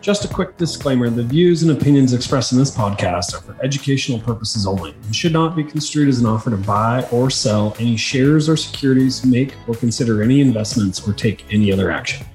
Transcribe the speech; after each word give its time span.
Just 0.00 0.24
a 0.24 0.28
quick 0.28 0.56
disclaimer 0.56 1.10
the 1.10 1.22
views 1.22 1.62
and 1.62 1.72
opinions 1.72 2.14
expressed 2.14 2.52
in 2.52 2.58
this 2.58 2.74
podcast 2.74 3.34
are 3.34 3.42
for 3.42 3.54
educational 3.62 4.18
purposes 4.18 4.66
only 4.66 4.92
and 4.92 5.14
should 5.14 5.34
not 5.34 5.54
be 5.54 5.62
construed 5.62 6.08
as 6.08 6.20
an 6.20 6.24
offer 6.26 6.48
to 6.48 6.56
buy 6.56 7.06
or 7.12 7.28
sell 7.28 7.76
any 7.78 7.98
shares 7.98 8.48
or 8.48 8.56
securities, 8.56 9.26
make 9.26 9.54
or 9.68 9.74
consider 9.74 10.22
any 10.22 10.40
investments, 10.40 11.06
or 11.06 11.12
take 11.12 11.52
any 11.52 11.70
other 11.70 11.90
action. 11.90 12.26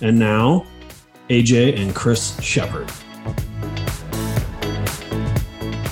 And 0.00 0.18
now, 0.18 0.64
AJ 1.28 1.78
and 1.78 1.94
Chris 1.94 2.40
Shepard. 2.40 2.90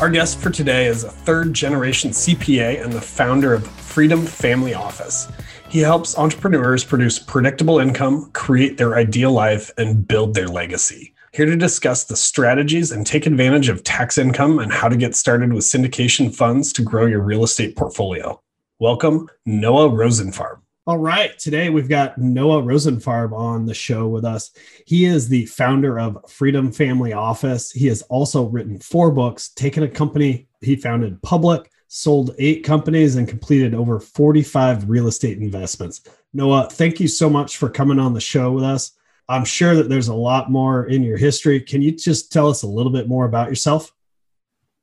Our 0.01 0.09
guest 0.09 0.39
for 0.39 0.49
today 0.49 0.87
is 0.87 1.05
a 1.05 1.11
third 1.11 1.53
generation 1.53 2.13
CPA 2.13 2.83
and 2.83 2.91
the 2.91 3.03
founder 3.03 3.53
of 3.53 3.67
Freedom 3.67 4.25
Family 4.25 4.73
Office. 4.73 5.31
He 5.69 5.81
helps 5.81 6.17
entrepreneurs 6.17 6.85
produce 6.85 7.19
predictable 7.19 7.81
income, 7.81 8.31
create 8.33 8.79
their 8.79 8.97
ideal 8.97 9.33
life, 9.33 9.71
and 9.77 10.09
build 10.09 10.33
their 10.33 10.49
legacy. 10.49 11.13
Here 11.39 11.47
to 11.47 11.55
discuss 11.55 12.03
the 12.03 12.17
strategies 12.17 12.91
and 12.91 13.07
take 13.07 13.25
advantage 13.25 13.69
of 13.69 13.85
tax 13.85 14.19
income 14.19 14.59
and 14.59 14.73
how 14.73 14.89
to 14.89 14.97
get 14.97 15.15
started 15.15 15.53
with 15.53 15.63
syndication 15.63 16.35
funds 16.35 16.73
to 16.73 16.83
grow 16.83 17.07
your 17.07 17.21
real 17.21 17.45
estate 17.45 17.77
portfolio. 17.77 18.43
Welcome, 18.81 19.29
Noah 19.47 19.89
Rosenfarb. 19.89 20.59
All 20.85 20.99
right. 20.99 21.39
Today 21.39 21.71
we've 21.71 21.89
got 21.89 22.19
Noah 22.19 22.63
Rosenfarb 22.63 23.33
on 23.33 23.67
the 23.67 23.75
show 23.75 24.09
with 24.09 24.25
us. 24.25 24.51
He 24.85 25.05
is 25.05 25.29
the 25.29 25.47
founder 25.47 26.01
of 26.01 26.29
Freedom 26.29 26.73
Family 26.73 27.13
Office. 27.13 27.71
He 27.71 27.87
has 27.87 28.03
also 28.03 28.47
written 28.47 28.81
four 28.81 29.13
books, 29.13 29.51
taken 29.51 29.85
a 29.85 29.89
company 29.89 30.49
he 30.61 30.75
founded 30.75 31.23
public, 31.23 31.71
sold 31.87 32.35
eight 32.41 32.65
companies, 32.65 33.15
and 33.15 33.29
completed 33.29 33.77
over 33.77 34.01
45 34.01 34.91
real 34.91 35.07
estate 35.07 35.39
investments. 35.39 36.01
Noah, 36.33 36.69
thank 36.69 36.99
you 36.99 37.07
so 37.07 37.31
much 37.31 37.59
for 37.59 37.71
coming 37.71 38.01
on 38.01 38.13
the 38.13 38.21
show 38.21 38.51
with 38.51 38.65
us. 38.65 38.98
I'm 39.29 39.45
sure 39.45 39.75
that 39.77 39.89
there's 39.91 40.09
a 40.09 40.15
lot 40.15 40.51
more 40.51 40.87
in 40.87 41.03
your 41.03 41.19
history. 41.19 41.61
Can 41.61 41.83
you 41.83 41.93
just 41.93 42.33
tell 42.33 42.49
us 42.49 42.63
a 42.63 42.67
little 42.67 42.93
bit 42.93 43.09
more 43.09 43.27
about 43.27 43.49
yourself? 43.49 43.93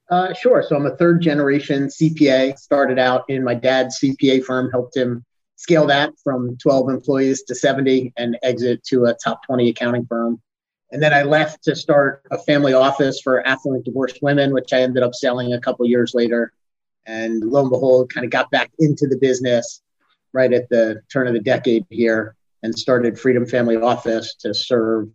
Uh, 0.09 0.33
sure. 0.33 0.61
So 0.61 0.75
I'm 0.75 0.85
a 0.85 0.95
third 0.95 1.21
generation 1.21 1.87
CPA. 1.87 2.57
Started 2.59 2.99
out 2.99 3.23
in 3.27 3.43
my 3.43 3.55
dad's 3.55 3.99
CPA 3.99 4.43
firm, 4.43 4.69
helped 4.69 4.95
him 4.95 5.25
scale 5.55 5.87
that 5.87 6.13
from 6.23 6.57
12 6.57 6.89
employees 6.89 7.41
to 7.43 7.55
70 7.55 8.13
and 8.17 8.37
exit 8.43 8.83
to 8.83 9.05
a 9.05 9.15
top 9.15 9.43
20 9.47 9.69
accounting 9.69 10.05
firm. 10.05 10.39
And 10.91 11.01
then 11.01 11.11
I 11.11 11.23
left 11.23 11.63
to 11.63 11.75
start 11.75 12.21
a 12.29 12.37
family 12.37 12.73
office 12.73 13.19
for 13.19 13.45
affluent 13.47 13.85
divorced 13.85 14.19
women, 14.21 14.53
which 14.53 14.73
I 14.73 14.81
ended 14.81 15.01
up 15.01 15.15
selling 15.15 15.53
a 15.53 15.59
couple 15.59 15.87
years 15.87 16.13
later. 16.13 16.53
And 17.07 17.43
lo 17.43 17.61
and 17.61 17.71
behold, 17.71 18.13
kind 18.13 18.25
of 18.25 18.31
got 18.31 18.51
back 18.51 18.71
into 18.77 19.07
the 19.07 19.17
business 19.17 19.81
right 20.33 20.53
at 20.53 20.69
the 20.69 21.01
turn 21.11 21.25
of 21.27 21.33
the 21.33 21.39
decade 21.39 21.85
here 21.89 22.35
and 22.65 22.77
started 22.77 23.17
Freedom 23.17 23.45
Family 23.45 23.77
Office 23.77 24.35
to 24.35 24.53
serve 24.53 25.07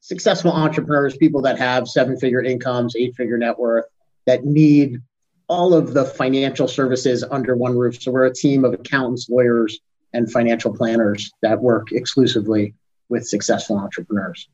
successful 0.00 0.52
entrepreneurs, 0.52 1.16
people 1.16 1.40
that 1.42 1.58
have 1.58 1.88
seven 1.88 2.16
figure 2.18 2.42
incomes, 2.42 2.94
eight 2.96 3.14
figure 3.16 3.38
net 3.38 3.58
worth, 3.58 3.86
that 4.26 4.44
need 4.44 5.00
all 5.48 5.74
of 5.74 5.94
the 5.94 6.04
financial 6.04 6.68
services 6.68 7.24
under 7.30 7.56
one 7.56 7.76
roof. 7.76 8.00
So 8.00 8.10
we're 8.10 8.26
a 8.26 8.34
team 8.34 8.64
of 8.64 8.72
accountants, 8.74 9.28
lawyers, 9.28 9.78
and 10.12 10.30
financial 10.30 10.74
planners 10.74 11.30
that 11.42 11.60
work 11.60 11.92
exclusively 11.92 12.74
with 13.08 13.26
successful 13.26 13.78
entrepreneurs. 13.78 14.48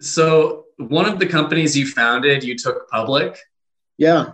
So, 0.00 0.66
one 0.76 1.06
of 1.06 1.18
the 1.18 1.26
companies 1.26 1.76
you 1.76 1.86
founded, 1.86 2.42
you 2.42 2.56
took 2.56 2.88
public. 2.88 3.38
Yeah. 3.98 4.32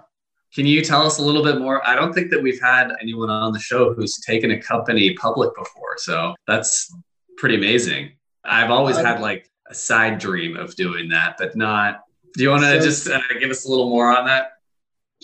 Can 0.54 0.64
you 0.64 0.80
tell 0.80 1.04
us 1.04 1.18
a 1.18 1.22
little 1.22 1.42
bit 1.42 1.58
more? 1.58 1.86
I 1.86 1.96
don't 1.96 2.12
think 2.12 2.30
that 2.30 2.40
we've 2.40 2.60
had 2.60 2.92
anyone 3.02 3.30
on 3.30 3.52
the 3.52 3.58
show 3.58 3.92
who's 3.92 4.18
taken 4.20 4.52
a 4.52 4.60
company 4.60 5.12
public 5.14 5.54
before. 5.56 5.96
So, 5.98 6.34
that's 6.46 6.94
pretty 7.36 7.56
amazing. 7.56 8.12
I've 8.44 8.70
always 8.70 8.96
had 8.96 9.20
like 9.20 9.50
a 9.68 9.74
side 9.74 10.18
dream 10.18 10.56
of 10.56 10.74
doing 10.76 11.08
that, 11.10 11.36
but 11.38 11.56
not. 11.56 12.02
Do 12.34 12.42
you 12.42 12.50
want 12.50 12.62
to 12.64 12.80
so, 12.80 12.86
just 12.86 13.08
uh, 13.08 13.20
give 13.40 13.50
us 13.50 13.64
a 13.64 13.68
little 13.68 13.88
more 13.88 14.16
on 14.16 14.26
that? 14.26 14.52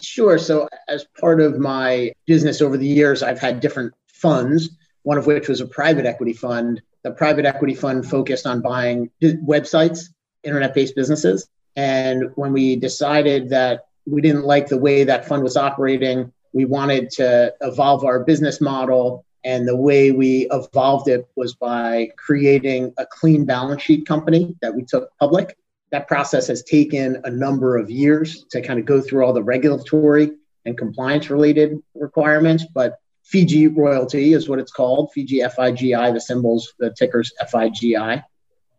Sure. 0.00 0.38
So, 0.38 0.68
as 0.88 1.04
part 1.20 1.40
of 1.40 1.58
my 1.58 2.12
business 2.26 2.60
over 2.60 2.76
the 2.76 2.86
years, 2.86 3.22
I've 3.22 3.38
had 3.38 3.60
different 3.60 3.94
funds, 4.08 4.70
one 5.02 5.18
of 5.18 5.26
which 5.26 5.48
was 5.48 5.60
a 5.60 5.66
private 5.66 6.06
equity 6.06 6.32
fund. 6.32 6.80
The 7.04 7.10
private 7.10 7.44
equity 7.44 7.74
fund 7.74 8.08
focused 8.08 8.46
on 8.46 8.62
buying 8.62 9.10
websites, 9.22 10.06
internet 10.42 10.74
based 10.74 10.94
businesses. 10.94 11.48
And 11.76 12.30
when 12.34 12.52
we 12.52 12.76
decided 12.76 13.50
that 13.50 13.86
we 14.06 14.20
didn't 14.20 14.44
like 14.44 14.68
the 14.68 14.78
way 14.78 15.04
that 15.04 15.26
fund 15.26 15.42
was 15.42 15.56
operating, 15.56 16.32
we 16.52 16.64
wanted 16.64 17.10
to 17.10 17.54
evolve 17.60 18.04
our 18.04 18.24
business 18.24 18.60
model. 18.60 19.24
And 19.44 19.66
the 19.66 19.76
way 19.76 20.12
we 20.12 20.48
evolved 20.50 21.08
it 21.08 21.28
was 21.36 21.54
by 21.54 22.10
creating 22.16 22.94
a 22.96 23.06
clean 23.06 23.44
balance 23.44 23.82
sheet 23.82 24.06
company 24.06 24.54
that 24.60 24.74
we 24.74 24.84
took 24.84 25.10
public 25.18 25.56
that 25.92 26.08
process 26.08 26.48
has 26.48 26.62
taken 26.64 27.20
a 27.24 27.30
number 27.30 27.76
of 27.76 27.90
years 27.90 28.44
to 28.50 28.62
kind 28.62 28.80
of 28.80 28.86
go 28.86 29.00
through 29.00 29.24
all 29.24 29.34
the 29.34 29.42
regulatory 29.42 30.32
and 30.64 30.76
compliance 30.76 31.30
related 31.30 31.78
requirements. 31.94 32.64
But 32.74 32.98
Fiji 33.24 33.68
royalty 33.68 34.32
is 34.32 34.48
what 34.48 34.58
it's 34.58 34.72
called 34.72 35.12
Fiji 35.12 35.40
FIGI, 35.40 36.12
the 36.12 36.20
symbols, 36.20 36.72
the 36.78 36.92
tickers 36.98 37.32
FIGI. 37.40 38.24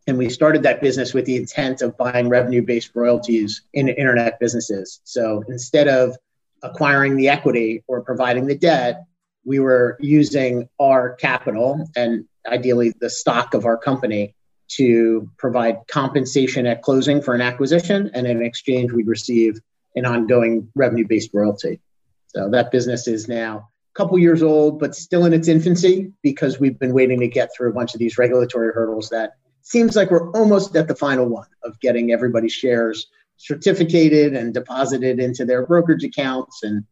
And 0.08 0.18
we 0.18 0.28
started 0.30 0.64
that 0.64 0.82
business 0.82 1.14
with 1.14 1.26
the 1.26 1.38
intent 1.38 1.82
of 1.82 1.96
buying 1.98 2.30
revenue 2.30 2.64
based 2.64 2.92
royalties 2.94 3.62
in 3.74 3.88
internet 3.88 4.40
businesses. 4.40 5.00
So 5.04 5.44
instead 5.48 5.88
of 5.88 6.18
acquiring 6.64 7.16
the 7.16 7.30
equity 7.30 7.84
or 7.88 8.02
providing 8.02 8.48
the 8.48 8.58
debt, 8.58 9.04
we 9.46 9.60
were 9.60 9.98
using 10.00 10.70
our 10.80 11.14
capital 11.14 11.90
and 11.96 12.26
ideally 12.48 12.94
the 13.00 13.10
stock 13.10 13.54
of 13.54 13.66
our 13.66 13.78
company 13.78 14.36
to 14.70 15.30
provide 15.38 15.80
compensation 15.88 16.66
at 16.66 16.82
closing 16.82 17.22
for 17.22 17.36
an 17.36 17.42
acquisition, 17.42 18.12
and 18.14 18.26
in 18.26 18.42
exchange, 18.44 18.92
we'd 18.92 19.08
receive 19.08 19.60
an 19.96 20.06
ongoing 20.06 20.70
revenue 20.76 21.06
based 21.08 21.32
royalty. 21.34 21.80
So 22.28 22.50
that 22.50 22.72
business 22.72 23.08
is 23.08 23.28
now 23.28 23.70
a 23.94 23.98
couple 23.98 24.18
years 24.18 24.42
old, 24.42 24.80
but 24.80 24.96
still 24.96 25.26
in 25.26 25.34
its 25.34 25.48
infancy 25.48 26.14
because 26.24 26.60
we've 26.60 26.80
been 26.80 26.94
waiting 26.94 27.20
to 27.20 27.28
get 27.28 27.52
through 27.56 27.70
a 27.70 27.74
bunch 27.74 27.94
of 27.94 28.00
these 28.00 28.18
regulatory 28.18 28.74
hurdles 28.74 29.10
that 29.10 29.34
seems 29.62 29.96
like 29.96 30.10
we're 30.10 30.32
almost 30.32 30.76
at 30.76 30.88
the 30.88 30.96
final 30.96 31.28
one 31.28 31.48
of 31.64 31.80
getting 31.80 32.12
everybody's 32.12 32.54
shares 32.54 33.08
certificated 33.38 34.36
and 34.36 34.54
deposited 34.54 35.20
into 35.20 35.46
their 35.46 35.66
brokerage 35.66 36.04
accounts. 36.04 36.64
And 36.64 36.86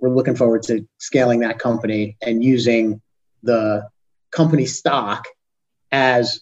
we're 0.00 0.10
looking 0.10 0.36
forward 0.36 0.62
to 0.64 0.86
scaling 0.98 1.40
that 1.40 1.58
company 1.58 2.16
and 2.22 2.42
using 2.42 3.00
the 3.42 3.88
company 4.30 4.66
stock 4.66 5.26
as 5.92 6.40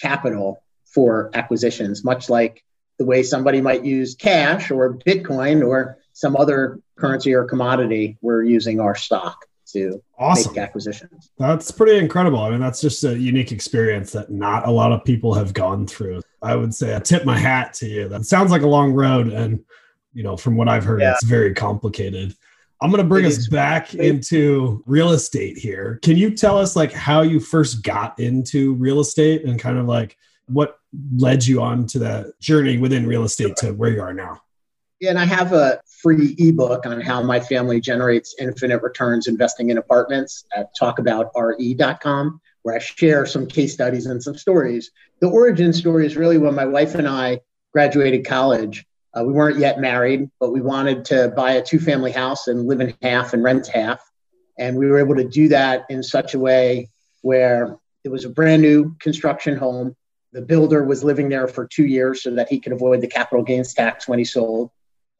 capital 0.00 0.62
for 0.84 1.30
acquisitions, 1.34 2.04
much 2.04 2.28
like 2.28 2.64
the 2.98 3.04
way 3.04 3.22
somebody 3.22 3.60
might 3.60 3.84
use 3.84 4.14
cash 4.14 4.70
or 4.70 4.94
Bitcoin 4.94 5.66
or 5.66 5.98
some 6.12 6.36
other 6.36 6.80
currency 6.98 7.34
or 7.34 7.44
commodity, 7.44 8.18
we're 8.20 8.42
using 8.42 8.80
our 8.80 8.94
stock 8.94 9.46
to 9.72 10.02
awesome. 10.18 10.52
make 10.52 10.62
acquisitions. 10.62 11.30
That's 11.38 11.70
pretty 11.70 11.98
incredible. 11.98 12.40
I 12.40 12.50
mean, 12.50 12.60
that's 12.60 12.80
just 12.80 13.04
a 13.04 13.16
unique 13.16 13.52
experience 13.52 14.12
that 14.12 14.30
not 14.30 14.66
a 14.66 14.70
lot 14.70 14.92
of 14.92 15.04
people 15.04 15.34
have 15.34 15.54
gone 15.54 15.86
through. 15.86 16.20
I 16.42 16.56
would 16.56 16.74
say 16.74 16.94
I 16.94 16.98
tip 16.98 17.24
my 17.24 17.38
hat 17.38 17.72
to 17.74 17.86
you. 17.86 18.08
That 18.08 18.24
sounds 18.24 18.50
like 18.50 18.62
a 18.62 18.68
long 18.68 18.92
road. 18.92 19.28
And, 19.28 19.64
you 20.12 20.22
know, 20.22 20.36
from 20.36 20.56
what 20.56 20.68
I've 20.68 20.84
heard, 20.84 21.00
yeah. 21.00 21.12
it's 21.12 21.24
very 21.24 21.54
complicated. 21.54 22.34
I'm 22.82 22.90
going 22.90 23.02
to 23.02 23.08
bring 23.08 23.26
us 23.26 23.46
back 23.46 23.94
into 23.94 24.82
real 24.86 25.10
estate 25.10 25.58
here. 25.58 25.98
Can 26.02 26.16
you 26.16 26.34
tell 26.34 26.56
us 26.56 26.76
like 26.76 26.92
how 26.92 27.20
you 27.20 27.38
first 27.38 27.82
got 27.82 28.18
into 28.18 28.74
real 28.74 29.00
estate 29.00 29.44
and 29.44 29.60
kind 29.60 29.76
of 29.76 29.86
like 29.86 30.16
what 30.46 30.78
led 31.14 31.46
you 31.46 31.60
on 31.60 31.86
to 31.88 31.98
that 31.98 32.40
journey 32.40 32.78
within 32.78 33.06
real 33.06 33.24
estate 33.24 33.56
to 33.56 33.72
where 33.72 33.90
you 33.90 34.00
are 34.00 34.14
now? 34.14 34.40
Yeah, 34.98 35.10
and 35.10 35.18
I 35.18 35.24
have 35.24 35.52
a 35.52 35.80
free 36.02 36.34
ebook 36.38 36.86
on 36.86 37.00
how 37.00 37.22
my 37.22 37.40
family 37.40 37.80
generates 37.80 38.34
infinite 38.38 38.82
returns 38.82 39.28
investing 39.28 39.70
in 39.70 39.78
apartments 39.78 40.44
at 40.54 40.68
talkaboutre.com, 40.80 42.40
where 42.62 42.74
I 42.74 42.78
share 42.78 43.24
some 43.26 43.46
case 43.46 43.74
studies 43.74 44.06
and 44.06 44.22
some 44.22 44.36
stories. 44.36 44.90
The 45.20 45.28
origin 45.28 45.72
story 45.72 46.06
is 46.06 46.16
really 46.16 46.38
when 46.38 46.54
my 46.54 46.66
wife 46.66 46.94
and 46.94 47.08
I 47.08 47.40
graduated 47.72 48.26
college 48.26 48.86
uh, 49.14 49.24
we 49.24 49.32
weren't 49.32 49.58
yet 49.58 49.80
married, 49.80 50.30
but 50.38 50.52
we 50.52 50.60
wanted 50.60 51.04
to 51.06 51.32
buy 51.36 51.52
a 51.52 51.62
two 51.62 51.80
family 51.80 52.12
house 52.12 52.46
and 52.46 52.66
live 52.66 52.80
in 52.80 52.94
half 53.02 53.32
and 53.32 53.42
rent 53.42 53.66
half. 53.66 54.00
And 54.58 54.76
we 54.76 54.86
were 54.86 54.98
able 54.98 55.16
to 55.16 55.28
do 55.28 55.48
that 55.48 55.86
in 55.88 56.02
such 56.02 56.34
a 56.34 56.38
way 56.38 56.90
where 57.22 57.76
it 58.04 58.08
was 58.10 58.24
a 58.24 58.30
brand 58.30 58.62
new 58.62 58.94
construction 59.00 59.56
home. 59.56 59.96
The 60.32 60.42
builder 60.42 60.84
was 60.84 61.02
living 61.02 61.28
there 61.28 61.48
for 61.48 61.66
two 61.66 61.86
years 61.86 62.22
so 62.22 62.34
that 62.34 62.48
he 62.48 62.60
could 62.60 62.72
avoid 62.72 63.00
the 63.00 63.08
capital 63.08 63.42
gains 63.42 63.74
tax 63.74 64.06
when 64.06 64.18
he 64.18 64.24
sold. 64.24 64.70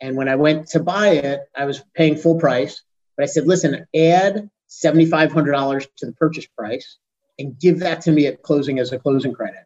And 0.00 0.16
when 0.16 0.28
I 0.28 0.36
went 0.36 0.68
to 0.68 0.80
buy 0.80 1.08
it, 1.08 1.40
I 1.56 1.64
was 1.64 1.82
paying 1.94 2.16
full 2.16 2.38
price. 2.38 2.82
But 3.16 3.24
I 3.24 3.26
said, 3.26 3.46
listen, 3.46 3.86
add 3.94 4.48
$7,500 4.70 5.86
to 5.96 6.06
the 6.06 6.12
purchase 6.12 6.46
price 6.46 6.98
and 7.38 7.58
give 7.58 7.80
that 7.80 8.02
to 8.02 8.12
me 8.12 8.26
at 8.26 8.42
closing 8.42 8.78
as 8.78 8.92
a 8.92 8.98
closing 8.98 9.32
credit. 9.32 9.64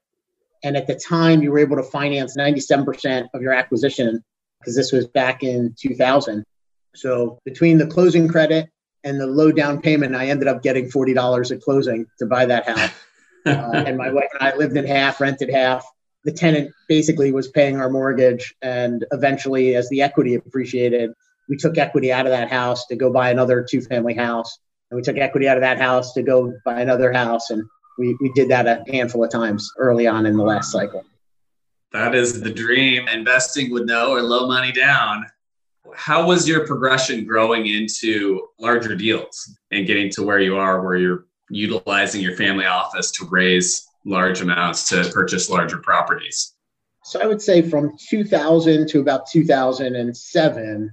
And 0.64 0.78
at 0.78 0.86
the 0.86 0.94
time, 0.94 1.42
you 1.42 1.52
were 1.52 1.58
able 1.58 1.76
to 1.76 1.82
finance 1.82 2.36
97% 2.36 3.28
of 3.34 3.42
your 3.42 3.52
acquisition 3.52 4.24
because 4.58 4.74
this 4.74 4.92
was 4.92 5.06
back 5.06 5.42
in 5.42 5.74
2000. 5.78 6.42
So 6.96 7.38
between 7.44 7.76
the 7.76 7.86
closing 7.86 8.28
credit 8.28 8.70
and 9.04 9.20
the 9.20 9.26
low 9.26 9.52
down 9.52 9.82
payment, 9.82 10.16
I 10.16 10.28
ended 10.28 10.48
up 10.48 10.62
getting 10.62 10.86
$40 10.86 11.54
at 11.54 11.60
closing 11.60 12.06
to 12.18 12.26
buy 12.26 12.46
that 12.46 12.66
house. 12.66 12.90
uh, 13.46 13.84
and 13.86 13.98
my 13.98 14.10
wife 14.10 14.30
and 14.32 14.48
I 14.48 14.56
lived 14.56 14.74
in 14.76 14.86
half, 14.86 15.20
rented 15.20 15.50
half. 15.50 15.86
The 16.24 16.32
tenant 16.32 16.72
basically 16.88 17.30
was 17.30 17.48
paying 17.48 17.78
our 17.78 17.90
mortgage. 17.90 18.54
And 18.62 19.04
eventually, 19.12 19.74
as 19.74 19.90
the 19.90 20.00
equity 20.00 20.34
appreciated, 20.34 21.10
we 21.46 21.58
took 21.58 21.76
equity 21.76 22.10
out 22.10 22.24
of 22.24 22.32
that 22.32 22.50
house 22.50 22.86
to 22.86 22.96
go 22.96 23.12
buy 23.12 23.30
another 23.30 23.66
two 23.68 23.82
family 23.82 24.14
house. 24.14 24.58
And 24.90 24.96
we 24.96 25.02
took 25.02 25.18
equity 25.18 25.46
out 25.46 25.58
of 25.58 25.60
that 25.60 25.78
house 25.78 26.14
to 26.14 26.22
go 26.22 26.54
buy 26.64 26.80
another 26.80 27.12
house. 27.12 27.50
And 27.50 27.64
we, 27.98 28.16
we 28.20 28.30
did 28.32 28.48
that 28.48 28.66
a 28.66 28.84
handful 28.90 29.24
of 29.24 29.30
times 29.30 29.70
early 29.78 30.06
on 30.06 30.26
in 30.26 30.36
the 30.36 30.42
last 30.42 30.72
cycle. 30.72 31.04
That 31.92 32.14
is 32.14 32.40
the 32.40 32.50
dream. 32.50 33.06
Investing 33.08 33.70
with 33.70 33.84
no 33.84 34.10
or 34.10 34.22
low 34.22 34.48
money 34.48 34.72
down. 34.72 35.26
How 35.94 36.26
was 36.26 36.48
your 36.48 36.66
progression 36.66 37.24
growing 37.24 37.66
into 37.66 38.48
larger 38.58 38.96
deals 38.96 39.56
and 39.70 39.86
getting 39.86 40.10
to 40.10 40.24
where 40.24 40.40
you 40.40 40.56
are, 40.56 40.82
where 40.82 40.96
you're 40.96 41.26
utilizing 41.50 42.20
your 42.20 42.36
family 42.36 42.66
office 42.66 43.12
to 43.12 43.26
raise 43.30 43.86
large 44.04 44.40
amounts 44.40 44.88
to 44.88 45.08
purchase 45.12 45.48
larger 45.48 45.78
properties? 45.78 46.54
So 47.04 47.20
I 47.20 47.26
would 47.26 47.40
say 47.40 47.62
from 47.62 47.96
2000 48.08 48.88
to 48.88 49.00
about 49.00 49.28
2007, 49.30 50.92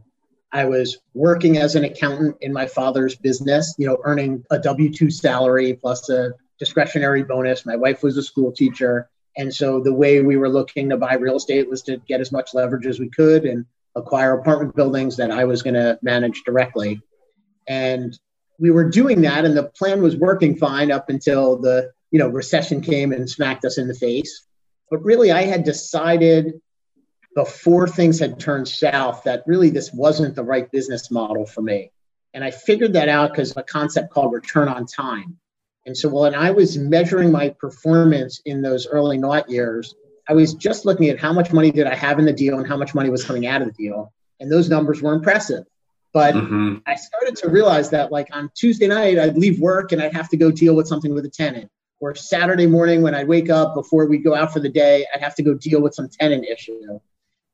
I 0.52 0.66
was 0.66 0.98
working 1.14 1.58
as 1.58 1.76
an 1.76 1.86
accountant 1.86 2.36
in 2.42 2.52
my 2.52 2.68
father's 2.68 3.16
business, 3.16 3.74
you 3.78 3.88
know, 3.88 3.98
earning 4.04 4.44
a 4.52 4.60
W 4.60 4.92
2 4.94 5.10
salary 5.10 5.74
plus 5.74 6.10
a 6.10 6.34
discretionary 6.62 7.24
bonus. 7.24 7.66
My 7.66 7.76
wife 7.76 8.04
was 8.04 8.18
a 8.18 8.24
school 8.24 8.52
teacher. 8.52 9.10
And 9.36 9.52
so 9.52 9.80
the 9.80 9.94
way 9.94 10.22
we 10.22 10.38
were 10.38 10.48
looking 10.48 10.90
to 10.90 10.98
buy 10.98 11.16
real 11.16 11.38
estate 11.38 11.68
was 11.68 11.82
to 11.84 11.98
get 12.08 12.22
as 12.22 12.32
much 12.32 12.54
leverage 12.54 12.86
as 12.86 13.00
we 13.00 13.10
could 13.10 13.46
and 13.46 13.66
acquire 13.96 14.38
apartment 14.38 14.76
buildings 14.76 15.18
that 15.18 15.32
I 15.32 15.46
was 15.46 15.64
going 15.64 15.74
to 15.74 15.98
manage 16.04 16.44
directly. 16.46 17.02
And 17.68 18.16
we 18.60 18.70
were 18.70 18.88
doing 18.88 19.22
that 19.22 19.44
and 19.44 19.58
the 19.58 19.64
plan 19.64 20.04
was 20.04 20.16
working 20.16 20.56
fine 20.56 20.92
up 20.92 21.10
until 21.10 21.58
the, 21.58 21.92
you 22.12 22.20
know, 22.20 22.28
recession 22.28 22.82
came 22.82 23.12
and 23.12 23.28
smacked 23.28 23.66
us 23.66 23.80
in 23.80 23.88
the 23.88 23.96
face. 23.96 24.46
But 24.92 25.04
really 25.04 25.32
I 25.32 25.42
had 25.42 25.64
decided 25.64 26.62
before 27.34 27.88
things 27.88 28.20
had 28.20 28.40
turned 28.40 28.68
south 28.68 29.24
that 29.24 29.42
really 29.48 29.72
this 29.72 29.92
wasn't 29.92 30.36
the 30.36 30.44
right 30.44 30.72
business 30.72 31.10
model 31.10 31.48
for 31.48 31.64
me. 31.64 31.92
And 32.36 32.44
I 32.44 32.52
figured 32.52 32.94
that 32.94 33.10
out 33.10 33.32
because 33.32 33.50
of 33.50 33.58
a 33.58 33.64
concept 33.64 34.12
called 34.14 34.32
return 34.32 34.68
on 34.68 34.86
time. 34.86 35.40
And 35.86 35.98
so 35.98 36.10
when 36.10 36.36
I 36.36 36.52
was 36.52 36.78
measuring 36.78 37.32
my 37.32 37.50
performance 37.50 38.42
in 38.46 38.62
those 38.62 38.88
early 38.88 39.18
naught 39.18 39.50
years, 39.50 39.96
I 40.30 40.34
was 40.34 40.54
just 40.54 40.86
looking 40.86 41.10
at 41.10 41.20
how 41.20 41.34
much 41.34 41.52
money 41.52 41.72
did 41.72 41.88
I 41.88 41.96
have 41.96 42.20
in 42.20 42.26
the 42.26 42.34
deal 42.34 42.60
and 42.60 42.68
how 42.68 42.78
much 42.78 42.94
money 42.94 43.10
was 43.10 43.24
coming 43.24 43.48
out 43.48 43.62
of 43.62 43.68
the 43.68 43.74
deal. 43.74 44.14
And 44.40 44.52
those 44.52 44.70
numbers 44.70 45.02
were 45.02 45.14
impressive. 45.14 45.66
But 46.14 46.36
mm-hmm. 46.36 46.78
I 46.86 46.96
started 46.96 47.36
to 47.38 47.50
realize 47.50 47.90
that 47.92 48.12
like 48.12 48.28
on 48.32 48.52
Tuesday 48.56 48.88
night, 48.88 49.18
I'd 49.18 49.38
leave 49.38 49.60
work 49.60 49.92
and 49.92 50.02
I'd 50.02 50.14
have 50.14 50.30
to 50.30 50.38
go 50.38 50.52
deal 50.52 50.76
with 50.76 50.88
something 50.88 51.14
with 51.14 51.26
a 51.26 51.30
tenant. 51.30 51.70
Or 52.00 52.16
Saturday 52.16 52.66
morning 52.66 53.02
when 53.02 53.14
I'd 53.14 53.28
wake 53.28 53.50
up 53.50 53.76
before 53.76 54.08
we'd 54.08 54.24
go 54.24 54.36
out 54.36 54.52
for 54.52 54.60
the 54.60 54.70
day, 54.70 55.06
I'd 55.14 55.22
have 55.22 55.36
to 55.36 55.44
go 55.44 55.54
deal 55.54 55.82
with 55.82 55.94
some 55.94 56.10
tenant 56.10 56.46
issue. 56.46 57.00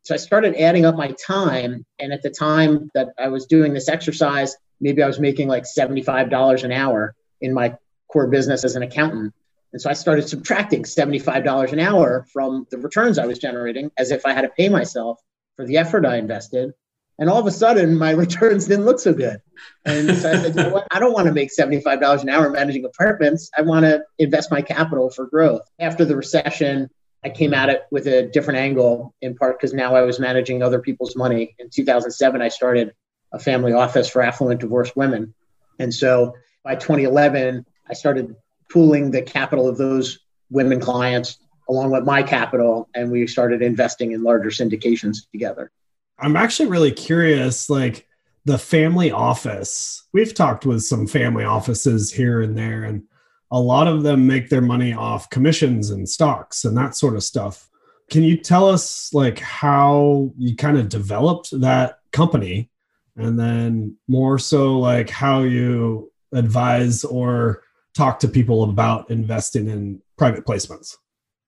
So 0.04 0.14
I 0.14 0.18
started 0.18 0.56
adding 0.56 0.86
up 0.86 0.96
my 0.96 1.14
time. 1.26 1.86
And 2.00 2.14
at 2.14 2.24
the 2.24 2.30
time 2.30 2.90
that 2.94 3.10
I 3.20 3.28
was 3.28 3.46
doing 3.46 3.74
this 3.74 3.90
exercise, 3.90 4.56
maybe 4.80 5.04
I 5.04 5.08
was 5.08 5.20
making 5.20 5.50
like 5.50 5.64
$75 5.64 6.64
an 6.64 6.72
hour 6.72 7.14
in 7.42 7.54
my 7.54 7.76
core 8.08 8.28
business 8.28 8.64
as 8.64 8.76
an 8.76 8.84
accountant. 8.84 9.34
And 9.74 9.82
so 9.82 9.90
I 9.90 9.94
started 9.94 10.28
subtracting 10.28 10.84
$75 10.84 11.74
an 11.74 11.80
hour 11.80 12.26
from 12.32 12.66
the 12.72 12.78
returns 12.78 13.20
I 13.20 13.26
was 13.26 13.40
generating 13.40 13.92
as 13.98 14.12
if 14.12 14.26
I 14.26 14.34
had 14.34 14.42
to 14.42 14.50
pay 14.50 14.70
myself 14.70 15.20
for 15.56 15.66
the 15.66 15.78
effort 15.78 16.06
I 16.06 16.18
invested. 16.18 16.74
And 17.20 17.30
all 17.30 17.40
of 17.40 17.48
a 17.48 17.52
sudden, 17.52 17.98
my 17.98 18.12
returns 18.26 18.68
didn't 18.68 18.86
look 18.86 19.00
so 19.00 19.14
good. 19.14 19.42
And 19.86 20.16
so 20.16 20.30
I 20.32 20.36
said, 20.42 20.56
you 20.56 20.64
know 20.64 20.70
what? 20.70 20.88
I 20.92 21.00
don't 21.00 21.14
want 21.14 21.28
to 21.28 21.34
make 21.34 21.50
$75 21.58 22.22
an 22.22 22.30
hour 22.30 22.50
managing 22.50 22.86
apartments. 22.86 23.50
I 23.58 23.62
want 23.64 23.86
to 23.86 24.04
invest 24.20 24.52
my 24.52 24.62
capital 24.62 25.10
for 25.10 25.26
growth. 25.26 25.62
After 25.80 26.06
the 26.06 26.16
recession, 26.16 26.90
I 27.24 27.30
came 27.30 27.54
at 27.54 27.70
it 27.70 27.84
with 27.92 28.08
a 28.08 28.28
different 28.28 28.60
angle, 28.60 29.14
in 29.22 29.36
part 29.36 29.60
because 29.60 29.74
now 29.74 29.96
I 29.96 30.02
was 30.04 30.20
managing 30.20 30.62
other 30.62 30.80
people's 30.80 31.16
money. 31.16 31.56
In 31.60 31.70
2007, 31.70 32.42
I 32.42 32.48
started 32.50 32.94
a 33.34 33.40
family 33.40 33.74
office 33.74 34.08
for 34.08 34.22
affluent 34.22 34.62
divorced 34.62 34.96
women. 34.96 35.34
And 35.80 35.94
so 35.94 36.36
by 36.64 36.76
2011, 36.76 37.66
I 37.90 37.94
started 37.94 38.36
pooling 38.70 39.12
the 39.12 39.22
capital 39.22 39.68
of 39.68 39.78
those 39.78 40.20
women 40.50 40.80
clients 40.80 41.40
along 41.70 41.92
with 41.92 42.04
my 42.04 42.24
capital, 42.24 42.90
and 42.96 43.12
we 43.12 43.28
started 43.28 43.62
investing 43.62 44.14
in 44.14 44.24
larger 44.24 44.50
syndications 44.50 45.30
together. 45.32 45.72
I'm 46.20 46.36
actually 46.36 46.70
really 46.70 46.92
curious, 46.92 47.70
like 47.70 48.08
the 48.46 48.58
family 48.58 49.12
office. 49.12 50.08
We've 50.14 50.34
talked 50.34 50.66
with 50.66 50.82
some 50.84 51.08
family 51.08 51.44
offices 51.44 52.12
here 52.12 52.42
and 52.42 52.58
there, 52.58 52.86
and 52.86 53.04
a 53.52 53.60
lot 53.60 53.88
of 53.88 54.04
them 54.04 54.28
make 54.28 54.50
their 54.50 54.62
money 54.62 54.94
off 54.94 55.30
commissions 55.30 55.90
and 55.90 56.08
stocks 56.08 56.66
and 56.66 56.76
that 56.78 56.96
sort 56.96 57.16
of 57.16 57.24
stuff. 57.24 57.70
Can 58.10 58.24
you 58.24 58.38
tell 58.38 58.70
us 58.70 59.14
like 59.14 59.40
how 59.40 60.32
you 60.38 60.56
kind 60.56 60.78
of 60.78 60.90
developed 60.90 61.60
that 61.60 62.00
company 62.12 62.70
and 63.18 63.38
then 63.38 63.98
more 64.08 64.40
so 64.40 64.80
like 64.80 65.10
how 65.10 65.42
you 65.44 66.12
advise 66.32 67.04
or 67.04 67.64
talk 67.98 68.20
to 68.20 68.28
people 68.28 68.64
about 68.64 69.10
investing 69.10 69.68
in 69.68 70.02
private 70.18 70.46
placements? 70.46 70.96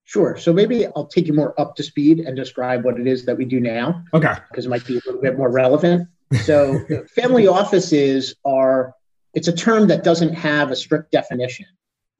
Sure. 0.04 0.36
So 0.36 0.52
maybe 0.52 0.86
I'll 0.86 1.06
take 1.06 1.28
you 1.28 1.32
more 1.32 1.58
up 1.60 1.76
to 1.76 1.84
speed 1.84 2.18
and 2.18 2.36
describe 2.36 2.84
what 2.84 2.98
it 2.98 3.06
is 3.06 3.24
that 3.26 3.36
we 3.36 3.44
do 3.44 3.60
now. 3.60 4.02
Okay. 4.12 4.34
Because 4.50 4.66
it 4.66 4.68
might 4.68 4.84
be 4.84 4.94
a 4.94 5.00
little 5.06 5.20
bit 5.20 5.38
more 5.38 5.50
relevant. 5.50 6.08
So 6.44 6.80
family 7.14 7.46
offices 7.46 8.34
are 8.44 8.94
it's 9.34 9.46
a 9.46 9.52
term 9.52 9.86
that 9.88 10.02
doesn't 10.02 10.34
have 10.34 10.72
a 10.72 10.76
strict 10.76 11.12
definition. 11.12 11.66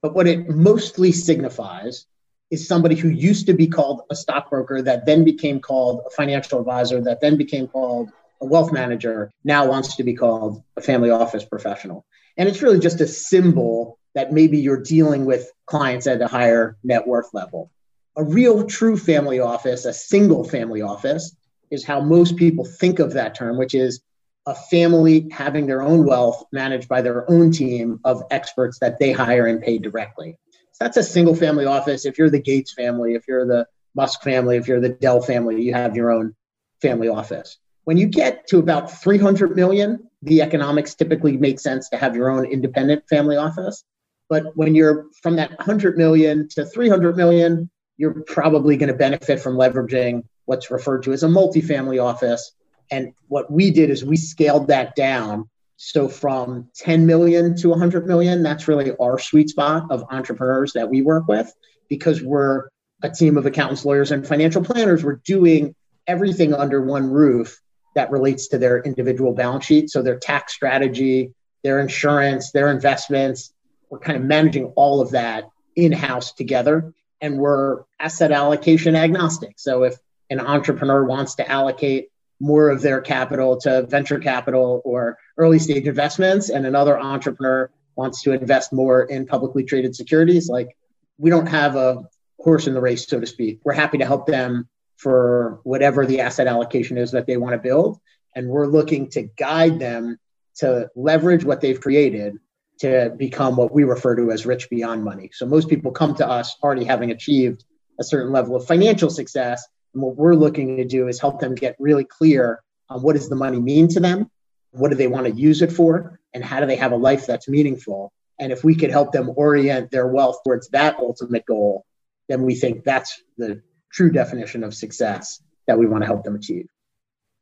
But 0.02 0.14
what 0.14 0.28
it 0.28 0.48
mostly 0.48 1.12
signifies 1.12 2.06
is 2.50 2.66
somebody 2.66 2.94
who 2.94 3.08
used 3.08 3.46
to 3.46 3.54
be 3.54 3.66
called 3.66 4.02
a 4.10 4.16
stockbroker 4.16 4.82
that 4.82 5.06
then 5.06 5.24
became 5.24 5.60
called 5.60 6.02
a 6.06 6.10
financial 6.10 6.58
advisor 6.58 7.00
that 7.00 7.20
then 7.20 7.36
became 7.36 7.66
called 7.68 8.10
a 8.40 8.46
wealth 8.46 8.72
manager 8.72 9.30
now 9.44 9.66
wants 9.66 9.96
to 9.96 10.02
be 10.02 10.14
called 10.14 10.62
a 10.76 10.80
family 10.80 11.10
office 11.10 11.44
professional. 11.44 12.04
And 12.36 12.48
it's 12.48 12.62
really 12.62 12.80
just 12.80 13.00
a 13.00 13.06
symbol 13.06 13.98
that 14.14 14.32
maybe 14.32 14.58
you're 14.58 14.82
dealing 14.82 15.24
with 15.24 15.50
clients 15.66 16.06
at 16.06 16.20
a 16.20 16.26
higher 16.26 16.76
net 16.82 17.06
worth 17.06 17.32
level. 17.32 17.70
A 18.16 18.24
real 18.24 18.64
true 18.64 18.96
family 18.96 19.40
office, 19.40 19.84
a 19.84 19.92
single 19.92 20.44
family 20.44 20.82
office, 20.82 21.34
is 21.70 21.84
how 21.84 22.00
most 22.00 22.36
people 22.36 22.64
think 22.64 22.98
of 22.98 23.12
that 23.12 23.34
term, 23.34 23.56
which 23.56 23.74
is 23.74 24.00
a 24.46 24.54
family 24.54 25.28
having 25.30 25.66
their 25.66 25.82
own 25.82 26.04
wealth 26.04 26.44
managed 26.52 26.88
by 26.88 27.02
their 27.02 27.30
own 27.30 27.52
team 27.52 28.00
of 28.04 28.22
experts 28.30 28.78
that 28.80 28.98
they 28.98 29.12
hire 29.12 29.46
and 29.46 29.62
pay 29.62 29.78
directly. 29.78 30.36
So 30.72 30.84
that's 30.84 30.96
a 30.96 31.02
single 31.02 31.36
family 31.36 31.66
office. 31.66 32.04
If 32.04 32.18
you're 32.18 32.30
the 32.30 32.40
Gates 32.40 32.72
family, 32.72 33.14
if 33.14 33.28
you're 33.28 33.46
the 33.46 33.66
Musk 33.94 34.22
family, 34.22 34.56
if 34.56 34.66
you're 34.66 34.80
the 34.80 34.88
Dell 34.88 35.20
family, 35.20 35.62
you 35.62 35.74
have 35.74 35.94
your 35.94 36.10
own 36.10 36.34
family 36.80 37.08
office. 37.08 37.58
When 37.84 37.96
you 37.96 38.06
get 38.06 38.46
to 38.48 38.58
about 38.58 38.90
300 38.90 39.56
million, 39.56 40.08
the 40.22 40.42
economics 40.42 40.94
typically 40.94 41.36
make 41.36 41.60
sense 41.60 41.88
to 41.90 41.96
have 41.96 42.14
your 42.14 42.30
own 42.30 42.44
independent 42.44 43.08
family 43.08 43.36
office. 43.36 43.84
But 44.30 44.56
when 44.56 44.74
you're 44.74 45.08
from 45.22 45.36
that 45.36 45.50
100 45.58 45.98
million 45.98 46.48
to 46.50 46.64
300 46.64 47.16
million, 47.16 47.68
you're 47.98 48.22
probably 48.22 48.78
going 48.78 48.88
to 48.88 48.94
benefit 48.94 49.40
from 49.40 49.56
leveraging 49.56 50.22
what's 50.46 50.70
referred 50.70 51.02
to 51.02 51.12
as 51.12 51.22
a 51.22 51.28
multifamily 51.28 52.02
office 52.02 52.52
and 52.90 53.12
what 53.28 53.50
we 53.50 53.70
did 53.70 53.90
is 53.90 54.04
we 54.04 54.16
scaled 54.16 54.68
that 54.68 54.94
down. 54.94 55.48
So 55.76 56.08
from 56.08 56.68
10 56.76 57.06
million 57.06 57.56
to 57.58 57.68
100 57.68 58.06
million, 58.06 58.42
that's 58.42 58.68
really 58.68 58.92
our 59.00 59.18
sweet 59.18 59.48
spot 59.48 59.90
of 59.90 60.04
entrepreneurs 60.10 60.72
that 60.74 60.90
we 60.90 61.00
work 61.00 61.26
with 61.28 61.52
because 61.88 62.22
we're 62.22 62.68
a 63.02 63.08
team 63.08 63.38
of 63.38 63.46
accountants, 63.46 63.84
lawyers, 63.84 64.10
and 64.10 64.26
financial 64.26 64.62
planners. 64.62 65.02
We're 65.02 65.20
doing 65.24 65.74
everything 66.06 66.52
under 66.52 66.82
one 66.82 67.08
roof 67.08 67.60
that 67.94 68.10
relates 68.10 68.48
to 68.48 68.58
their 68.58 68.82
individual 68.82 69.32
balance 69.32 69.64
sheet. 69.64 69.90
So 69.90 70.02
their 70.02 70.18
tax 70.18 70.52
strategy, 70.52 71.32
their 71.64 71.80
insurance, 71.80 72.52
their 72.52 72.70
investments. 72.70 73.54
We're 73.90 73.98
kind 73.98 74.16
of 74.16 74.24
managing 74.24 74.66
all 74.76 75.00
of 75.00 75.10
that 75.10 75.50
in 75.76 75.92
house 75.92 76.32
together. 76.32 76.94
And 77.20 77.38
we're 77.38 77.82
asset 77.98 78.32
allocation 78.32 78.96
agnostic. 78.96 79.54
So 79.58 79.82
if 79.82 79.96
an 80.30 80.40
entrepreneur 80.40 81.04
wants 81.04 81.34
to 81.36 81.50
allocate 81.50 82.08
more 82.40 82.70
of 82.70 82.80
their 82.80 83.00
capital 83.00 83.60
to 83.60 83.82
venture 83.82 84.18
capital 84.18 84.80
or 84.84 85.18
early 85.36 85.58
stage 85.58 85.86
investments 85.86 86.48
and 86.48 86.66
another 86.66 86.98
entrepreneur 86.98 87.70
wants 87.96 88.22
to 88.22 88.32
invest 88.32 88.72
more 88.72 89.02
in 89.02 89.26
publicly 89.26 89.62
traded 89.62 89.94
securities 89.94 90.48
like 90.48 90.74
we 91.18 91.28
don't 91.28 91.46
have 91.46 91.76
a 91.76 92.02
horse 92.38 92.66
in 92.66 92.72
the 92.72 92.80
race 92.80 93.06
so 93.06 93.20
to 93.20 93.26
speak 93.26 93.60
we're 93.62 93.74
happy 93.74 93.98
to 93.98 94.06
help 94.06 94.26
them 94.26 94.66
for 94.96 95.60
whatever 95.64 96.06
the 96.06 96.20
asset 96.20 96.46
allocation 96.46 96.96
is 96.96 97.10
that 97.10 97.26
they 97.26 97.36
want 97.36 97.52
to 97.52 97.58
build 97.58 98.00
and 98.34 98.48
we're 98.48 98.66
looking 98.66 99.10
to 99.10 99.22
guide 99.22 99.78
them 99.78 100.18
to 100.54 100.88
leverage 100.96 101.44
what 101.44 101.60
they've 101.60 101.80
created 101.80 102.38
to 102.80 103.14
become 103.16 103.56
what 103.56 103.72
we 103.72 103.84
refer 103.84 104.16
to 104.16 104.30
as 104.30 104.46
rich 104.46 104.68
beyond 104.70 105.04
money. 105.04 105.30
So 105.32 105.46
most 105.46 105.68
people 105.68 105.92
come 105.92 106.14
to 106.16 106.26
us 106.26 106.56
already 106.62 106.84
having 106.84 107.10
achieved 107.10 107.64
a 107.98 108.04
certain 108.04 108.32
level 108.32 108.56
of 108.56 108.66
financial 108.66 109.10
success. 109.10 109.66
And 109.94 110.02
what 110.02 110.16
we're 110.16 110.34
looking 110.34 110.78
to 110.78 110.84
do 110.84 111.06
is 111.08 111.20
help 111.20 111.40
them 111.40 111.54
get 111.54 111.76
really 111.78 112.04
clear 112.04 112.62
on 112.88 113.02
what 113.02 113.16
does 113.16 113.28
the 113.28 113.36
money 113.36 113.60
mean 113.60 113.88
to 113.88 114.00
them? 114.00 114.30
What 114.72 114.88
do 114.88 114.96
they 114.96 115.08
want 115.08 115.26
to 115.26 115.32
use 115.32 115.62
it 115.62 115.72
for? 115.72 116.18
And 116.32 116.42
how 116.42 116.60
do 116.60 116.66
they 116.66 116.76
have 116.76 116.92
a 116.92 116.96
life 116.96 117.26
that's 117.26 117.48
meaningful? 117.48 118.12
And 118.38 118.50
if 118.50 118.64
we 118.64 118.74
could 118.74 118.90
help 118.90 119.12
them 119.12 119.30
orient 119.36 119.90
their 119.90 120.06
wealth 120.06 120.38
towards 120.44 120.68
that 120.68 120.96
ultimate 120.98 121.44
goal, 121.44 121.84
then 122.28 122.42
we 122.42 122.54
think 122.54 122.84
that's 122.84 123.22
the 123.36 123.62
true 123.92 124.10
definition 124.10 124.64
of 124.64 124.72
success 124.72 125.42
that 125.66 125.78
we 125.78 125.86
want 125.86 126.02
to 126.02 126.06
help 126.06 126.24
them 126.24 126.36
achieve. 126.36 126.66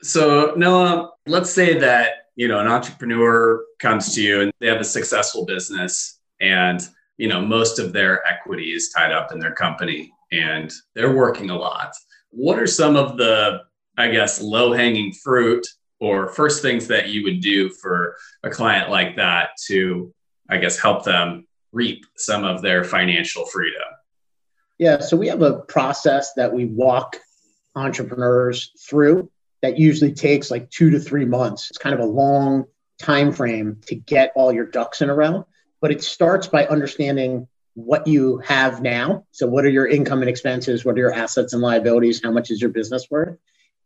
So, 0.02 0.54
Noah, 0.57 1.11
let's 1.26 1.50
say 1.50 1.78
that 1.78 2.11
you 2.35 2.49
know 2.49 2.59
an 2.59 2.66
entrepreneur 2.66 3.62
comes 3.78 4.14
to 4.14 4.23
you 4.23 4.40
and 4.42 4.52
they 4.61 4.66
have 4.66 4.80
a 4.80 4.85
successful 4.85 5.44
business 5.44 6.20
and 6.40 6.88
you 7.16 7.28
know 7.28 7.40
most 7.40 7.78
of 7.78 7.92
their 7.92 8.26
equity 8.26 8.73
is 8.73 8.90
tied 8.90 9.12
up 9.12 9.32
in 9.32 9.38
their 9.38 9.54
company 9.54 10.12
and 10.32 10.73
they're 10.94 11.14
working 11.14 11.50
a 11.50 11.56
lot 11.56 11.92
what 12.30 12.58
are 12.58 12.66
some 12.66 12.97
of 12.97 13.16
the 13.16 13.61
i 13.97 14.08
guess 14.08 14.40
low 14.40 14.73
hanging 14.73 15.12
fruit 15.12 15.66
or 16.00 16.28
first 16.28 16.62
things 16.62 16.87
that 16.87 17.08
you 17.08 17.23
would 17.25 17.40
do 17.40 17.68
for 17.68 18.16
a 18.44 18.50
client 18.50 18.90
like 18.90 19.16
that 19.16 19.50
to 19.66 20.12
i 20.49 20.56
guess 20.56 20.78
help 20.78 21.04
them 21.04 21.47
reap 21.73 22.04
some 22.16 22.44
of 22.44 22.62
their 22.62 22.85
financial 22.85 23.44
freedom 23.47 23.82
yeah 24.78 24.99
so 24.99 25.16
we 25.16 25.28
have 25.28 25.42
a 25.42 25.61
process 25.61 26.32
that 26.35 26.52
we 26.52 26.64
walk 26.66 27.16
entrepreneurs 27.76 28.73
through 28.88 29.30
that 29.62 29.78
usually 29.78 30.12
takes 30.12 30.50
like 30.50 30.70
two 30.70 30.90
to 30.90 31.00
three 31.00 31.25
months. 31.25 31.70
It's 31.70 31.78
kind 31.78 31.94
of 31.94 32.00
a 32.00 32.06
long 32.06 32.64
time 32.99 33.33
frame 33.33 33.81
to 33.87 33.95
get 33.95 34.33
all 34.35 34.52
your 34.52 34.67
ducks 34.67 35.02
in 35.02 35.11
a 35.11 35.14
row. 35.14 35.47
But 35.81 35.93
it 35.93 36.02
starts 36.02 36.49
by 36.49 36.67
understanding 36.67 37.47
what 37.75 38.07
you 38.07 38.38
have 38.38 38.83
now. 38.83 39.25
So, 39.31 39.47
what 39.47 39.64
are 39.64 39.71
your 39.71 39.87
income 39.87 40.21
and 40.21 40.28
expenses? 40.28 40.85
What 40.85 40.97
are 40.97 40.99
your 40.99 41.12
assets 41.12 41.52
and 41.52 41.62
liabilities? 41.62 42.21
How 42.23 42.33
much 42.33 42.50
is 42.50 42.61
your 42.61 42.71
business 42.71 43.07
worth? 43.11 43.37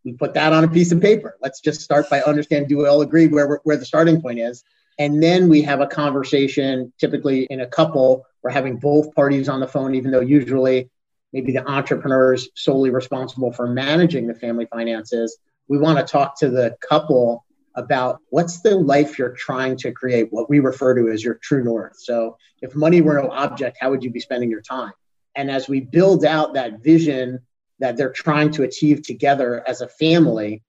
We 0.04 0.14
put 0.14 0.35
that 0.35 0.52
on 0.52 0.64
a 0.64 0.69
piece 0.69 0.90
of 0.90 1.00
paper. 1.00 1.37
Let's 1.42 1.61
just 1.61 1.83
start 1.83 2.09
by 2.09 2.23
understanding 2.23 2.69
do 2.69 2.78
we 2.78 2.88
all 2.88 3.02
agree 3.02 3.28
where, 3.28 3.61
where 3.64 3.76
the 3.76 3.85
starting 3.85 4.21
point 4.21 4.38
is? 4.38 4.64
And 4.99 5.23
then 5.23 5.49
we 5.49 5.62
have 5.62 5.81
a 5.81 5.87
conversation, 5.87 6.92
typically 6.99 7.45
in 7.45 7.61
a 7.61 7.66
couple, 7.66 8.26
we're 8.42 8.50
having 8.50 8.78
both 8.78 9.14
parties 9.14 9.49
on 9.49 9.61
the 9.61 9.69
phone, 9.69 9.95
even 9.95 10.11
though 10.11 10.21
usually 10.21 10.90
maybe 11.33 11.52
the 11.52 11.66
entrepreneur 11.69 12.35
is 12.35 12.49
solely 12.57 12.90
responsible 12.90 13.52
for 13.52 13.66
managing 13.66 14.26
the 14.26 14.35
family 14.35 14.66
finances 14.66 15.38
we 15.69 15.78
want 15.78 15.99
to 15.99 16.04
talk 16.04 16.38
to 16.38 16.50
the 16.50 16.76
couple 16.87 17.45
about 17.75 18.21
what's 18.31 18.61
the 18.61 18.76
life 18.76 19.19
you're 19.19 19.35
trying 19.35 19.76
to 19.79 19.93
create, 19.93 20.29
what 20.31 20.50
we 20.50 20.61
refer 20.61 20.95
to 20.95 21.11
as 21.11 21.25
your 21.25 21.35
true 21.35 21.64
north. 21.64 21.97
So, 21.99 22.37
if 22.61 22.75
money 22.75 23.00
were 23.00 23.21
no 23.21 23.31
object, 23.31 23.79
how 23.81 23.91
would 23.91 24.05
you 24.05 24.11
be 24.11 24.21
spending 24.21 24.50
your 24.50 24.61
time? 24.61 24.93
And 25.35 25.50
as 25.50 25.69
we 25.69 25.81
build 25.81 26.25
out 26.25 26.55
that 26.55 26.81
vision 26.81 27.41
that 27.79 27.97
they're 27.97 28.12
trying 28.12 28.50
to 28.52 28.62
achieve 28.62 29.02
together 29.02 29.62
as 29.67 29.81
a 29.81 29.88
family, 29.88 30.62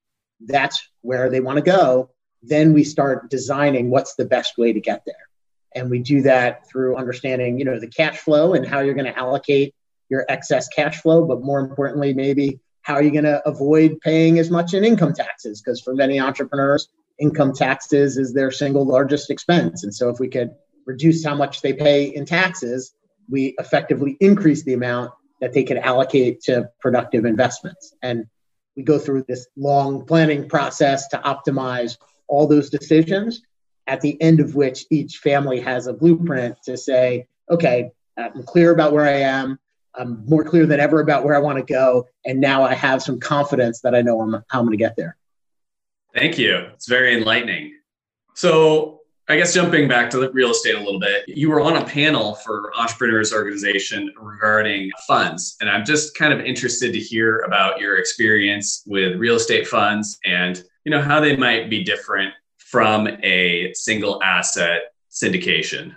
that's 0.46 0.82
where 1.02 1.30
they 1.30 1.40
want 1.40 1.58
to 1.58 1.64
go. 1.64 2.10
Then 2.42 2.74
we 2.74 2.84
start 2.84 3.30
designing 3.30 3.90
what's 3.90 4.16
the 4.16 4.26
best 4.26 4.58
way 4.58 4.74
to 4.74 4.80
get 4.80 5.04
there. 5.06 5.16
And 5.76 5.90
we 5.90 6.00
do 6.00 6.22
that 6.24 6.68
through 6.70 6.98
understanding, 6.98 7.60
you 7.60 7.66
know, 7.66 7.80
the 7.80 7.88
cash 7.88 8.18
flow 8.18 8.54
and 8.54 8.66
how 8.66 8.80
you're 8.80 8.94
going 8.94 9.12
to 9.12 9.18
allocate 9.18 9.74
your 10.10 10.26
excess 10.30 10.68
cash 10.68 11.02
flow, 11.02 11.26
but 11.26 11.42
more 11.42 11.60
importantly, 11.60 12.14
maybe 12.14 12.60
how 12.84 12.94
are 12.94 13.04
you 13.04 13.12
going 13.12 13.24
to 13.24 13.46
avoid 13.48 14.00
paying 14.02 14.40
as 14.40 14.52
much 14.52 14.74
in 14.74 14.84
income 14.84 15.14
taxes? 15.14 15.62
Because 15.62 15.82
for 15.82 15.96
many 15.96 16.20
entrepreneurs, 16.20 16.90
income 17.20 17.54
taxes 17.54 18.18
is 18.18 18.34
their 18.34 18.52
single 18.52 18.86
largest 18.86 19.30
expense. 19.30 19.84
And 19.84 19.94
so 19.94 20.10
if 20.10 20.20
we 20.20 20.28
could 20.28 20.52
reduce 20.86 21.26
how 21.26 21.36
much 21.36 21.62
they 21.62 21.74
pay 21.74 22.06
in 22.06 22.26
taxes, 22.26 22.94
we 23.30 23.56
effectively 23.58 24.18
increase 24.20 24.64
the 24.64 24.74
amount 24.74 25.12
that 25.40 25.54
they 25.54 25.64
could 25.64 25.78
allocate 25.78 26.42
to 26.42 26.70
productive 26.80 27.26
investments. 27.26 27.94
And 28.02 28.26
we 28.76 28.84
go 28.84 29.00
through 29.00 29.26
this 29.28 29.48
long 29.56 30.06
planning 30.06 30.50
process 30.50 31.08
to 31.10 31.18
optimize 31.20 31.98
all 32.28 32.48
those 32.48 32.70
decisions, 32.70 33.42
at 33.88 34.02
the 34.02 34.20
end 34.22 34.40
of 34.40 34.56
which 34.56 34.86
each 34.90 35.18
family 35.18 35.60
has 35.60 35.88
a 35.88 35.94
blueprint 35.94 36.58
to 36.64 36.78
say, 36.78 37.28
okay, 37.50 37.92
I'm 38.18 38.44
clear 38.44 38.72
about 38.72 38.94
where 38.94 39.06
I 39.06 39.20
am. 39.20 39.60
I'm 39.96 40.24
more 40.28 40.44
clear 40.44 40.66
than 40.66 40.80
ever 40.80 41.02
about 41.02 41.24
where 41.24 41.36
I 41.36 41.40
want 41.40 41.58
to 41.60 41.64
go. 41.64 42.08
And 42.26 42.40
now 42.40 42.64
I 42.64 42.74
have 42.74 43.02
some 43.02 43.20
confidence 43.20 43.82
that 43.82 43.94
I 43.94 44.02
know 44.02 44.22
I'm, 44.22 44.34
how 44.48 44.60
I'm 44.60 44.66
going 44.66 44.72
to 44.72 44.78
get 44.78 44.96
there. 44.96 45.18
Thank 46.14 46.38
you. 46.38 46.56
It's 46.74 46.88
very 46.88 47.16
enlightening. 47.16 47.74
So, 48.36 49.00
I 49.30 49.38
guess 49.38 49.54
jumping 49.54 49.88
back 49.88 50.10
to 50.10 50.18
the 50.20 50.30
real 50.32 50.52
estate 50.52 50.76
a 50.76 50.80
little 50.80 51.00
bit, 51.00 51.24
you 51.30 51.50
were 51.50 51.62
on 51.62 51.78
a 51.78 51.86
panel 51.86 52.36
for 52.36 52.74
Entrepreneurs 52.78 53.32
Organization 53.32 54.14
regarding 54.20 54.92
funds. 55.08 55.56
And 55.62 55.70
I'm 55.70 55.86
just 55.86 56.18
kind 56.18 56.34
of 56.34 56.42
interested 56.42 56.92
to 56.92 57.00
hear 57.00 57.40
about 57.40 57.80
your 57.80 57.98
experience 57.98 58.84
with 58.86 59.16
real 59.16 59.36
estate 59.36 59.66
funds 59.66 60.20
and 60.26 60.62
you 60.84 60.92
know 60.92 61.02
how 61.02 61.22
they 61.22 61.38
might 61.38 61.70
be 61.70 61.86
different 61.86 62.34
from 62.58 63.08
a 63.24 63.72
single 63.74 64.22
asset 64.22 64.94
syndication. 65.10 65.96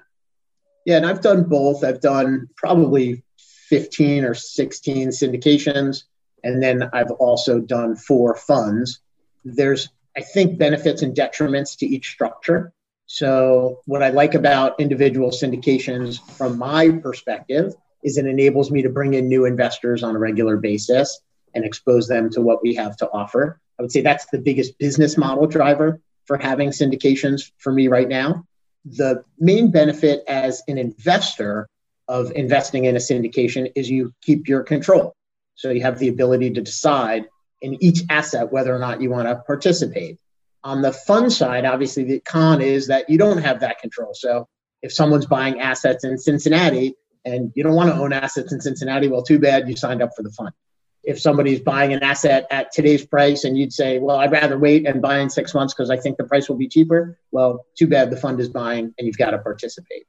Yeah, 0.85 0.99
and 0.99 1.07
I've 1.07 1.21
done 1.21 1.43
both. 1.45 1.83
I've 1.83 2.01
done 2.01 2.49
probably 2.57 3.25
15 3.69 4.25
or 4.25 4.35
16 4.35 5.09
syndications. 5.09 6.05
And 6.43 6.63
then 6.63 6.89
I've 6.93 7.11
also 7.11 7.61
done 7.61 7.97
four 7.97 8.35
funds. 8.35 9.01
There's, 9.45 9.89
I 10.17 10.21
think, 10.23 10.59
benefits 10.59 11.03
and 11.03 11.17
detriments 11.17 11.79
to 11.79 11.87
each 11.87 12.11
structure. 12.11 12.73
So, 13.07 13.81
what 13.87 14.03
I 14.03 14.11
like 14.11 14.35
about 14.35 14.81
individual 14.81 15.31
syndications 15.31 16.21
from 16.37 16.59
my 16.59 16.91
perspective 16.91 17.75
is 18.03 18.19
it 18.19 18.27
enables 18.27 18.71
me 18.71 18.83
to 18.83 18.89
bring 18.89 19.15
in 19.15 19.29
new 19.29 19.45
investors 19.45 20.03
on 20.03 20.17
a 20.17 20.19
regular 20.19 20.57
basis 20.57 21.21
and 21.55 21.65
expose 21.65 22.09
them 22.09 22.31
to 22.31 22.41
what 22.41 22.63
we 22.63 22.75
have 22.75 22.97
to 22.99 23.09
offer. 23.11 23.61
I 23.79 23.83
would 23.83 23.93
say 23.93 24.01
that's 24.01 24.27
the 24.27 24.39
biggest 24.39 24.79
business 24.79 25.17
model 25.17 25.47
driver 25.47 26.01
for 26.25 26.37
having 26.37 26.71
syndications 26.71 27.51
for 27.59 27.73
me 27.73 27.89
right 27.89 28.09
now. 28.09 28.45
The 28.85 29.25
main 29.39 29.71
benefit 29.71 30.25
as 30.29 30.63
an 30.69 30.79
investor 30.79 31.69
of 32.09 32.33
investing 32.33 32.85
in 32.85 32.97
a 32.97 33.01
syndication 33.01 33.71
is 33.75 33.91
you 33.91 34.13
keep 34.23 34.49
your 34.49 34.63
control. 34.63 35.15
So 35.55 35.71
you 35.71 35.83
have 35.83 35.99
the 35.99 36.09
ability 36.09 36.51
to 36.53 36.61
decide 36.61 37.27
in 37.63 37.83
each 37.83 38.03
asset 38.11 38.53
whether 38.53 38.75
or 38.75 38.79
not 38.79 39.01
you 39.01 39.11
want 39.11 39.29
to 39.29 39.37
participate. 39.37 40.19
On 40.63 40.83
the 40.83 40.93
fund 40.93 41.33
side, 41.33 41.65
obviously, 41.65 42.05
the 42.05 42.21
con 42.21 42.61
is 42.61 42.89
that 42.89 43.09
you 43.09 43.19
don't 43.19 43.39
have 43.39 43.61
that 43.61 43.81
control. 43.81 44.13
So 44.15 44.49
if 44.83 44.93
someone's 44.93 45.27
buying 45.27 45.61
assets 45.61 46.05
in 46.05 46.19
Cincinnati 46.19 46.95
and 47.25 47.53
you 47.55 47.63
don't 47.63 47.75
want 47.75 47.91
to 47.91 47.97
own 47.97 48.13
assets 48.13 48.53
in 48.53 48.61
Cincinnati, 48.61 49.09
well, 49.09 49.23
too 49.23 49.39
bad 49.39 49.69
you 49.69 49.77
signed 49.77 50.03
up 50.03 50.11
for 50.15 50.23
the 50.23 50.31
fund. 50.31 50.51
If 51.03 51.21
somebody's 51.21 51.61
buying 51.61 51.93
an 51.93 52.03
asset 52.03 52.47
at 52.51 52.73
today's 52.73 53.07
price 53.07 53.45
and 53.45 53.57
you'd 53.57 53.73
say, 53.73 53.99
well, 53.99 54.17
I'd 54.17 54.33
rather 54.33 54.59
wait 54.59 54.87
and 54.87 55.01
buy 55.01 55.21
in 55.21 55.31
six 55.31 55.55
months 55.55 55.73
because 55.73 55.89
I 55.89 55.97
think 55.97 56.19
the 56.19 56.25
price 56.25 56.49
will 56.49 56.57
be 56.57 56.69
cheaper, 56.69 57.17
well, 57.31 57.65
too 57.79 57.87
bad 57.87 58.11
the 58.11 58.17
fund 58.17 58.41
is 58.41 58.49
buying 58.49 58.93
and 58.99 59.07
you've 59.07 59.17
got 59.17 59.31
to 59.31 59.39
participate. 59.39 60.05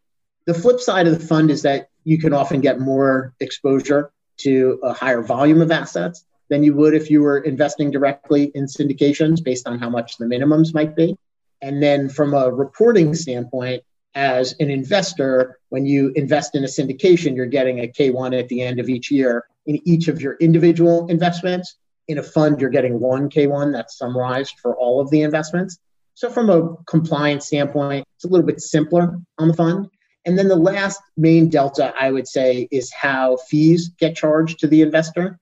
The 0.47 0.53
flip 0.53 0.79
side 0.79 1.07
of 1.07 1.19
the 1.19 1.25
fund 1.25 1.51
is 1.51 1.61
that 1.63 1.89
you 2.05 2.17
can 2.17 2.33
often 2.33 2.61
get 2.61 2.79
more 2.79 3.33
exposure 3.41 4.11
to 4.37 4.79
a 4.81 4.93
higher 4.93 5.21
volume 5.21 5.61
of 5.61 5.71
assets 5.71 6.23
than 6.49 6.63
you 6.63 6.73
would 6.73 6.95
if 6.95 7.11
you 7.11 7.21
were 7.21 7.39
investing 7.39 7.91
directly 7.91 8.45
in 8.55 8.65
syndications 8.65 9.43
based 9.43 9.67
on 9.67 9.77
how 9.77 9.89
much 9.89 10.17
the 10.17 10.25
minimums 10.25 10.73
might 10.73 10.95
be. 10.95 11.17
And 11.61 11.83
then 11.83 12.07
from 12.07 12.33
a 12.33 12.49
reporting 12.49 13.13
standpoint, 13.13 13.83
as 14.15 14.55
an 14.61 14.69
investor, 14.69 15.59
when 15.67 15.85
you 15.85 16.13
invest 16.15 16.55
in 16.55 16.63
a 16.63 16.67
syndication, 16.67 17.35
you're 17.35 17.45
getting 17.45 17.79
a 17.81 17.87
K1 17.87 18.39
at 18.39 18.47
the 18.47 18.61
end 18.61 18.79
of 18.79 18.87
each 18.87 19.11
year 19.11 19.45
in 19.65 19.85
each 19.85 20.07
of 20.07 20.21
your 20.21 20.37
individual 20.39 21.07
investments. 21.07 21.75
In 22.07 22.19
a 22.19 22.23
fund, 22.23 22.61
you're 22.61 22.69
getting 22.69 23.01
one 23.01 23.29
K1 23.29 23.73
that's 23.73 23.97
summarized 23.97 24.55
for 24.61 24.77
all 24.77 25.01
of 25.01 25.09
the 25.09 25.23
investments. 25.23 25.77
So, 26.13 26.29
from 26.29 26.49
a 26.49 26.77
compliance 26.85 27.47
standpoint, 27.47 28.07
it's 28.15 28.23
a 28.23 28.29
little 28.29 28.47
bit 28.47 28.61
simpler 28.61 29.19
on 29.37 29.49
the 29.49 29.53
fund. 29.53 29.89
And 30.27 30.37
then 30.37 30.49
the 30.49 30.57
last 30.57 31.01
main 31.15 31.47
delta, 31.47 31.93
I 31.97 32.11
would 32.11 32.27
say, 32.27 32.67
is 32.69 32.91
how 32.91 33.37
fees 33.37 33.91
get 33.97 34.17
charged 34.17 34.59
to 34.59 34.67
the 34.67 34.81
investor. 34.81 35.39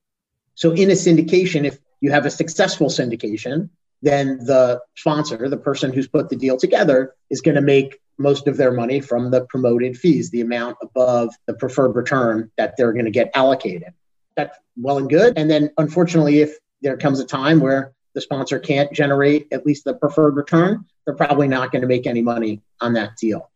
So 0.53 0.71
in 0.71 0.91
a 0.91 0.93
syndication, 0.93 1.65
if 1.65 1.79
you 2.01 2.11
have 2.11 2.27
a 2.27 2.29
successful 2.29 2.87
syndication, 2.89 3.69
then 4.03 4.37
the 4.45 4.79
sponsor, 4.95 5.49
the 5.49 5.57
person 5.57 5.91
who's 5.91 6.07
put 6.07 6.29
the 6.29 6.35
deal 6.35 6.55
together, 6.57 7.15
is 7.31 7.41
going 7.41 7.55
to 7.55 7.61
make 7.61 7.97
most 8.19 8.47
of 8.47 8.57
their 8.57 8.71
money 8.71 9.01
from 9.01 9.31
the 9.31 9.45
promoted 9.45 9.97
fees, 9.97 10.29
the 10.29 10.41
amount 10.41 10.77
above 10.83 11.33
the 11.47 11.55
preferred 11.55 11.95
return 11.95 12.51
that 12.57 12.77
they're 12.77 12.93
going 12.93 13.05
to 13.05 13.11
get 13.11 13.31
allocated. 13.33 13.91
That's 14.37 14.55
well 14.77 14.99
and 14.99 15.09
good. 15.09 15.33
And 15.35 15.49
then, 15.49 15.71
unfortunately, 15.79 16.41
if 16.41 16.57
there 16.83 16.95
comes 16.95 17.19
a 17.19 17.25
time 17.25 17.59
where 17.59 17.93
the 18.13 18.21
sponsor 18.21 18.59
can't 18.59 18.93
generate 18.93 19.47
at 19.51 19.65
least 19.65 19.83
the 19.83 19.95
preferred 19.95 20.35
return, 20.35 20.85
they're 21.05 21.15
probably 21.15 21.47
not 21.47 21.71
going 21.71 21.81
to 21.81 21.87
make 21.87 22.05
any 22.05 22.21
money 22.21 22.61
on 22.79 22.93
that 22.93 23.17
deal. 23.17 23.49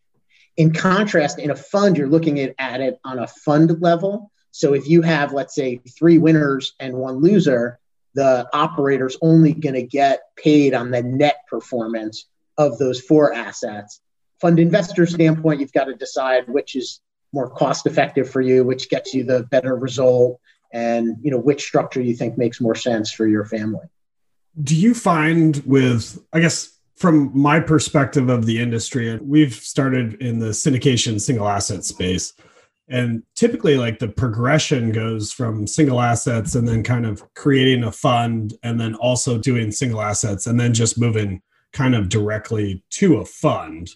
In 0.59 0.73
contrast, 0.73 1.39
in 1.39 1.51
a 1.51 1.55
fund, 1.55 1.97
you're 1.97 2.09
looking 2.09 2.39
at, 2.41 2.53
at 2.59 2.81
it 2.81 2.99
on 3.05 3.17
a 3.17 3.27
fund 3.27 3.81
level. 3.81 4.29
So 4.51 4.73
if 4.73 4.89
you 4.89 5.01
have, 5.01 5.31
let's 5.31 5.55
say, 5.55 5.77
three 5.97 6.17
winners 6.17 6.73
and 6.81 6.95
one 6.95 7.21
loser, 7.21 7.79
the 8.13 8.45
operator's 8.53 9.15
only 9.21 9.53
going 9.53 9.75
to 9.75 9.83
get 9.83 10.19
paid 10.35 10.73
on 10.73 10.91
the 10.91 11.01
net 11.01 11.37
performance 11.49 12.27
of 12.57 12.77
those 12.77 12.99
four 12.99 13.33
assets. 13.33 14.01
fund 14.41 14.59
investor 14.59 15.05
standpoint, 15.05 15.61
you've 15.61 15.71
got 15.71 15.85
to 15.85 15.95
decide 15.95 16.49
which 16.49 16.75
is 16.75 16.99
more 17.31 17.49
cost 17.49 17.85
effective 17.85 18.29
for 18.29 18.41
you, 18.41 18.65
which 18.65 18.89
gets 18.89 19.13
you 19.13 19.23
the 19.23 19.43
better 19.43 19.75
result, 19.75 20.41
and 20.73 21.17
you 21.21 21.31
know 21.31 21.37
which 21.37 21.63
structure 21.63 22.01
you 22.01 22.15
think 22.15 22.37
makes 22.37 22.59
more 22.59 22.75
sense 22.75 23.11
for 23.11 23.25
your 23.27 23.45
family. 23.45 23.85
Do 24.61 24.75
you 24.75 24.93
find 24.93 25.61
with 25.65 26.21
I 26.33 26.39
guess 26.41 26.77
from 26.99 27.31
my 27.33 27.61
perspective 27.61 28.27
of 28.27 28.45
the 28.45 28.59
industry, 28.59 29.17
we've 29.21 29.55
started 29.55 30.15
in 30.21 30.37
the 30.37 30.49
syndication 30.49 31.19
single 31.19 31.47
asset 31.47 31.85
space. 31.85 32.33
And 32.89 33.23
typically, 33.35 33.77
like 33.77 33.99
the 33.99 34.09
progression 34.09 34.91
goes 34.91 35.31
from 35.31 35.65
single 35.65 36.01
assets 36.01 36.55
and 36.55 36.67
then 36.67 36.83
kind 36.83 37.05
of 37.05 37.23
creating 37.35 37.85
a 37.85 37.91
fund 37.91 38.55
and 38.63 38.79
then 38.79 38.95
also 38.95 39.37
doing 39.37 39.71
single 39.71 40.01
assets 40.01 40.45
and 40.45 40.59
then 40.59 40.73
just 40.73 40.99
moving 40.99 41.41
kind 41.71 41.95
of 41.95 42.09
directly 42.09 42.83
to 42.91 43.17
a 43.17 43.25
fund. 43.25 43.91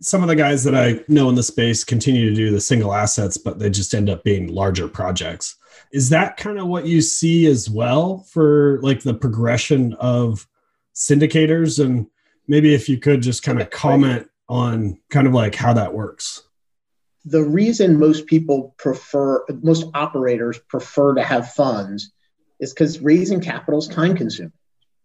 Some 0.00 0.22
of 0.22 0.28
the 0.28 0.36
guys 0.36 0.64
that 0.64 0.76
I 0.76 1.00
know 1.08 1.28
in 1.28 1.34
the 1.34 1.42
space 1.42 1.84
continue 1.84 2.30
to 2.30 2.34
do 2.34 2.50
the 2.50 2.60
single 2.60 2.94
assets, 2.94 3.36
but 3.36 3.58
they 3.58 3.68
just 3.68 3.92
end 3.92 4.08
up 4.08 4.24
being 4.24 4.46
larger 4.46 4.88
projects. 4.88 5.56
Is 5.92 6.08
that 6.10 6.36
kind 6.38 6.58
of 6.58 6.68
what 6.68 6.86
you 6.86 7.02
see 7.02 7.46
as 7.46 7.68
well 7.68 8.20
for 8.30 8.78
like 8.80 9.02
the 9.02 9.14
progression 9.14 9.94
of 9.94 10.46
syndicators? 10.94 11.84
And 11.84 12.06
maybe 12.48 12.74
if 12.74 12.88
you 12.88 12.98
could 12.98 13.22
just 13.22 13.42
kind 13.42 13.60
of 13.60 13.70
comment 13.70 14.28
on 14.48 14.98
kind 15.10 15.26
of 15.26 15.34
like 15.34 15.54
how 15.54 15.72
that 15.72 15.92
works 15.92 16.42
the 17.28 17.42
reason 17.42 17.98
most 17.98 18.26
people 18.26 18.74
prefer, 18.78 19.44
most 19.62 19.86
operators 19.92 20.58
prefer 20.58 21.14
to 21.14 21.22
have 21.22 21.52
funds 21.52 22.10
is 22.58 22.72
because 22.72 23.00
raising 23.00 23.40
capital 23.40 23.78
is 23.78 23.86
time 23.86 24.16
consuming. 24.16 24.52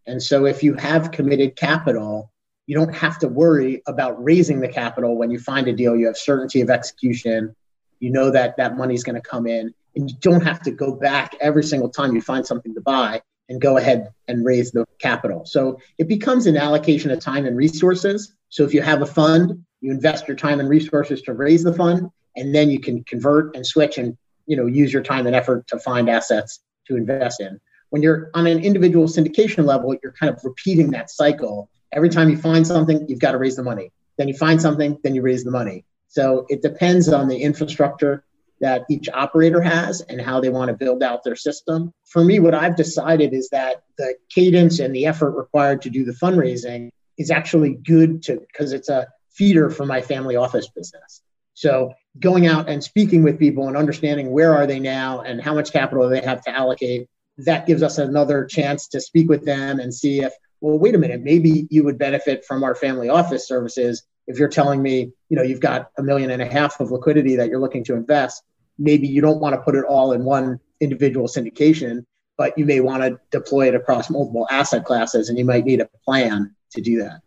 And 0.07 0.21
so 0.21 0.45
if 0.45 0.63
you 0.63 0.73
have 0.75 1.11
committed 1.11 1.55
capital, 1.55 2.31
you 2.65 2.77
don't 2.77 2.93
have 2.95 3.19
to 3.19 3.27
worry 3.27 3.81
about 3.87 4.23
raising 4.23 4.61
the 4.61 4.69
capital 4.69 5.17
when 5.17 5.31
you 5.31 5.39
find 5.39 5.67
a 5.67 5.73
deal. 5.73 5.97
You 5.97 6.07
have 6.07 6.17
certainty 6.17 6.61
of 6.61 6.69
execution. 6.69 7.55
You 7.99 8.11
know 8.11 8.31
that 8.31 8.55
that 8.57 8.77
money 8.77 8.93
is 8.93 9.03
going 9.03 9.21
to 9.21 9.29
come 9.29 9.45
in, 9.45 9.73
and 9.95 10.09
you 10.09 10.15
don't 10.21 10.45
have 10.45 10.61
to 10.61 10.71
go 10.71 10.93
back 10.93 11.35
every 11.41 11.63
single 11.63 11.89
time 11.89 12.15
you 12.15 12.21
find 12.21 12.45
something 12.45 12.73
to 12.73 12.81
buy 12.81 13.21
and 13.49 13.61
go 13.61 13.77
ahead 13.77 14.09
and 14.27 14.45
raise 14.45 14.71
the 14.71 14.85
capital. 14.99 15.45
So 15.45 15.79
it 15.97 16.07
becomes 16.07 16.47
an 16.47 16.57
allocation 16.57 17.11
of 17.11 17.19
time 17.19 17.45
and 17.45 17.57
resources. 17.57 18.33
So 18.49 18.63
if 18.63 18.73
you 18.73 18.81
have 18.81 19.01
a 19.01 19.05
fund, 19.05 19.65
you 19.81 19.91
invest 19.91 20.27
your 20.27 20.37
time 20.37 20.59
and 20.59 20.69
resources 20.69 21.21
to 21.23 21.33
raise 21.33 21.63
the 21.63 21.73
fund, 21.73 22.09
and 22.35 22.55
then 22.55 22.69
you 22.69 22.79
can 22.79 23.03
convert 23.03 23.55
and 23.55 23.65
switch 23.65 23.97
and 23.97 24.17
you 24.45 24.55
know 24.55 24.65
use 24.65 24.93
your 24.93 25.03
time 25.03 25.27
and 25.27 25.35
effort 25.35 25.67
to 25.67 25.79
find 25.79 26.09
assets 26.09 26.59
to 26.87 26.95
invest 26.95 27.41
in. 27.41 27.59
When 27.89 28.01
you're 28.01 28.31
on 28.33 28.47
an 28.47 28.63
individual 28.63 29.07
syndication 29.07 29.65
level, 29.65 29.95
you're 30.01 30.13
kind 30.13 30.33
of 30.33 30.43
repeating 30.43 30.91
that 30.91 31.11
cycle. 31.11 31.69
Every 31.91 32.09
time 32.09 32.29
you 32.29 32.37
find 32.37 32.65
something, 32.65 33.05
you've 33.07 33.19
got 33.19 33.33
to 33.33 33.37
raise 33.37 33.55
the 33.55 33.63
money. 33.63 33.91
Then 34.17 34.27
you 34.27 34.33
find 34.35 34.61
something, 34.61 34.97
then 35.03 35.15
you 35.15 35.21
raise 35.21 35.43
the 35.43 35.51
money. 35.51 35.85
So 36.07 36.45
it 36.49 36.61
depends 36.61 37.09
on 37.09 37.27
the 37.27 37.37
infrastructure 37.37 38.23
that 38.63 38.83
each 38.89 39.09
operator 39.13 39.61
has 39.61 40.01
and 40.01 40.19
how 40.21 40.39
they 40.41 40.49
want 40.49 40.69
to 40.69 40.73
build 40.75 41.03
out 41.03 41.23
their 41.23 41.35
system. 41.35 41.93
For 42.05 42.23
me, 42.23 42.39
what 42.39 42.53
I've 42.53 42.75
decided 42.75 43.33
is 43.33 43.49
that 43.49 43.83
the 43.97 44.15
cadence 44.29 44.79
and 44.79 44.95
the 44.95 45.05
effort 45.05 45.31
required 45.31 45.81
to 45.83 45.89
do 45.89 46.03
the 46.05 46.13
fundraising 46.13 46.89
is 47.17 47.31
actually 47.31 47.75
good 47.75 48.23
to 48.23 48.39
because 48.39 48.73
it's 48.73 48.89
a 48.89 49.07
feeder 49.31 49.69
for 49.69 49.85
my 49.85 50.01
family 50.01 50.35
office 50.35 50.67
business. 50.69 51.21
So 51.53 51.93
going 52.19 52.47
out 52.47 52.69
and 52.69 52.83
speaking 52.83 53.23
with 53.23 53.39
people 53.39 53.67
and 53.67 53.77
understanding 53.77 54.31
where 54.31 54.55
are 54.55 54.67
they 54.67 54.79
now 54.79 55.21
and 55.21 55.41
how 55.41 55.53
much 55.53 55.71
capital 55.71 56.07
they 56.09 56.21
have 56.21 56.43
to 56.43 56.51
allocate, 56.55 57.07
that 57.37 57.65
gives 57.65 57.83
us 57.83 57.97
another 57.97 58.45
chance 58.45 58.87
to 58.89 59.01
speak 59.01 59.29
with 59.29 59.45
them 59.45 59.79
and 59.79 59.93
see 59.93 60.21
if, 60.21 60.33
well, 60.61 60.77
wait 60.77 60.95
a 60.95 60.97
minute, 60.97 61.21
maybe 61.21 61.67
you 61.69 61.83
would 61.83 61.97
benefit 61.97 62.45
from 62.45 62.63
our 62.63 62.75
family 62.75 63.09
office 63.09 63.47
services. 63.47 64.03
If 64.27 64.39
you're 64.39 64.49
telling 64.49 64.81
me, 64.81 65.11
you 65.29 65.37
know, 65.37 65.43
you've 65.43 65.59
got 65.59 65.89
a 65.97 66.03
million 66.03 66.31
and 66.31 66.41
a 66.41 66.45
half 66.45 66.79
of 66.79 66.91
liquidity 66.91 67.35
that 67.35 67.49
you're 67.49 67.59
looking 67.59 67.83
to 67.85 67.95
invest, 67.95 68.41
maybe 68.77 69.07
you 69.07 69.21
don't 69.21 69.39
want 69.39 69.55
to 69.55 69.61
put 69.61 69.75
it 69.75 69.85
all 69.85 70.13
in 70.13 70.23
one 70.23 70.59
individual 70.79 71.27
syndication, 71.27 72.05
but 72.37 72.57
you 72.57 72.65
may 72.65 72.79
want 72.79 73.03
to 73.03 73.19
deploy 73.31 73.67
it 73.67 73.75
across 73.75 74.09
multiple 74.09 74.47
asset 74.49 74.85
classes 74.85 75.29
and 75.29 75.37
you 75.37 75.45
might 75.45 75.65
need 75.65 75.81
a 75.81 75.89
plan 76.05 76.53
to 76.71 76.81
do 76.81 76.99
that 76.99 77.21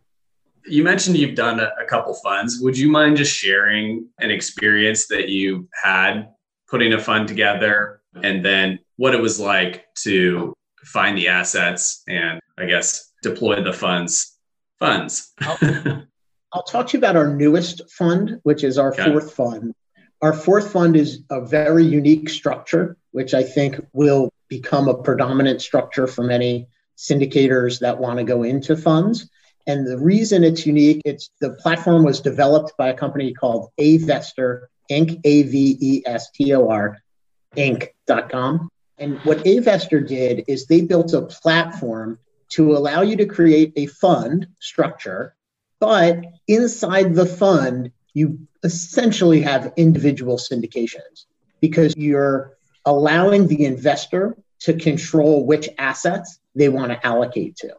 you 0.66 0.82
mentioned 0.82 1.16
you've 1.16 1.34
done 1.34 1.60
a, 1.60 1.84
couple 1.86 2.14
funds. 2.14 2.60
Would 2.60 2.76
you 2.76 2.88
mind 2.88 3.16
just 3.16 3.34
sharing 3.34 4.08
an 4.18 4.30
experience 4.30 5.06
that 5.08 5.28
you 5.28 5.68
had 5.82 6.28
putting 6.68 6.92
a 6.92 6.98
fund 6.98 7.28
together 7.28 8.00
and 8.22 8.44
then 8.44 8.78
what 8.96 9.14
it 9.14 9.20
was 9.20 9.38
like 9.38 9.86
to 10.02 10.52
find 10.84 11.16
the 11.16 11.28
assets 11.28 12.02
and 12.08 12.40
I 12.58 12.66
guess 12.66 13.12
deploy 13.22 13.62
the 13.62 13.72
funds 13.72 14.38
funds? 14.78 15.32
I'll, 15.40 16.02
I'll 16.52 16.62
talk 16.64 16.88
to 16.88 16.92
you 16.94 16.98
about 16.98 17.16
our 17.16 17.32
newest 17.32 17.82
fund, 17.92 18.40
which 18.42 18.64
is 18.64 18.78
our 18.78 18.92
okay. 18.92 19.04
fourth 19.04 19.32
fund. 19.32 19.74
Our 20.22 20.32
fourth 20.32 20.72
fund 20.72 20.96
is 20.96 21.20
a 21.30 21.40
very 21.40 21.84
unique 21.84 22.28
structure, 22.30 22.96
which 23.10 23.34
I 23.34 23.42
think 23.42 23.80
will 23.92 24.32
become 24.48 24.88
a 24.88 25.02
predominant 25.02 25.60
structure 25.60 26.06
for 26.06 26.22
many 26.22 26.68
syndicators 26.96 27.80
that 27.80 27.98
want 27.98 28.18
to 28.18 28.24
go 28.24 28.42
into 28.42 28.76
funds. 28.76 29.28
And 29.66 29.86
the 29.86 29.98
reason 29.98 30.44
it's 30.44 30.64
unique, 30.64 31.02
it's 31.04 31.30
the 31.40 31.50
platform 31.50 32.04
was 32.04 32.20
developed 32.20 32.72
by 32.78 32.88
a 32.88 32.94
company 32.94 33.34
called 33.34 33.70
Avestor 33.78 34.66
Inc. 34.90 35.20
A 35.24 35.42
V 35.42 35.78
E 35.80 36.02
S 36.06 36.30
T 36.30 36.54
O 36.54 36.68
R 36.68 36.98
Inc.com. 37.56 38.68
And 38.98 39.18
what 39.24 39.38
Avestor 39.38 40.06
did 40.06 40.44
is 40.46 40.66
they 40.66 40.80
built 40.82 41.12
a 41.12 41.22
platform 41.22 42.18
to 42.50 42.76
allow 42.76 43.02
you 43.02 43.16
to 43.16 43.26
create 43.26 43.72
a 43.76 43.86
fund 43.86 44.46
structure, 44.60 45.34
but 45.80 46.24
inside 46.46 47.14
the 47.14 47.26
fund, 47.26 47.90
you 48.16 48.38
essentially 48.62 49.42
have 49.42 49.74
individual 49.76 50.38
syndications 50.38 51.26
because 51.60 51.94
you're 51.98 52.56
allowing 52.86 53.46
the 53.46 53.66
investor 53.66 54.34
to 54.60 54.72
control 54.72 55.44
which 55.44 55.68
assets 55.76 56.38
they 56.54 56.70
want 56.70 56.90
to 56.90 57.06
allocate 57.06 57.56
to. 57.56 57.76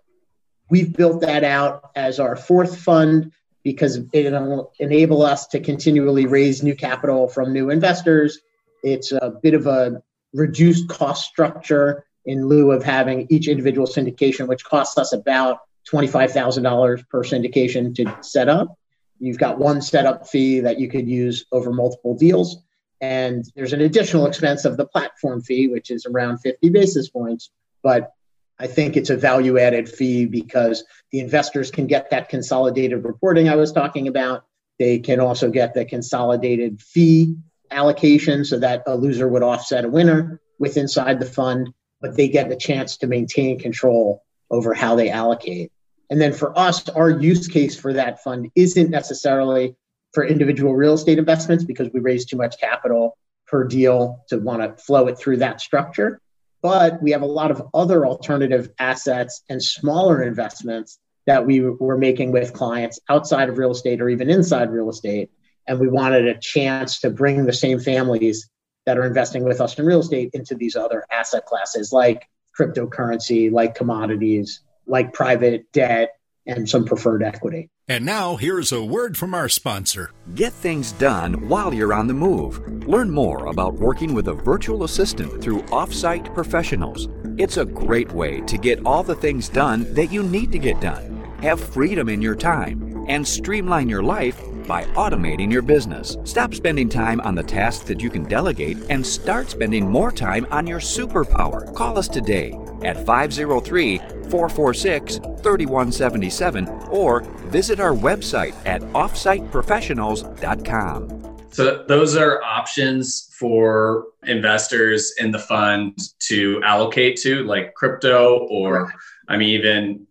We've 0.70 0.94
built 0.94 1.22
that 1.22 1.44
out 1.44 1.90
as 1.96 2.20
our 2.20 2.36
fourth 2.36 2.80
fund 2.80 3.32
because 3.64 4.00
it'll 4.14 4.74
enable 4.78 5.24
us 5.24 5.48
to 5.48 5.60
continually 5.60 6.28
raise 6.28 6.62
new 6.62 6.76
capital 6.76 7.28
from 7.28 7.52
new 7.52 7.72
investors. 7.72 8.38
It's 8.84 9.12
a 9.12 9.34
bit 9.42 9.56
of 9.56 9.66
a 9.66 10.04
reduced 10.34 10.88
cost 10.88 11.26
structure 11.26 12.06
in 12.26 12.48
lieu 12.48 12.72
of 12.72 12.84
having 12.84 13.26
each 13.32 13.48
individual 13.48 13.88
syndication, 13.88 14.48
which 14.48 14.64
costs 14.64 15.00
us 15.00 15.14
about 15.14 15.62
$25,000 15.92 17.10
per 17.10 17.24
syndication 17.24 17.96
to 17.96 18.16
set 18.22 18.50
up. 18.50 18.78
You've 19.20 19.38
got 19.38 19.58
one 19.58 19.82
setup 19.82 20.28
fee 20.28 20.60
that 20.62 20.80
you 20.80 20.90
could 20.90 21.08
use 21.08 21.46
over 21.52 21.72
multiple 21.72 22.16
deals. 22.16 22.58
And 23.02 23.46
there's 23.56 23.74
an 23.74 23.82
additional 23.82 24.26
expense 24.26 24.66
of 24.66 24.78
the 24.78 24.86
platform 24.86 25.42
fee, 25.42 25.68
which 25.68 25.92
is 25.92 26.06
around 26.06 26.40
50 26.40 26.70
basis 26.70 27.10
points. 27.10 27.52
But 27.84 28.12
I 28.60 28.68
think 28.68 28.98
it's 28.98 29.10
a 29.10 29.18
value 29.18 29.60
added 29.60 29.88
fee 29.88 30.26
because 30.26 30.84
the 31.12 31.20
investors 31.20 31.70
can 31.70 31.88
get 31.88 32.10
that 32.10 32.30
consolidated 32.30 33.04
reporting 33.04 33.50
I 33.50 33.56
was 33.56 33.72
talking 33.72 34.08
about. 34.08 34.46
They 34.80 35.00
can 35.00 35.20
also 35.20 35.50
get 35.50 35.74
the 35.74 35.86
consolidated 35.86 36.82
fee 36.82 37.36
allocation 37.70 38.46
so 38.46 38.60
that 38.60 38.84
a 38.88 38.96
loser 38.96 39.28
would 39.28 39.44
offset 39.44 39.86
a 39.86 39.90
winner 39.90 40.42
with 40.60 40.78
inside 40.78 41.20
the 41.20 41.26
fund, 41.26 41.74
but 42.02 42.16
they 42.16 42.30
get 42.30 42.50
the 42.50 42.56
chance 42.56 42.98
to 42.98 43.08
maintain 43.08 43.60
control 43.60 44.24
over 44.50 44.74
how 44.74 44.96
they 44.96 45.10
allocate. 45.10 45.72
And 46.10 46.22
then 46.22 46.34
for 46.34 46.58
us, 46.58 46.88
our 46.90 47.10
use 47.10 47.48
case 47.48 47.76
for 47.76 47.94
that 47.94 48.24
fund 48.24 48.50
isn't 48.56 48.90
necessarily 48.90 49.76
for 50.14 50.26
individual 50.26 50.76
real 50.76 50.94
estate 50.94 51.20
investments 51.20 51.64
because 51.64 51.90
we 51.94 52.00
raise 52.00 52.26
too 52.26 52.38
much 52.38 52.60
capital 52.60 53.18
per 53.48 53.64
deal 53.66 54.24
to 54.30 54.38
want 54.38 54.62
to 54.62 54.82
flow 54.84 55.08
it 55.08 55.18
through 55.18 55.38
that 55.38 55.62
structure. 55.62 56.22
But 56.62 57.02
we 57.02 57.12
have 57.12 57.22
a 57.22 57.28
lot 57.28 57.52
of 57.52 57.68
other 57.74 58.06
alternative 58.06 58.70
assets 58.80 59.44
and 59.50 59.62
smaller 59.62 60.24
investments 60.24 60.98
that 61.26 61.46
we 61.46 61.62
were 61.62 61.98
making 61.98 62.32
with 62.32 62.54
clients 62.54 63.00
outside 63.10 63.50
of 63.50 63.58
real 63.58 63.72
estate 63.72 64.02
or 64.02 64.10
even 64.10 64.30
inside 64.30 64.72
real 64.72 64.90
estate. 64.90 65.30
And 65.68 65.80
we 65.80 65.90
wanted 65.90 66.26
a 66.26 66.40
chance 66.40 67.02
to 67.02 67.10
bring 67.10 67.46
the 67.46 67.54
same 67.54 67.80
families 67.80 68.50
that 68.86 68.98
are 68.98 69.06
investing 69.06 69.44
with 69.44 69.60
us 69.60 69.78
in 69.78 69.86
real 69.86 70.00
estate 70.00 70.30
into 70.34 70.56
these 70.56 70.78
other 70.78 71.06
asset 71.12 71.46
classes 71.46 71.92
like 71.92 72.26
cryptocurrency, 72.58 73.52
like 73.52 73.76
commodities, 73.76 74.62
like 74.88 75.14
private 75.14 75.72
debt, 75.72 76.14
and 76.46 76.68
some 76.68 76.86
preferred 76.86 77.22
equity. 77.24 77.70
And 77.90 78.06
now, 78.06 78.36
here's 78.36 78.72
a 78.72 78.84
word 78.84 79.16
from 79.16 79.34
our 79.34 79.48
sponsor. 79.48 80.12
Get 80.36 80.52
things 80.52 80.92
done 80.94 81.48
while 81.48 81.74
you're 81.74 81.94
on 81.94 82.08
the 82.08 82.14
move. 82.14 82.60
Learn 82.86 83.10
more 83.10 83.46
about 83.48 83.76
working 83.76 84.14
with 84.14 84.28
a 84.28 84.34
virtual 84.34 84.84
assistant 84.84 85.42
through 85.42 85.62
Offsite 85.64 86.34
Professionals. 86.34 87.08
It's 87.38 87.58
a 87.58 87.66
great 87.66 88.12
way 88.12 88.42
to 88.42 88.58
get 88.58 88.86
all 88.86 89.04
the 89.04 89.16
things 89.16 89.48
done 89.48 89.94
that 89.94 90.12
you 90.12 90.24
need 90.24 90.52
to 90.52 90.60
get 90.60 90.82
done. 90.82 91.24
Have 91.42 91.62
freedom 91.62 92.10
in 92.10 92.22
your 92.22 92.36
time 92.36 93.06
and 93.08 93.26
streamline 93.26 93.88
your 93.88 94.04
life 94.04 94.42
by 94.68 94.84
automating 94.96 95.52
your 95.52 95.62
business. 95.62 96.18
Stop 96.26 96.54
spending 96.54 96.90
time 96.90 97.22
on 97.22 97.36
the 97.36 97.44
tasks 97.44 97.86
that 97.86 98.02
you 98.02 98.10
can 98.10 98.24
delegate 98.24 98.78
and 98.90 99.06
start 99.06 99.50
spending 99.50 99.90
more 99.90 100.12
time 100.12 100.46
on 100.52 100.68
your 100.68 100.80
superpower. 100.80 101.74
Call 101.74 101.98
us 101.98 102.08
today 102.08 102.60
at 102.84 103.06
503 103.06 103.98
446 104.30 105.18
3177 105.18 106.68
or 106.90 107.22
visit 107.50 107.80
our 107.80 107.94
website 107.94 108.54
at 108.66 108.82
offsiteprofessionals.com. 108.82 111.24
So 111.52 111.86
those 111.88 112.16
are 112.16 112.44
options 112.44 113.34
for 113.40 114.08
investors 114.28 115.14
in 115.20 115.32
the 115.32 115.40
fund 115.40 115.98
to 116.20 116.62
allocate 116.64 117.18
to, 117.22 117.44
like 117.46 117.74
crypto 117.74 118.46
or, 118.52 118.94
I 119.28 119.38
mean, 119.38 119.50
even 119.50 120.06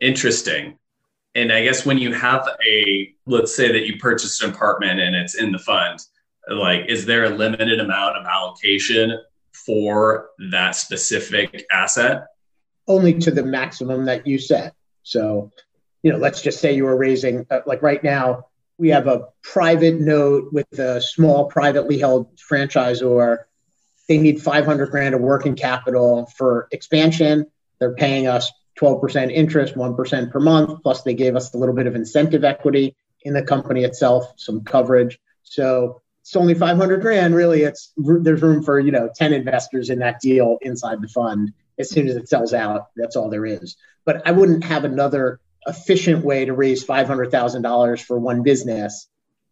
interesting. 0.00 0.79
And 1.34 1.52
I 1.52 1.62
guess 1.62 1.86
when 1.86 1.98
you 1.98 2.12
have 2.12 2.48
a, 2.66 3.14
let's 3.26 3.54
say 3.54 3.70
that 3.70 3.86
you 3.86 3.98
purchased 3.98 4.42
an 4.42 4.50
apartment 4.50 5.00
and 5.00 5.14
it's 5.14 5.34
in 5.34 5.52
the 5.52 5.58
fund, 5.58 6.00
like, 6.48 6.86
is 6.88 7.06
there 7.06 7.24
a 7.24 7.30
limited 7.30 7.78
amount 7.78 8.16
of 8.16 8.26
allocation 8.26 9.18
for 9.52 10.30
that 10.50 10.74
specific 10.74 11.64
asset? 11.70 12.26
Only 12.88 13.14
to 13.20 13.30
the 13.30 13.44
maximum 13.44 14.06
that 14.06 14.26
you 14.26 14.38
set. 14.38 14.74
So, 15.04 15.52
you 16.02 16.10
know, 16.10 16.18
let's 16.18 16.42
just 16.42 16.60
say 16.60 16.74
you 16.74 16.84
were 16.84 16.96
raising, 16.96 17.46
uh, 17.50 17.60
like 17.66 17.82
right 17.82 18.02
now, 18.02 18.46
we 18.78 18.88
have 18.88 19.06
a 19.06 19.28
private 19.42 20.00
note 20.00 20.52
with 20.52 20.78
a 20.78 21.00
small 21.00 21.44
privately 21.44 21.98
held 21.98 22.34
franchisor. 22.36 23.38
They 24.08 24.18
need 24.18 24.42
500 24.42 24.90
grand 24.90 25.14
of 25.14 25.20
working 25.20 25.54
capital 25.54 26.26
for 26.36 26.66
expansion. 26.72 27.46
They're 27.78 27.94
paying 27.94 28.26
us 28.26 28.50
12% 28.78 29.32
interest, 29.32 29.74
1% 29.74 30.30
per 30.30 30.40
month, 30.40 30.82
plus 30.82 31.02
they 31.02 31.14
gave 31.14 31.36
us 31.36 31.52
a 31.54 31.58
little 31.58 31.74
bit 31.74 31.86
of 31.86 31.94
incentive 31.94 32.44
equity 32.44 32.96
in 33.22 33.34
the 33.34 33.42
company 33.42 33.84
itself, 33.84 34.32
some 34.36 34.62
coverage. 34.62 35.18
So 35.42 36.00
it's 36.22 36.36
only 36.36 36.54
500 36.54 37.00
grand. 37.00 37.34
Really, 37.34 37.62
it's 37.62 37.92
there's 37.96 38.42
room 38.42 38.62
for 38.62 38.78
you 38.78 38.92
know 38.92 39.10
10 39.14 39.32
investors 39.32 39.90
in 39.90 39.98
that 39.98 40.20
deal 40.20 40.58
inside 40.62 41.00
the 41.02 41.08
fund. 41.08 41.52
As 41.78 41.90
soon 41.90 42.08
as 42.08 42.16
it 42.16 42.28
sells 42.28 42.52
out, 42.52 42.88
that's 42.94 43.16
all 43.16 43.30
there 43.30 43.46
is. 43.46 43.76
But 44.04 44.26
I 44.26 44.32
wouldn't 44.32 44.64
have 44.64 44.84
another 44.84 45.40
efficient 45.66 46.24
way 46.24 46.44
to 46.44 46.52
raise 46.52 46.84
$500,000 46.84 48.02
for 48.02 48.18
one 48.18 48.42
business. 48.42 49.08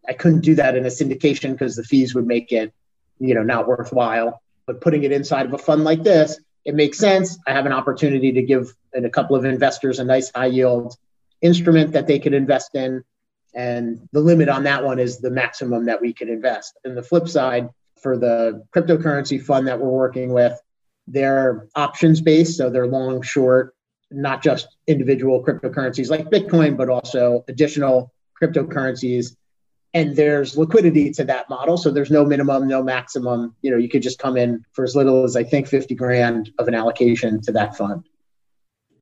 I 0.06 0.12
couldn't 0.12 0.40
do 0.40 0.54
that 0.56 0.76
in 0.76 0.84
a 0.84 0.88
syndication 0.88 1.52
because 1.52 1.74
the 1.74 1.84
fees 1.84 2.14
would 2.14 2.26
make 2.26 2.52
it, 2.52 2.72
you 3.18 3.34
know, 3.34 3.42
not 3.42 3.66
worthwhile. 3.66 4.42
But 4.66 4.82
putting 4.82 5.04
it 5.04 5.12
inside 5.12 5.46
of 5.46 5.54
a 5.54 5.58
fund 5.58 5.84
like 5.84 6.02
this, 6.02 6.38
it 6.68 6.74
makes 6.74 6.98
sense. 6.98 7.38
I 7.46 7.52
have 7.52 7.64
an 7.64 7.72
opportunity 7.72 8.30
to 8.32 8.42
give 8.42 8.74
a 8.94 9.08
couple 9.08 9.34
of 9.36 9.46
investors 9.46 10.00
a 10.00 10.04
nice 10.04 10.30
high 10.30 10.46
yield 10.46 10.94
instrument 11.40 11.92
that 11.92 12.06
they 12.06 12.18
could 12.18 12.34
invest 12.34 12.74
in. 12.74 13.04
And 13.54 14.06
the 14.12 14.20
limit 14.20 14.50
on 14.50 14.64
that 14.64 14.84
one 14.84 14.98
is 14.98 15.18
the 15.18 15.30
maximum 15.30 15.86
that 15.86 16.02
we 16.02 16.12
can 16.12 16.28
invest. 16.28 16.78
And 16.84 16.94
the 16.94 17.02
flip 17.02 17.26
side, 17.26 17.70
for 18.02 18.18
the 18.18 18.66
cryptocurrency 18.76 19.42
fund 19.42 19.66
that 19.66 19.80
we're 19.80 19.88
working 19.88 20.30
with, 20.34 20.60
they're 21.06 21.68
options 21.74 22.20
based. 22.20 22.58
So 22.58 22.68
they're 22.68 22.86
long, 22.86 23.22
short, 23.22 23.74
not 24.10 24.42
just 24.42 24.68
individual 24.86 25.42
cryptocurrencies 25.42 26.10
like 26.10 26.28
Bitcoin, 26.28 26.76
but 26.76 26.90
also 26.90 27.46
additional 27.48 28.12
cryptocurrencies. 28.40 29.34
And 29.94 30.14
there's 30.16 30.56
liquidity 30.56 31.10
to 31.12 31.24
that 31.24 31.48
model. 31.48 31.78
So 31.78 31.90
there's 31.90 32.10
no 32.10 32.24
minimum, 32.24 32.68
no 32.68 32.82
maximum. 32.82 33.54
You 33.62 33.70
know, 33.70 33.76
you 33.78 33.88
could 33.88 34.02
just 34.02 34.18
come 34.18 34.36
in 34.36 34.64
for 34.72 34.84
as 34.84 34.94
little 34.94 35.24
as 35.24 35.34
I 35.34 35.44
think 35.44 35.66
50 35.66 35.94
grand 35.94 36.52
of 36.58 36.68
an 36.68 36.74
allocation 36.74 37.40
to 37.42 37.52
that 37.52 37.76
fund. 37.76 38.06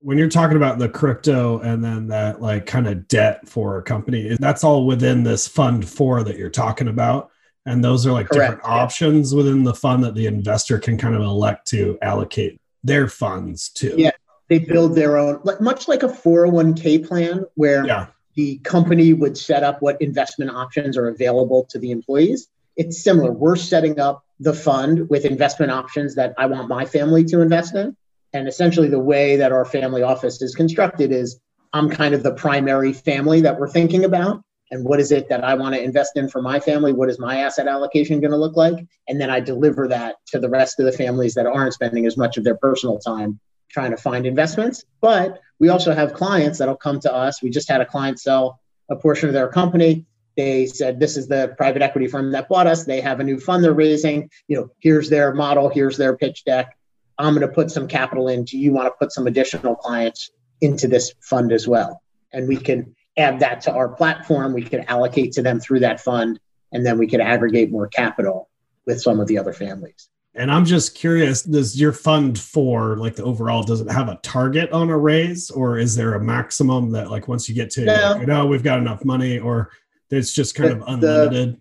When 0.00 0.16
you're 0.16 0.28
talking 0.28 0.56
about 0.56 0.78
the 0.78 0.88
crypto 0.88 1.58
and 1.58 1.82
then 1.82 2.06
that 2.08 2.40
like 2.40 2.66
kind 2.66 2.86
of 2.86 3.08
debt 3.08 3.48
for 3.48 3.78
a 3.78 3.82
company, 3.82 4.36
that's 4.38 4.62
all 4.62 4.86
within 4.86 5.24
this 5.24 5.48
fund 5.48 5.88
four 5.88 6.22
that 6.22 6.36
you're 6.36 6.50
talking 6.50 6.86
about. 6.86 7.30
And 7.64 7.82
those 7.82 8.06
are 8.06 8.12
like 8.12 8.28
Correct. 8.28 8.52
different 8.52 8.62
yeah. 8.64 8.82
options 8.82 9.34
within 9.34 9.64
the 9.64 9.74
fund 9.74 10.04
that 10.04 10.14
the 10.14 10.26
investor 10.26 10.78
can 10.78 10.96
kind 10.96 11.16
of 11.16 11.22
elect 11.22 11.66
to 11.68 11.98
allocate 12.00 12.60
their 12.84 13.08
funds 13.08 13.70
to. 13.70 13.94
Yeah 13.98 14.12
they 14.48 14.58
build 14.58 14.94
their 14.94 15.16
own 15.16 15.40
like 15.44 15.60
much 15.60 15.88
like 15.88 16.02
a 16.02 16.08
401k 16.08 17.06
plan 17.06 17.44
where 17.54 17.86
yeah. 17.86 18.06
The 18.36 18.58
company 18.58 19.12
would 19.12 19.36
set 19.36 19.64
up 19.64 19.82
what 19.82 20.00
investment 20.00 20.50
options 20.50 20.96
are 20.96 21.08
available 21.08 21.66
to 21.70 21.78
the 21.78 21.90
employees. 21.90 22.48
It's 22.76 23.02
similar. 23.02 23.32
We're 23.32 23.56
setting 23.56 23.98
up 23.98 24.22
the 24.40 24.52
fund 24.52 25.08
with 25.08 25.24
investment 25.24 25.72
options 25.72 26.14
that 26.16 26.34
i 26.36 26.46
want 26.46 26.68
my 26.68 26.84
family 26.84 27.24
to 27.24 27.40
invest 27.40 27.74
in. 27.74 27.96
And 28.32 28.48
essentially 28.48 28.88
the 28.88 28.98
way 28.98 29.36
that 29.36 29.52
our 29.52 29.64
family 29.64 30.02
office 30.02 30.42
is 30.42 30.54
constructed 30.54 31.10
is 31.10 31.40
i'm 31.72 31.88
kind 31.88 32.14
of 32.14 32.22
the 32.22 32.34
primary 32.34 32.92
family 32.92 33.40
that 33.42 33.58
we're 33.58 33.68
thinking 33.68 34.04
about. 34.04 34.42
And 34.70 34.84
what 34.84 35.00
is 35.00 35.12
it 35.12 35.28
that 35.30 35.42
i 35.42 35.54
want 35.54 35.74
to 35.74 35.82
invest 35.82 36.16
in 36.16 36.28
for 36.28 36.42
my 36.42 36.60
family? 36.60 36.92
What 36.92 37.08
is 37.08 37.18
my 37.18 37.38
asset 37.38 37.66
allocation 37.66 38.20
going 38.20 38.32
to 38.32 38.36
look 38.36 38.56
like? 38.56 38.86
And 39.08 39.20
then 39.20 39.30
i 39.30 39.40
deliver 39.40 39.88
that 39.88 40.16
to 40.28 40.38
the 40.38 40.50
rest 40.50 40.78
of 40.78 40.86
the 40.86 40.92
families 40.92 41.34
that 41.34 41.46
aren't 41.46 41.74
spending 41.74 42.04
as 42.04 42.16
much 42.16 42.36
of 42.36 42.44
their 42.44 42.56
personal 42.56 42.98
time 42.98 43.40
trying 43.68 43.90
to 43.90 43.96
find 43.96 44.26
investments. 44.26 44.84
But 45.00 45.40
we 45.58 45.68
also 45.68 45.94
have 45.94 46.14
clients 46.14 46.58
that'll 46.58 46.76
come 46.76 47.00
to 47.00 47.12
us. 47.12 47.42
We 47.42 47.50
just 47.50 47.68
had 47.68 47.80
a 47.80 47.86
client 47.86 48.20
sell 48.20 48.60
a 48.88 48.96
portion 48.96 49.28
of 49.28 49.34
their 49.34 49.48
company. 49.48 50.06
They 50.36 50.66
said, 50.66 51.00
This 51.00 51.16
is 51.16 51.28
the 51.28 51.54
private 51.56 51.82
equity 51.82 52.08
firm 52.08 52.32
that 52.32 52.48
bought 52.48 52.66
us. 52.66 52.84
They 52.84 53.00
have 53.00 53.20
a 53.20 53.24
new 53.24 53.40
fund 53.40 53.64
they're 53.64 53.72
raising. 53.72 54.30
You 54.48 54.56
know, 54.58 54.70
here's 54.80 55.08
their 55.08 55.34
model, 55.34 55.68
here's 55.68 55.96
their 55.96 56.16
pitch 56.16 56.44
deck. 56.44 56.76
I'm 57.18 57.34
going 57.34 57.46
to 57.46 57.52
put 57.52 57.70
some 57.70 57.88
capital 57.88 58.28
in. 58.28 58.44
Do 58.44 58.58
you 58.58 58.72
want 58.72 58.86
to 58.86 58.92
put 58.98 59.12
some 59.12 59.26
additional 59.26 59.74
clients 59.74 60.30
into 60.60 60.86
this 60.86 61.14
fund 61.20 61.52
as 61.52 61.66
well? 61.66 62.02
And 62.32 62.46
we 62.46 62.58
can 62.58 62.94
add 63.16 63.40
that 63.40 63.62
to 63.62 63.72
our 63.72 63.88
platform. 63.88 64.52
We 64.52 64.62
can 64.62 64.84
allocate 64.84 65.32
to 65.32 65.42
them 65.42 65.58
through 65.58 65.80
that 65.80 66.00
fund, 66.00 66.38
and 66.72 66.84
then 66.84 66.98
we 66.98 67.06
can 67.06 67.22
aggregate 67.22 67.70
more 67.70 67.88
capital 67.88 68.50
with 68.84 69.00
some 69.00 69.20
of 69.20 69.26
the 69.26 69.38
other 69.38 69.54
families. 69.54 70.10
And 70.36 70.50
I'm 70.50 70.66
just 70.66 70.94
curious, 70.94 71.42
does 71.42 71.80
your 71.80 71.92
fund 71.92 72.38
for 72.38 72.96
like 72.96 73.16
the 73.16 73.24
overall, 73.24 73.62
does 73.62 73.80
it 73.80 73.90
have 73.90 74.08
a 74.08 74.20
target 74.22 74.70
on 74.70 74.90
a 74.90 74.98
raise 74.98 75.50
or 75.50 75.78
is 75.78 75.96
there 75.96 76.14
a 76.14 76.22
maximum 76.22 76.92
that 76.92 77.10
like 77.10 77.26
once 77.26 77.48
you 77.48 77.54
get 77.54 77.70
to, 77.70 77.84
no, 77.86 78.16
like, 78.18 78.28
oh, 78.28 78.46
we've 78.46 78.62
got 78.62 78.78
enough 78.78 79.04
money 79.04 79.38
or 79.38 79.70
it's 80.10 80.32
just 80.32 80.54
kind 80.54 80.72
of 80.72 80.82
unlimited? 80.86 81.54
The, 81.54 81.60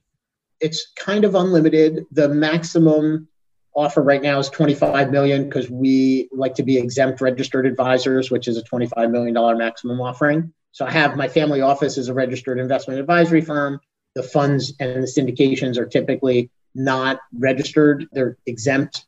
it's 0.59 0.91
kind 0.97 1.23
of 1.23 1.35
unlimited. 1.35 2.05
The 2.11 2.27
maximum 2.27 3.29
offer 3.75 4.01
right 4.01 4.21
now 4.21 4.39
is 4.39 4.49
25 4.49 5.09
million 5.09 5.45
because 5.45 5.69
we 5.69 6.29
like 6.33 6.55
to 6.55 6.63
be 6.63 6.77
exempt 6.77 7.21
registered 7.21 7.65
advisors, 7.65 8.29
which 8.29 8.47
is 8.47 8.57
a 8.57 8.63
$25 8.63 9.09
million 9.09 9.57
maximum 9.57 10.01
offering. 10.01 10.53
So 10.71 10.85
I 10.85 10.91
have 10.91 11.15
my 11.15 11.29
family 11.29 11.61
office 11.61 11.97
is 11.97 12.09
a 12.09 12.13
registered 12.13 12.59
investment 12.59 12.99
advisory 12.99 13.41
firm. 13.41 13.79
The 14.15 14.23
funds 14.23 14.73
and 14.81 15.03
the 15.03 15.07
syndications 15.07 15.77
are 15.77 15.85
typically 15.85 16.49
not 16.75 17.19
registered. 17.33 18.07
They're 18.11 18.37
exempt 18.45 19.05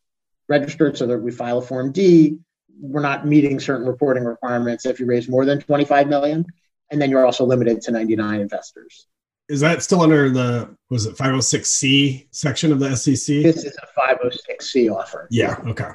registered 0.49 0.97
so 0.97 1.05
that 1.07 1.19
we 1.19 1.31
file 1.31 1.59
a 1.59 1.61
Form 1.61 1.91
D. 1.91 2.37
We're 2.79 3.01
not 3.01 3.27
meeting 3.27 3.59
certain 3.59 3.85
reporting 3.85 4.23
requirements 4.23 4.85
if 4.85 4.99
you 4.99 5.05
raise 5.05 5.27
more 5.27 5.45
than 5.45 5.59
25 5.59 6.07
million. 6.07 6.45
And 6.89 7.01
then 7.01 7.09
you're 7.09 7.25
also 7.25 7.45
limited 7.45 7.81
to 7.81 7.91
99 7.91 8.39
investors. 8.39 9.07
Is 9.49 9.59
that 9.61 9.81
still 9.81 10.01
under 10.01 10.29
the 10.29 10.75
was 10.89 11.05
it 11.05 11.15
506c 11.15 12.27
section 12.31 12.71
of 12.71 12.79
the 12.79 12.95
SEC? 12.95 13.43
This 13.43 13.63
is 13.63 13.77
a 13.77 13.99
506c 13.99 14.93
offer. 14.93 15.27
Yeah, 15.31 15.57
okay. 15.67 15.91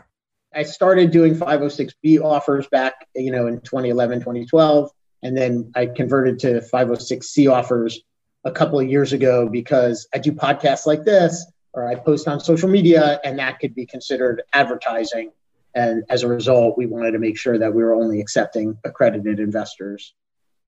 I 0.55 0.63
started 0.63 1.11
doing 1.11 1.35
506b 1.35 2.23
offers 2.23 2.67
back, 2.69 2.95
you 3.15 3.31
know, 3.31 3.47
in 3.47 3.61
2011, 3.61 4.21
2012, 4.21 4.91
and 5.23 5.37
then 5.37 5.71
I 5.75 5.87
converted 5.87 6.39
to 6.41 6.61
506c 6.61 7.51
offers 7.51 8.01
a 8.45 8.51
couple 8.51 8.81
of 8.81 8.89
years 8.89 9.13
ago 9.13 9.49
because 9.49 10.09
I 10.15 10.19
do 10.19 10.33
podcasts 10.33 10.87
like 10.87 11.05
this 11.05 11.47
or 11.75 11.89
I 11.89 11.95
post 11.95 12.29
on 12.29 12.41
social 12.41 12.69
media, 12.69 13.21
and 13.25 13.39
that 13.39 13.59
could 13.59 13.75
be 13.75 13.87
considered 13.87 14.43
advertising. 14.53 15.33
And 15.75 16.05
as 16.11 16.23
a 16.23 16.29
result, 16.29 16.77
we 16.77 16.87
wanted 16.87 17.13
to 17.13 17.19
make 17.19 17.39
sure 17.39 17.59
that 17.59 17.73
we 17.73 17.83
were 17.83 17.95
only 17.95 18.21
accepting 18.21 18.77
accredited 18.85 19.41
investors. 19.41 20.15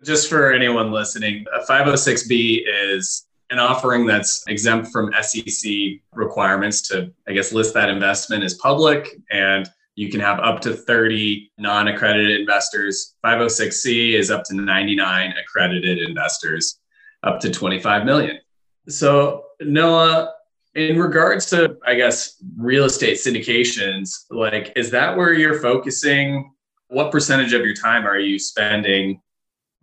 Just 0.02 0.28
for 0.28 0.52
anyone 0.52 0.92
listening, 0.92 1.44
a 1.54 1.64
506B 1.64 2.62
is 2.66 3.26
an 3.50 3.58
offering 3.58 4.06
that's 4.06 4.42
exempt 4.48 4.90
from 4.90 5.12
SEC 5.20 5.72
requirements 6.12 6.88
to, 6.88 7.12
I 7.28 7.32
guess, 7.32 7.52
list 7.52 7.74
that 7.74 7.88
investment 7.88 8.42
as 8.42 8.54
public. 8.54 9.20
And 9.30 9.68
you 9.94 10.10
can 10.10 10.20
have 10.20 10.40
up 10.40 10.60
to 10.62 10.72
30 10.74 11.52
non 11.58 11.88
accredited 11.88 12.40
investors. 12.40 13.14
506C 13.24 14.14
is 14.14 14.30
up 14.30 14.44
to 14.44 14.54
99 14.54 15.34
accredited 15.36 15.98
investors, 15.98 16.80
up 17.22 17.40
to 17.40 17.50
25 17.50 18.04
million. 18.04 18.38
So, 18.88 19.44
Noah, 19.60 20.33
in 20.74 20.98
regards 20.98 21.46
to 21.46 21.76
i 21.86 21.94
guess 21.94 22.42
real 22.56 22.84
estate 22.84 23.16
syndications 23.16 24.24
like 24.30 24.72
is 24.76 24.90
that 24.90 25.16
where 25.16 25.32
you're 25.32 25.60
focusing? 25.60 26.50
What 26.88 27.10
percentage 27.10 27.52
of 27.52 27.62
your 27.64 27.74
time 27.74 28.06
are 28.06 28.18
you 28.18 28.38
spending 28.38 29.20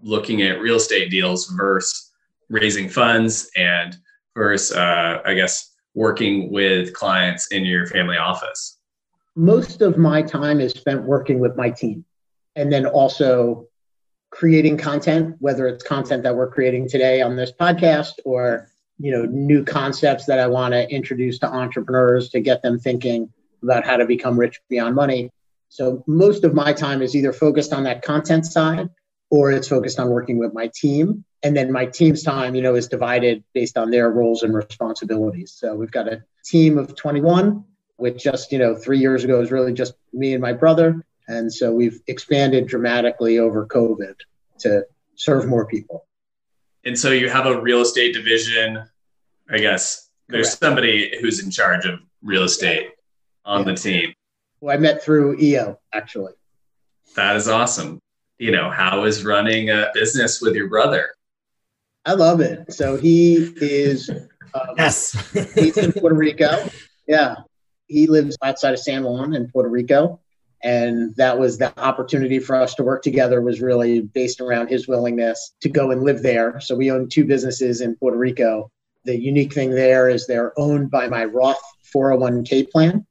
looking 0.02 0.42
at 0.44 0.62
real 0.62 0.78
estate 0.78 1.10
deals 1.10 1.48
versus 1.48 2.12
raising 2.50 2.90
funds 2.90 3.50
and 3.56 3.98
versus 4.36 4.76
uh, 4.76 5.22
i 5.26 5.34
guess 5.34 5.74
working 5.94 6.52
with 6.52 6.94
clients 6.94 7.48
in 7.52 7.66
your 7.66 7.88
family 7.88 8.18
office? 8.18 8.78
Most 9.36 9.82
of 9.82 9.98
my 9.98 10.22
time 10.22 10.60
is 10.60 10.72
spent 10.74 11.04
working 11.04 11.40
with 11.40 11.56
my 11.56 11.70
team 11.70 12.06
and 12.56 12.72
then 12.72 12.86
also 12.86 13.68
creating 14.30 14.78
content 14.78 15.36
whether 15.40 15.68
it's 15.68 15.84
content 15.84 16.24
that 16.24 16.36
we're 16.36 16.50
creating 16.50 16.88
today 16.88 17.22
on 17.22 17.36
this 17.36 17.52
podcast 17.52 18.14
or 18.24 18.71
you 19.02 19.12
know 19.12 19.26
new 19.26 19.64
concepts 19.64 20.26
that 20.26 20.40
I 20.40 20.48
want 20.48 20.74
to 20.74 20.90
introduce 20.90 21.40
to 21.40 21.48
entrepreneurs 21.48 22.30
to 22.30 22.40
get 22.40 22.62
them 22.62 22.80
thinking 22.80 23.32
about 23.64 23.86
how 23.86 23.98
to 23.98 24.06
become 24.06 24.40
rich 24.40 24.60
beyond 24.70 24.96
money. 24.96 25.32
So 25.70 26.04
most 26.08 26.44
of 26.44 26.54
my 26.54 26.74
time 26.74 27.02
is 27.02 27.16
either 27.16 27.34
focused 27.34 27.74
on 27.74 27.84
that 27.84 28.02
content 28.02 28.46
side 28.46 28.90
or 29.30 29.52
it's 29.52 29.68
focused 29.68 30.00
on 30.00 30.10
working 30.10 30.38
with 30.38 30.54
my 30.54 30.70
team. 30.74 31.24
And 31.44 31.56
then 31.56 31.72
my 31.72 31.86
team's 31.86 32.22
time, 32.22 32.54
you 32.54 32.62
know, 32.62 32.76
is 32.76 32.88
divided 32.88 33.44
based 33.54 33.78
on 33.78 33.90
their 33.90 34.12
roles 34.12 34.44
and 34.44 34.54
responsibilities. 34.54 35.54
So 35.58 35.76
we've 35.76 35.92
got 35.92 36.08
a 36.08 36.24
team 36.44 36.78
of 36.78 36.96
21, 36.96 37.64
which 37.96 38.22
just, 38.22 38.52
you 38.52 38.60
know, 38.60 38.76
three 38.76 39.00
years 39.00 39.24
ago 39.24 39.40
was 39.40 39.52
really 39.52 39.74
just 39.74 39.94
me 40.14 40.34
and 40.34 40.42
my 40.42 40.54
brother. 40.54 41.04
And 41.28 41.52
so 41.52 41.72
we've 41.72 42.02
expanded 42.08 42.68
dramatically 42.68 43.40
over 43.40 43.66
COVID 43.66 44.16
to 44.60 44.86
serve 45.16 45.48
more 45.48 45.66
people. 45.66 46.06
And 46.84 46.98
so 46.98 47.12
you 47.12 47.30
have 47.30 47.46
a 47.46 47.62
real 47.62 47.82
estate 47.82 48.14
division. 48.14 48.84
I 49.52 49.60
guess 49.60 50.10
there's 50.30 50.48
Correct. 50.48 50.60
somebody 50.60 51.18
who's 51.20 51.44
in 51.44 51.52
charge 51.52 51.86
of 51.86 52.00
real 52.24 52.44
estate 52.44 52.92
on 53.46 53.60
yeah. 53.60 53.66
the 53.66 53.76
team 53.76 54.14
who 54.62 54.70
I 54.70 54.78
met 54.78 55.04
through 55.04 55.40
EO, 55.40 55.80
actually. 55.94 56.34
That 57.16 57.36
is 57.36 57.48
awesome. 57.48 58.00
You 58.38 58.52
know, 58.52 58.70
how 58.70 59.04
is 59.04 59.26
running 59.26 59.70
a 59.70 59.90
business 59.94 60.42
with 60.42 60.56
your 60.56 60.70
brother? 60.70 61.10
I 62.06 62.14
love 62.14 62.40
it. 62.40 62.72
So 62.72 62.96
he 62.96 63.36
is 63.36 64.10
um, 64.10 64.76
yes, 64.78 65.12
he's 65.56 65.78
in 65.78 65.92
Puerto 65.92 66.16
Rico. 66.16 66.70
Yeah, 67.08 67.36
he 67.88 68.08
lives 68.08 68.38
outside 68.42 68.74
of 68.74 68.80
San 68.80 69.04
Juan 69.04 69.34
in 69.34 69.50
Puerto 69.52 69.70
Rico, 69.70 70.20
and 70.64 71.16
that 71.18 71.38
was 71.38 71.58
the 71.58 71.78
opportunity 71.80 72.40
for 72.40 72.56
us 72.56 72.76
to 72.76 72.84
work 72.84 73.04
together. 73.04 73.42
Was 73.42 73.62
really 73.62 74.02
based 74.02 74.42
around 74.42 74.70
his 74.70 74.88
willingness 74.88 75.54
to 75.62 75.70
go 75.70 75.92
and 75.92 76.04
live 76.04 76.22
there. 76.24 76.60
So 76.60 76.76
we 76.76 76.92
own 76.92 77.10
two 77.10 77.26
businesses 77.26 77.82
in 77.82 77.96
Puerto 77.96 78.18
Rico. 78.18 78.72
The 79.06 79.20
unique 79.20 79.54
thing 79.54 79.72
there 79.72 80.10
is 80.10 80.28
they're 80.28 80.58
owned 80.60 80.92
by 80.92 81.08
my 81.08 81.26
Roth 81.26 81.62
401k 81.94 82.70
plan, 82.70 83.06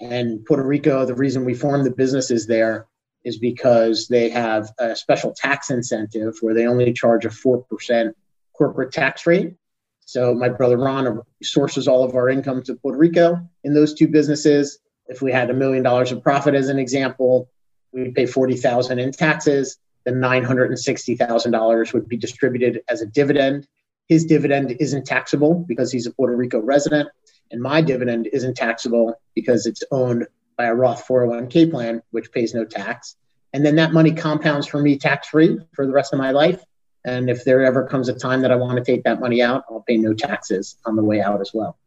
and 0.00 0.44
Puerto 0.44 0.64
Rico, 0.64 1.04
the 1.04 1.14
reason 1.14 1.44
we 1.44 1.54
formed 1.54 1.86
the 1.86 1.94
businesses 1.94 2.46
there 2.46 2.86
is 3.24 3.38
because 3.38 4.08
they 4.08 4.30
have 4.30 4.70
a 4.78 4.94
special 4.94 5.34
tax 5.36 5.70
incentive 5.70 6.36
where 6.40 6.54
they 6.54 6.66
only 6.66 6.92
charge 6.92 7.24
a 7.24 7.28
4% 7.28 8.12
corporate 8.52 8.92
tax 8.92 9.26
rate. 9.26 9.54
So 10.00 10.34
my 10.34 10.48
brother 10.48 10.78
Ron 10.78 11.20
sources 11.42 11.86
all 11.86 12.04
of 12.04 12.14
our 12.14 12.28
income 12.28 12.62
to 12.64 12.74
Puerto 12.76 12.98
Rico 12.98 13.40
in 13.64 13.74
those 13.74 13.94
two 13.94 14.08
businesses. 14.08 14.78
If 15.06 15.20
we 15.20 15.32
had 15.32 15.50
a 15.50 15.54
million 15.54 15.82
dollars 15.82 16.12
of 16.12 16.22
profit 16.22 16.54
as 16.54 16.68
an 16.68 16.78
example, 16.78 17.50
we'd 17.92 18.14
pay 18.14 18.26
40,000 18.26 18.98
in 18.98 19.12
taxes. 19.12 19.78
The 20.04 20.12
$960,000 20.12 21.92
would 21.92 22.08
be 22.08 22.16
distributed 22.16 22.80
as 22.88 23.02
a 23.02 23.06
dividend. 23.06 23.66
His 24.08 24.24
dividend 24.24 24.76
isn't 24.80 25.06
taxable 25.06 25.54
because 25.68 25.92
he's 25.92 26.06
a 26.06 26.10
Puerto 26.10 26.34
Rico 26.34 26.60
resident 26.60 27.08
and 27.50 27.60
my 27.60 27.80
dividend 27.80 28.28
isn't 28.32 28.56
taxable 28.56 29.20
because 29.34 29.66
it's 29.66 29.82
owned 29.90 30.26
by 30.56 30.66
a 30.66 30.74
Roth 30.74 31.06
401k 31.06 31.70
plan, 31.70 32.02
which 32.10 32.32
pays 32.32 32.54
no 32.54 32.64
tax. 32.64 33.16
And 33.52 33.64
then 33.64 33.76
that 33.76 33.92
money 33.92 34.12
compounds 34.12 34.66
for 34.66 34.80
me 34.80 34.98
tax 34.98 35.28
free 35.28 35.58
for 35.74 35.86
the 35.86 35.92
rest 35.92 36.12
of 36.12 36.18
my 36.18 36.32
life. 36.32 36.62
And 37.04 37.30
if 37.30 37.44
there 37.44 37.64
ever 37.64 37.86
comes 37.86 38.08
a 38.08 38.14
time 38.14 38.42
that 38.42 38.50
I 38.50 38.56
want 38.56 38.76
to 38.76 38.84
take 38.84 39.04
that 39.04 39.20
money 39.20 39.40
out, 39.40 39.64
I'll 39.70 39.84
pay 39.86 39.96
no 39.96 40.12
taxes 40.12 40.76
on 40.84 40.96
the 40.96 41.04
way 41.04 41.20
out 41.22 41.40
as 41.40 41.52
well. 41.54 41.78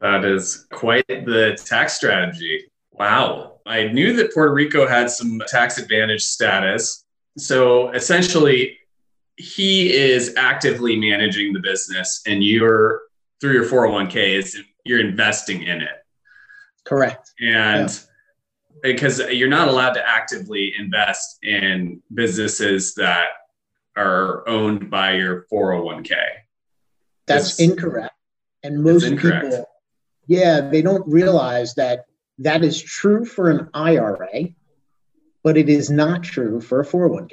That 0.00 0.24
is 0.24 0.66
quite 0.70 1.06
the 1.06 1.58
tax 1.64 1.94
strategy. 1.94 2.70
Wow. 2.92 3.60
I 3.64 3.88
knew 3.88 4.14
that 4.16 4.34
Puerto 4.34 4.52
Rico 4.52 4.86
had 4.86 5.10
some 5.10 5.40
tax 5.46 5.78
advantage 5.78 6.22
status. 6.22 7.04
So 7.38 7.90
essentially, 7.90 8.78
he 9.36 9.92
is 9.92 10.34
actively 10.36 10.96
managing 10.96 11.52
the 11.52 11.60
business 11.60 12.22
and 12.26 12.42
you're 12.42 13.02
through 13.40 13.52
your 13.52 13.64
401k 13.64 14.38
is 14.38 14.58
you're 14.84 15.00
investing 15.00 15.62
in 15.62 15.82
it. 15.82 16.04
Correct. 16.84 17.32
And 17.40 17.90
yeah. 17.90 18.92
because 18.92 19.18
you're 19.18 19.48
not 19.48 19.68
allowed 19.68 19.92
to 19.94 20.08
actively 20.08 20.72
invest 20.78 21.38
in 21.42 22.02
businesses 22.14 22.94
that 22.94 23.26
are 23.96 24.48
owned 24.48 24.90
by 24.90 25.14
your 25.14 25.46
401k. 25.52 26.14
That's 27.26 27.50
it's, 27.50 27.60
incorrect. 27.60 28.14
And 28.62 28.82
most 28.82 29.04
incorrect. 29.04 29.44
people, 29.44 29.68
yeah, 30.26 30.60
they 30.60 30.82
don't 30.82 31.06
realize 31.06 31.74
that 31.74 32.06
that 32.38 32.64
is 32.64 32.80
true 32.80 33.24
for 33.24 33.50
an 33.50 33.68
IRA, 33.74 34.48
but 35.42 35.56
it 35.56 35.68
is 35.68 35.90
not 35.90 36.22
true 36.22 36.60
for 36.60 36.80
a 36.80 36.84
401k. 36.86 37.32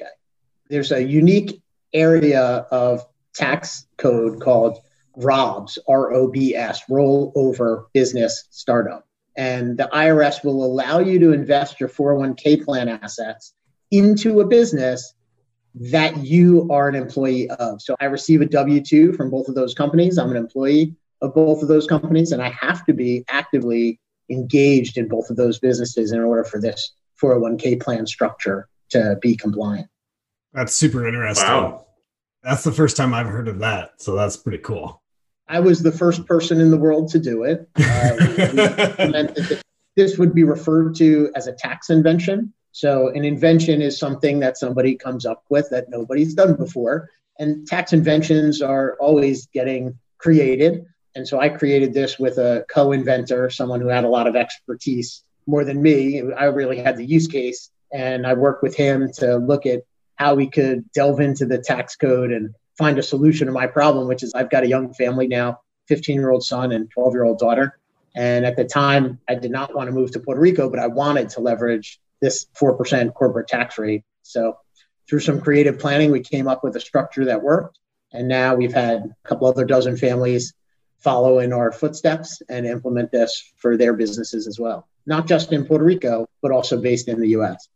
There's 0.70 0.92
a 0.92 1.04
unique 1.04 1.62
area 1.94 2.66
of 2.72 3.06
tax 3.34 3.86
code 3.98 4.42
called 4.42 4.80
ROBS, 5.16 5.78
R 5.88 6.14
O 6.14 6.28
B 6.28 6.56
S, 6.56 6.82
roll 6.90 7.32
over 7.36 7.88
business 7.94 8.48
startup. 8.50 9.08
And 9.36 9.78
the 9.78 9.90
IRS 9.92 10.44
will 10.44 10.64
allow 10.64 11.00
you 11.00 11.20
to 11.20 11.34
invest 11.34 11.80
your 11.80 11.90
401k 11.90 12.64
plan 12.64 12.88
assets 12.88 13.54
into 13.92 14.42
a 14.42 14.46
business 14.46 15.14
that 15.76 16.18
you 16.18 16.68
are 16.72 16.88
an 16.88 16.96
employee 16.96 17.50
of. 17.50 17.82
So 17.82 17.96
I 18.00 18.06
receive 18.06 18.42
a 18.42 18.46
W 18.46 18.82
2 18.82 19.14
from 19.14 19.32
both 19.32 19.48
of 19.48 19.56
those 19.56 19.74
companies. 19.74 20.18
I'm 20.18 20.30
an 20.30 20.38
employee 20.38 20.96
of 21.22 21.34
both 21.34 21.62
of 21.62 21.68
those 21.68 21.88
companies, 21.88 22.32
and 22.32 22.42
I 22.42 22.50
have 22.50 22.86
to 22.86 22.94
be 22.94 23.24
actively 23.28 24.00
engaged 24.30 24.98
in 24.98 25.08
both 25.08 25.30
of 25.30 25.36
those 25.36 25.60
businesses 25.60 26.12
in 26.12 26.20
order 26.20 26.44
for 26.44 26.60
this 26.60 26.94
401k 27.22 27.82
plan 27.82 28.06
structure 28.06 28.68
to 28.90 29.18
be 29.22 29.36
compliant. 29.36 29.88
That's 30.54 30.76
super 30.76 31.08
interesting. 31.08 31.48
Wow. 31.48 31.86
That's 32.44 32.63
the 32.63 32.72
first 32.72 32.98
time 32.98 33.13
I've 33.13 33.28
heard 33.28 33.48
of 33.48 33.60
that. 33.60 34.02
So 34.02 34.16
that's 34.16 34.38
pretty 34.38 34.60
cool. 34.60 35.02
I 35.48 35.60
was 35.60 35.82
the 35.82 35.92
first 35.92 36.26
person 36.26 36.62
in 36.62 36.72
the 36.72 36.78
world 36.78 37.10
to 37.10 37.20
do 37.20 37.44
it. 37.44 37.70
Uh, 39.06 39.28
this 39.96 40.18
would 40.18 40.34
be 40.34 40.44
referred 40.44 40.96
to 40.96 41.32
as 41.36 41.46
a 41.46 41.54
tax 41.54 41.92
invention. 41.92 42.52
So, 42.72 43.10
an 43.10 43.24
invention 43.24 43.82
is 43.82 44.00
something 44.00 44.39
that 44.39 44.58
somebody 44.58 44.96
comes 44.96 45.26
up 45.26 45.44
with 45.50 45.70
that 45.70 45.89
nobody's 45.89 46.34
done 46.34 46.56
before. 46.56 47.10
And 47.38 47.68
tax 47.68 47.94
inventions 47.94 48.62
are 48.62 48.98
always 49.00 49.46
getting 49.48 50.00
created. 50.18 50.86
And 51.16 51.28
so, 51.28 51.39
I 51.39 51.50
created 51.50 51.94
this 51.94 52.18
with 52.18 52.39
a 52.39 52.66
co 52.70 52.92
inventor, 52.92 53.52
someone 53.52 53.82
who 53.82 53.89
had 53.89 54.04
a 54.04 54.10
lot 54.10 54.26
of 54.26 54.36
expertise 54.36 55.24
more 55.46 55.63
than 55.63 55.82
me. 55.82 56.24
I 56.34 56.46
really 56.46 56.80
had 56.80 56.98
the 56.98 57.06
use 57.06 57.28
case. 57.28 57.70
And 57.94 58.26
I 58.26 58.34
worked 58.34 58.63
with 58.63 58.76
him 58.76 59.12
to 59.18 59.38
look 59.38 59.68
at 59.68 59.84
how 60.15 60.36
we 60.36 60.49
could 60.49 60.91
delve 60.91 61.19
into 61.19 61.45
the 61.45 61.58
tax 61.58 61.95
code 61.95 62.32
and 62.32 62.54
find 62.78 62.97
a 62.97 63.04
solution 63.04 63.47
to 63.47 63.54
my 63.54 63.67
problem, 63.67 64.08
which 64.08 64.23
is 64.23 64.34
I've 64.34 64.49
got 64.49 64.63
a 64.63 64.67
young 64.67 64.93
family 64.93 65.28
now, 65.28 65.60
15 65.88 66.15
year 66.15 66.32
old 66.32 66.43
son 66.43 66.71
and 66.71 66.89
12 66.91 67.13
year 67.13 67.23
old 67.23 67.39
daughter. 67.39 67.80
And 68.15 68.45
at 68.45 68.56
the 68.56 68.65
time, 68.65 69.19
I 69.28 69.36
did 69.36 69.52
not 69.52 69.76
want 69.76 69.88
to 69.88 69.93
move 69.93 70.12
to 70.12 70.19
Puerto 70.19 70.39
Rico, 70.39 70.69
but 70.69 70.80
I 70.80 70.88
wanted 70.88 71.30
to 71.30 71.41
leverage 71.41 71.99
this 72.21 72.45
4% 72.56 73.13
corporate 73.13 73.47
tax 73.47 73.78
rate. 73.78 74.04
So 74.21 74.58
through 75.10 75.21
some 75.21 75.41
creative 75.41 75.80
planning, 75.80 76.12
we 76.12 76.21
came 76.21 76.47
up 76.47 76.63
with 76.63 76.76
a 76.76 76.80
structure 76.80 77.26
that 77.26 77.41
worked. 77.41 77.80
And 78.12 78.28
now 78.28 78.56
we've 78.56 78.73
had 78.73 78.97
a 78.97 79.28
couple 79.28 79.47
other 79.47 79.65
dozen 79.65 79.97
families 79.97 80.54
follow 80.99 81.39
in 81.39 81.52
our 81.52 81.71
footsteps 81.71 82.41
and 82.47 82.65
implement 82.65 83.12
this 83.12 83.52
for 83.58 83.76
their 83.76 83.93
businesses 83.93 84.47
as 84.47 84.60
well, 84.60 84.88
not 85.06 85.28
just 85.28 85.52
in 85.52 85.65
Puerto 85.65 85.84
Rico, 85.84 86.28
but 86.41 86.52
also 86.52 86.80
based 86.80 87.10
in 87.10 87.19
the 87.19 87.30
US. 87.30 87.67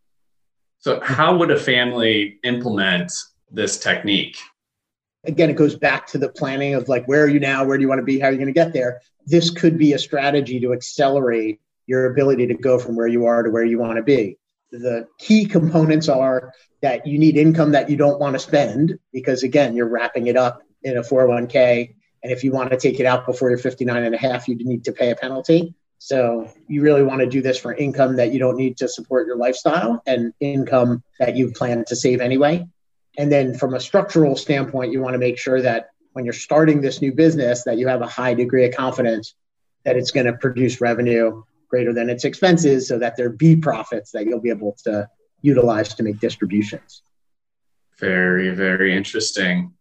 So, 0.79 0.99
how 1.01 1.37
would 1.37 1.51
a 1.51 1.59
family 1.59 2.39
implement 2.43 3.11
this 3.51 3.77
technique? 3.77 4.37
again, 5.27 5.49
it 5.49 5.55
goes 5.55 5.75
back 5.75 6.07
to 6.07 6.17
the 6.17 6.29
planning 6.29 6.73
of 6.73 6.87
like, 6.89 7.05
where 7.07 7.23
are 7.23 7.27
you 7.27 7.39
now? 7.39 7.65
Where 7.65 7.77
do 7.77 7.81
you 7.81 7.89
want 7.89 7.99
to 7.99 8.05
be? 8.05 8.19
How 8.19 8.27
are 8.27 8.31
you 8.31 8.37
going 8.37 8.47
to 8.47 8.53
get 8.53 8.73
there? 8.73 9.01
This 9.25 9.49
could 9.49 9.77
be 9.77 9.93
a 9.93 9.99
strategy 9.99 10.59
to 10.61 10.73
accelerate 10.73 11.59
your 11.85 12.11
ability 12.11 12.47
to 12.47 12.53
go 12.53 12.79
from 12.79 12.95
where 12.95 13.07
you 13.07 13.25
are 13.25 13.43
to 13.43 13.49
where 13.49 13.65
you 13.65 13.77
want 13.77 13.97
to 13.97 14.03
be. 14.03 14.37
The 14.71 15.07
key 15.19 15.45
components 15.45 16.09
are 16.09 16.53
that 16.81 17.05
you 17.05 17.19
need 17.19 17.37
income 17.37 17.71
that 17.71 17.89
you 17.89 17.97
don't 17.97 18.19
want 18.19 18.33
to 18.33 18.39
spend 18.39 18.99
because, 19.13 19.43
again, 19.43 19.75
you're 19.75 19.87
wrapping 19.87 20.27
it 20.27 20.37
up 20.37 20.61
in 20.83 20.97
a 20.97 21.01
401k. 21.01 21.95
And 22.23 22.31
if 22.31 22.43
you 22.43 22.51
want 22.51 22.71
to 22.71 22.77
take 22.77 22.99
it 22.99 23.05
out 23.05 23.25
before 23.25 23.49
you're 23.49 23.57
59 23.57 24.03
and 24.03 24.15
a 24.15 24.17
half, 24.17 24.47
you 24.47 24.55
need 24.55 24.85
to 24.85 24.91
pay 24.91 25.11
a 25.11 25.15
penalty. 25.15 25.73
So 25.99 26.49
you 26.67 26.81
really 26.81 27.03
want 27.03 27.21
to 27.21 27.27
do 27.27 27.41
this 27.41 27.57
for 27.57 27.73
income 27.73 28.17
that 28.17 28.31
you 28.31 28.39
don't 28.39 28.55
need 28.55 28.77
to 28.77 28.87
support 28.87 29.25
your 29.25 29.35
lifestyle 29.35 30.01
and 30.05 30.33
income 30.39 31.03
that 31.19 31.35
you 31.35 31.51
plan 31.51 31.85
to 31.87 31.95
save 31.95 32.21
anyway. 32.21 32.67
And 33.17 33.31
then 33.31 33.57
from 33.57 33.73
a 33.73 33.79
structural 33.79 34.35
standpoint, 34.35 34.91
you 34.91 35.01
want 35.01 35.15
to 35.15 35.19
make 35.19 35.39
sure 35.39 35.61
that 35.61 35.89
when 36.13 36.23
you're 36.23 36.33
starting 36.33 36.81
this 36.81 37.01
new 37.01 37.11
business, 37.11 37.63
that 37.63 37.77
you 37.77 37.87
have 37.87 38.01
a 38.01 38.07
high 38.07 38.33
degree 38.33 38.65
of 38.65 38.75
confidence 38.75 39.33
that 39.85 39.95
it's 39.95 40.11
going 40.11 40.25
to 40.25 40.33
produce 40.33 40.81
revenue 40.81 41.43
greater 41.69 41.93
than 41.93 42.09
its 42.09 42.25
expenses 42.25 42.87
so 42.87 42.99
that 42.99 43.17
there 43.17 43.29
be 43.29 43.55
profits 43.55 44.11
that 44.11 44.25
you'll 44.25 44.39
be 44.39 44.49
able 44.49 44.75
to 44.83 45.07
utilize 45.41 45.93
to 45.95 46.03
make 46.03 46.19
distributions. 46.19 47.01
Very, 47.99 48.49
very 48.49 48.95
interesting. 48.95 49.73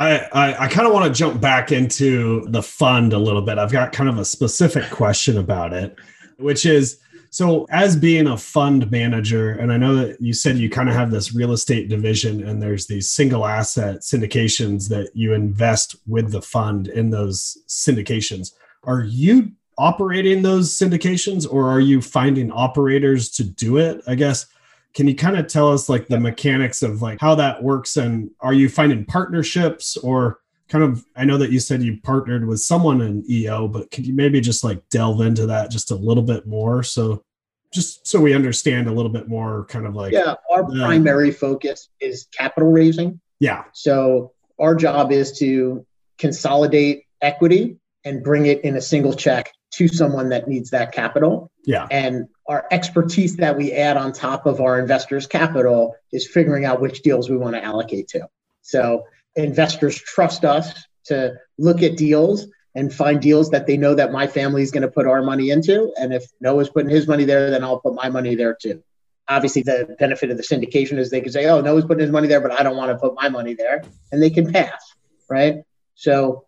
I, 0.00 0.56
I, 0.58 0.68
kind 0.68 0.86
of 0.86 0.94
want 0.94 1.12
to 1.12 1.18
jump 1.18 1.42
back 1.42 1.72
into 1.72 2.46
the 2.48 2.62
fund 2.62 3.12
a 3.12 3.18
little 3.18 3.42
bit. 3.42 3.58
I've 3.58 3.70
got 3.70 3.92
kind 3.92 4.08
of 4.08 4.18
a 4.18 4.24
specific 4.24 4.88
question 4.90 5.36
about 5.36 5.74
it, 5.74 5.94
which 6.38 6.64
is 6.64 6.98
so, 7.28 7.66
as 7.70 7.96
being 7.96 8.26
a 8.26 8.36
fund 8.36 8.90
manager, 8.90 9.52
and 9.52 9.70
I 9.70 9.76
know 9.76 9.94
that 9.94 10.20
you 10.20 10.32
said 10.32 10.56
you 10.56 10.68
kind 10.68 10.88
of 10.88 10.96
have 10.96 11.10
this 11.10 11.32
real 11.32 11.52
estate 11.52 11.88
division, 11.88 12.42
and 12.42 12.60
there's 12.60 12.86
these 12.86 13.08
single 13.08 13.46
asset 13.46 14.00
syndications 14.00 14.88
that 14.88 15.10
you 15.14 15.32
invest 15.34 15.94
with 16.08 16.32
the 16.32 16.42
fund 16.42 16.88
in 16.88 17.10
those 17.10 17.58
syndications. 17.68 18.52
Are 18.82 19.02
you 19.02 19.52
operating 19.78 20.42
those 20.42 20.70
syndications 20.70 21.50
or 21.50 21.70
are 21.70 21.80
you 21.80 22.02
finding 22.02 22.50
operators 22.50 23.30
to 23.30 23.44
do 23.44 23.78
it? 23.78 24.02
I 24.06 24.14
guess 24.14 24.46
can 24.94 25.06
you 25.06 25.14
kind 25.14 25.36
of 25.36 25.46
tell 25.46 25.72
us 25.72 25.88
like 25.88 26.08
the 26.08 26.18
mechanics 26.18 26.82
of 26.82 27.00
like 27.02 27.20
how 27.20 27.34
that 27.36 27.62
works 27.62 27.96
and 27.96 28.30
are 28.40 28.52
you 28.52 28.68
finding 28.68 29.04
partnerships 29.04 29.96
or 29.96 30.40
kind 30.68 30.84
of 30.84 31.04
I 31.16 31.24
know 31.24 31.36
that 31.38 31.50
you 31.50 31.60
said 31.60 31.82
you 31.82 31.98
partnered 32.02 32.46
with 32.46 32.60
someone 32.60 33.00
in 33.00 33.24
EO, 33.28 33.68
but 33.68 33.90
could 33.90 34.06
you 34.06 34.14
maybe 34.14 34.40
just 34.40 34.64
like 34.64 34.88
delve 34.88 35.20
into 35.20 35.46
that 35.46 35.70
just 35.70 35.90
a 35.90 35.96
little 35.96 36.22
bit 36.22 36.46
more 36.46 36.82
so 36.82 37.24
just 37.72 38.06
so 38.06 38.20
we 38.20 38.34
understand 38.34 38.88
a 38.88 38.92
little 38.92 39.12
bit 39.12 39.28
more 39.28 39.64
kind 39.66 39.86
of 39.86 39.94
like 39.94 40.12
Yeah, 40.12 40.34
our 40.50 40.68
the, 40.70 40.84
primary 40.84 41.30
focus 41.30 41.88
is 42.00 42.26
capital 42.36 42.70
raising. 42.70 43.20
Yeah. 43.38 43.64
So 43.72 44.32
our 44.58 44.74
job 44.74 45.12
is 45.12 45.38
to 45.38 45.86
consolidate 46.18 47.04
equity 47.22 47.78
and 48.04 48.22
bring 48.22 48.46
it 48.46 48.62
in 48.64 48.76
a 48.76 48.80
single 48.80 49.12
check 49.12 49.52
to 49.72 49.88
someone 49.88 50.28
that 50.30 50.48
needs 50.48 50.70
that 50.70 50.92
capital. 50.92 51.49
Yeah. 51.64 51.86
And 51.90 52.28
our 52.48 52.66
expertise 52.70 53.36
that 53.36 53.56
we 53.56 53.72
add 53.72 53.96
on 53.96 54.12
top 54.12 54.46
of 54.46 54.60
our 54.60 54.78
investors' 54.78 55.26
capital 55.26 55.94
is 56.12 56.26
figuring 56.26 56.64
out 56.64 56.80
which 56.80 57.02
deals 57.02 57.28
we 57.28 57.36
want 57.36 57.54
to 57.54 57.62
allocate 57.62 58.08
to. 58.08 58.28
So 58.62 59.04
investors 59.36 60.00
trust 60.00 60.44
us 60.44 60.84
to 61.04 61.34
look 61.58 61.82
at 61.82 61.96
deals 61.96 62.46
and 62.74 62.92
find 62.92 63.20
deals 63.20 63.50
that 63.50 63.66
they 63.66 63.76
know 63.76 63.94
that 63.94 64.12
my 64.12 64.26
family 64.26 64.62
is 64.62 64.70
going 64.70 64.82
to 64.82 64.90
put 64.90 65.06
our 65.06 65.22
money 65.22 65.50
into. 65.50 65.92
And 65.98 66.12
if 66.12 66.24
Noah's 66.40 66.70
putting 66.70 66.90
his 66.90 67.06
money 67.06 67.24
there, 67.24 67.50
then 67.50 67.64
I'll 67.64 67.80
put 67.80 67.94
my 67.94 68.08
money 68.08 68.34
there 68.34 68.56
too. 68.60 68.82
Obviously, 69.28 69.62
the 69.62 69.94
benefit 69.98 70.30
of 70.30 70.36
the 70.36 70.42
syndication 70.42 70.98
is 70.98 71.10
they 71.10 71.20
can 71.20 71.32
say, 71.32 71.46
oh, 71.46 71.60
Noah's 71.60 71.84
putting 71.84 72.02
his 72.02 72.10
money 72.10 72.26
there, 72.26 72.40
but 72.40 72.52
I 72.52 72.62
don't 72.62 72.76
want 72.76 72.90
to 72.90 72.98
put 72.98 73.14
my 73.14 73.28
money 73.28 73.54
there. 73.54 73.82
And 74.12 74.22
they 74.22 74.30
can 74.30 74.52
pass, 74.52 74.94
right? 75.28 75.62
So 75.94 76.46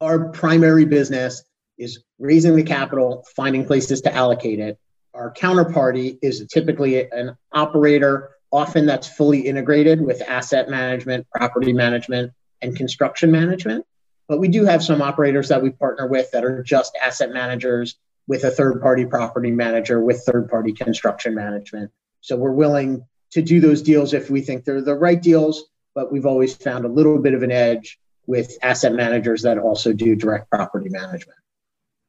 our 0.00 0.28
primary 0.28 0.84
business 0.84 1.42
is 1.78 2.02
raising 2.18 2.56
the 2.56 2.62
capital, 2.62 3.24
finding 3.34 3.64
places 3.64 4.00
to 4.02 4.14
allocate 4.14 4.60
it. 4.60 4.78
Our 5.14 5.32
counterparty 5.32 6.18
is 6.22 6.46
typically 6.46 7.10
an 7.10 7.36
operator, 7.52 8.30
often 8.50 8.86
that's 8.86 9.08
fully 9.08 9.40
integrated 9.40 10.00
with 10.00 10.22
asset 10.22 10.68
management, 10.68 11.26
property 11.30 11.72
management, 11.72 12.32
and 12.60 12.76
construction 12.76 13.30
management. 13.30 13.84
But 14.28 14.38
we 14.38 14.48
do 14.48 14.64
have 14.64 14.82
some 14.82 15.02
operators 15.02 15.48
that 15.48 15.62
we 15.62 15.70
partner 15.70 16.06
with 16.06 16.30
that 16.30 16.44
are 16.44 16.62
just 16.62 16.96
asset 17.02 17.32
managers 17.32 17.96
with 18.26 18.44
a 18.44 18.50
third 18.50 18.80
party 18.80 19.04
property 19.04 19.50
manager 19.50 20.00
with 20.00 20.22
third 20.24 20.48
party 20.48 20.72
construction 20.72 21.34
management. 21.34 21.90
So 22.20 22.36
we're 22.36 22.52
willing 22.52 23.04
to 23.32 23.42
do 23.42 23.60
those 23.60 23.82
deals 23.82 24.14
if 24.14 24.30
we 24.30 24.40
think 24.40 24.64
they're 24.64 24.80
the 24.80 24.94
right 24.94 25.20
deals, 25.20 25.64
but 25.94 26.12
we've 26.12 26.26
always 26.26 26.54
found 26.54 26.84
a 26.84 26.88
little 26.88 27.18
bit 27.18 27.34
of 27.34 27.42
an 27.42 27.50
edge 27.50 27.98
with 28.26 28.56
asset 28.62 28.92
managers 28.92 29.42
that 29.42 29.58
also 29.58 29.92
do 29.92 30.14
direct 30.14 30.48
property 30.50 30.88
management. 30.88 31.38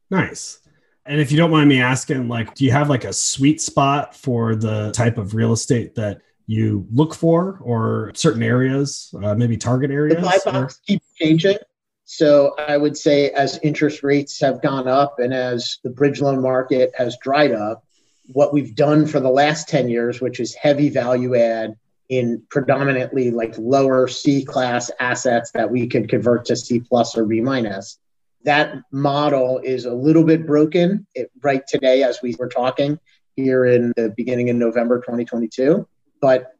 Nice. 0.10 0.60
And 1.06 1.20
if 1.20 1.32
you 1.32 1.38
don't 1.38 1.52
mind 1.52 1.68
me 1.68 1.82
asking, 1.82 2.28
like, 2.28 2.56
do 2.56 2.64
you 2.64 2.72
have 2.72 2.90
like 2.90 3.04
a 3.04 3.14
sweet 3.14 3.62
spot 3.62 4.16
for 4.16 4.56
the 4.56 4.92
type 4.92 5.18
of 5.18 5.36
real 5.36 5.52
estate 5.52 5.96
that 5.96 6.22
you 6.48 6.88
look 6.94 7.14
for 7.14 7.60
or 7.62 8.12
certain 8.16 8.44
areas, 8.44 9.14
uh, 9.22 9.36
maybe 9.36 9.58
target 9.58 9.92
areas? 9.92 10.16
The 10.16 10.22
buy 10.22 10.40
box 10.46 10.80
keeps 10.86 11.06
changing. 11.16 11.58
So 12.06 12.56
I 12.58 12.78
would 12.78 12.98
say 12.98 13.32
as 13.32 13.60
interest 13.64 14.04
rates 14.04 14.40
have 14.40 14.62
gone 14.62 14.88
up 14.88 15.20
and 15.20 15.34
as 15.34 15.80
the 15.84 15.90
bridge 15.90 16.22
loan 16.22 16.42
market 16.42 16.92
has 16.96 17.18
dried 17.22 17.52
up, 17.52 17.84
what 18.28 18.54
we've 18.54 18.76
done 18.76 19.06
for 19.06 19.20
the 19.20 19.30
last 19.30 19.68
10 19.68 19.90
years, 19.90 20.22
which 20.22 20.40
is 20.40 20.54
heavy 20.54 20.90
value 20.90 21.36
add 21.36 21.76
in 22.10 22.44
predominantly 22.50 23.32
like 23.32 23.58
lower 23.58 24.08
C 24.08 24.46
class 24.46 24.92
assets 25.00 25.52
that 25.52 25.70
we 25.70 25.88
could 25.88 26.10
convert 26.10 26.46
to 26.46 26.56
C 26.56 26.80
plus 26.80 27.18
or 27.18 27.26
B 27.26 27.42
minus. 27.42 27.98
That 28.44 28.82
model 28.92 29.60
is 29.64 29.86
a 29.86 29.94
little 29.94 30.24
bit 30.24 30.46
broken 30.46 31.08
it, 31.16 31.32
right 31.42 31.64
today 31.68 32.04
as 32.04 32.22
we 32.22 32.36
were 32.38 32.50
talking 32.50 33.00
here 33.36 33.66
in 33.66 33.94
the 33.96 34.14
beginning 34.16 34.50
of 34.50 34.56
November 34.58 35.00
2022. 35.00 35.88
But 36.22 36.54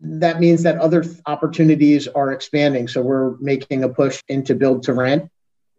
that 0.00 0.40
means 0.40 0.64
that 0.64 0.78
other 0.78 1.04
opportunities 1.26 2.08
are 2.08 2.32
expanding. 2.32 2.88
So 2.88 3.02
we're 3.02 3.36
making 3.38 3.84
a 3.84 3.88
push 3.88 4.20
into 4.28 4.54
build 4.54 4.82
to 4.84 4.94
rent. 4.94 5.30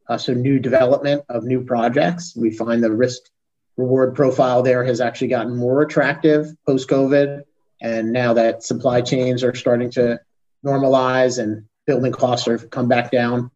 Uh, 0.07 0.17
so 0.17 0.33
new 0.33 0.59
development 0.59 1.23
of 1.29 1.43
new 1.43 1.63
projects. 1.63 2.35
We 2.35 2.51
find 2.51 2.83
the 2.83 2.91
risk 2.91 3.21
reward 3.77 4.15
profile 4.15 4.61
there 4.61 4.83
has 4.83 5.01
actually 5.01 5.29
gotten 5.29 5.55
more 5.55 5.81
attractive 5.81 6.47
post 6.65 6.89
COVID. 6.89 7.43
And 7.81 8.13
now 8.13 8.33
that 8.33 8.63
supply 8.63 9.01
chains 9.01 9.43
are 9.43 9.55
starting 9.55 9.91
to 9.91 10.19
normalize 10.65 11.41
and 11.41 11.65
building 11.85 12.11
costs 12.11 12.47
are 12.47 12.57
come 12.57 12.87
back 12.87 13.11
down, 13.11 13.51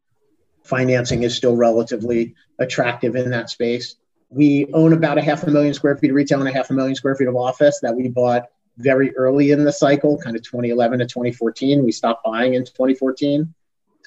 financing 0.68 1.24
is 1.24 1.36
still 1.36 1.56
relatively 1.56 2.36
attractive 2.60 3.16
in 3.16 3.30
that 3.32 3.50
space. 3.50 3.96
We 4.30 4.68
own 4.74 4.94
about 4.94 5.18
a 5.18 5.22
half 5.22 5.44
a 5.44 5.50
million 5.50 5.74
square 5.74 5.98
feet 5.98 6.10
of 6.10 6.16
retail 6.16 6.40
and 6.40 6.50
a 6.50 6.54
half 6.54 6.70
a 6.70 6.74
million 6.74 6.96
square 6.96 7.16
feet 7.16 7.28
of 7.28 7.36
office 7.36 7.80
that 7.82 7.96
we 7.96 8.10
bought 8.10 8.44
very 8.78 9.16
early 9.16 9.52
in 9.52 9.64
the 9.64 9.72
cycle, 9.72 10.18
kind 10.18 10.36
of 10.36 10.44
2011 10.44 11.00
to 11.00 11.06
2014. 11.06 11.84
We 11.84 11.92
stopped 11.92 12.24
buying 12.24 12.54
in 12.54 12.64
2014. 12.64 13.54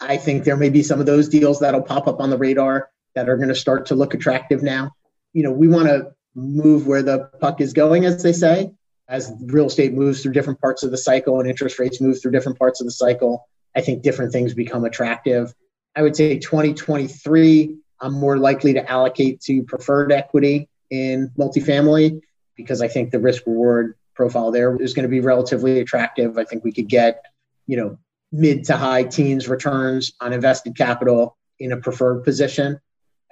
I 0.01 0.17
think 0.17 0.45
there 0.45 0.57
may 0.57 0.71
be 0.71 0.83
some 0.83 1.01
of 1.01 1.07
those 1.07 1.29
deals 1.29 1.61
that'll 1.61 1.83
pop 1.83 2.07
up 2.07 2.21
on 2.21 2.31
the 2.31 2.39
radar 2.39 2.91
that 3.15 3.29
are 3.29 3.37
going 3.37 3.49
to 3.49 3.55
start 3.55 3.87
to 3.87 3.95
look 3.95 4.15
attractive 4.15 4.63
now. 4.63 4.93
You 5.33 5.43
know, 5.43 5.53
we 5.53 5.69
want 5.69 5.89
to 5.89 6.13
move 6.35 6.87
where 6.87 7.03
the 7.03 7.31
puck 7.41 7.61
is 7.61 7.73
going, 7.73 8.05
as 8.05 8.23
they 8.23 8.33
say. 8.33 8.73
As 9.09 9.33
real 9.47 9.67
estate 9.67 9.93
moves 9.93 10.23
through 10.23 10.33
different 10.33 10.61
parts 10.61 10.85
of 10.85 10.93
the 10.93 10.97
cycle 10.97 11.41
and 11.41 11.49
interest 11.49 11.79
rates 11.79 12.01
move 12.01 12.23
through 12.23 12.31
different 12.31 12.59
parts 12.59 12.81
of 12.81 12.87
the 12.87 12.93
cycle, 12.93 13.49
I 13.75 13.81
think 13.81 14.03
different 14.03 14.33
things 14.33 14.55
become 14.55 14.85
attractive. 14.85 15.53
I 15.97 16.03
would 16.03 16.17
say 16.17 16.39
2023, 16.39 17.77
I'm 18.01 18.13
more 18.13 18.39
likely 18.39 18.73
to 18.75 18.91
allocate 18.91 19.41
to 19.43 19.63
preferred 19.63 20.13
equity 20.13 20.69
in 20.91 21.31
multifamily 21.39 22.21
because 22.57 22.81
I 22.81 22.89
think 22.89 23.11
the 23.11 23.19
risk 23.19 23.47
reward 23.47 23.97
profile 24.15 24.51
there 24.51 24.77
is 24.77 24.95
going 24.95 25.05
to 25.05 25.09
be 25.09 25.21
relatively 25.21 25.81
attractive. 25.81 26.39
I 26.39 26.45
think 26.45 26.65
we 26.65 26.73
could 26.73 26.89
get, 26.89 27.25
you 27.67 27.77
know, 27.77 27.99
mid 28.33 28.65
to 28.65 28.77
high 28.77 29.05
teens 29.05 29.49
returns 29.49 30.13
on 30.21 30.33
invested 30.33 30.77
capital 30.77 31.37
in 31.59 31.73
a 31.73 31.77
preferred 31.77 32.23
position. 32.23 32.81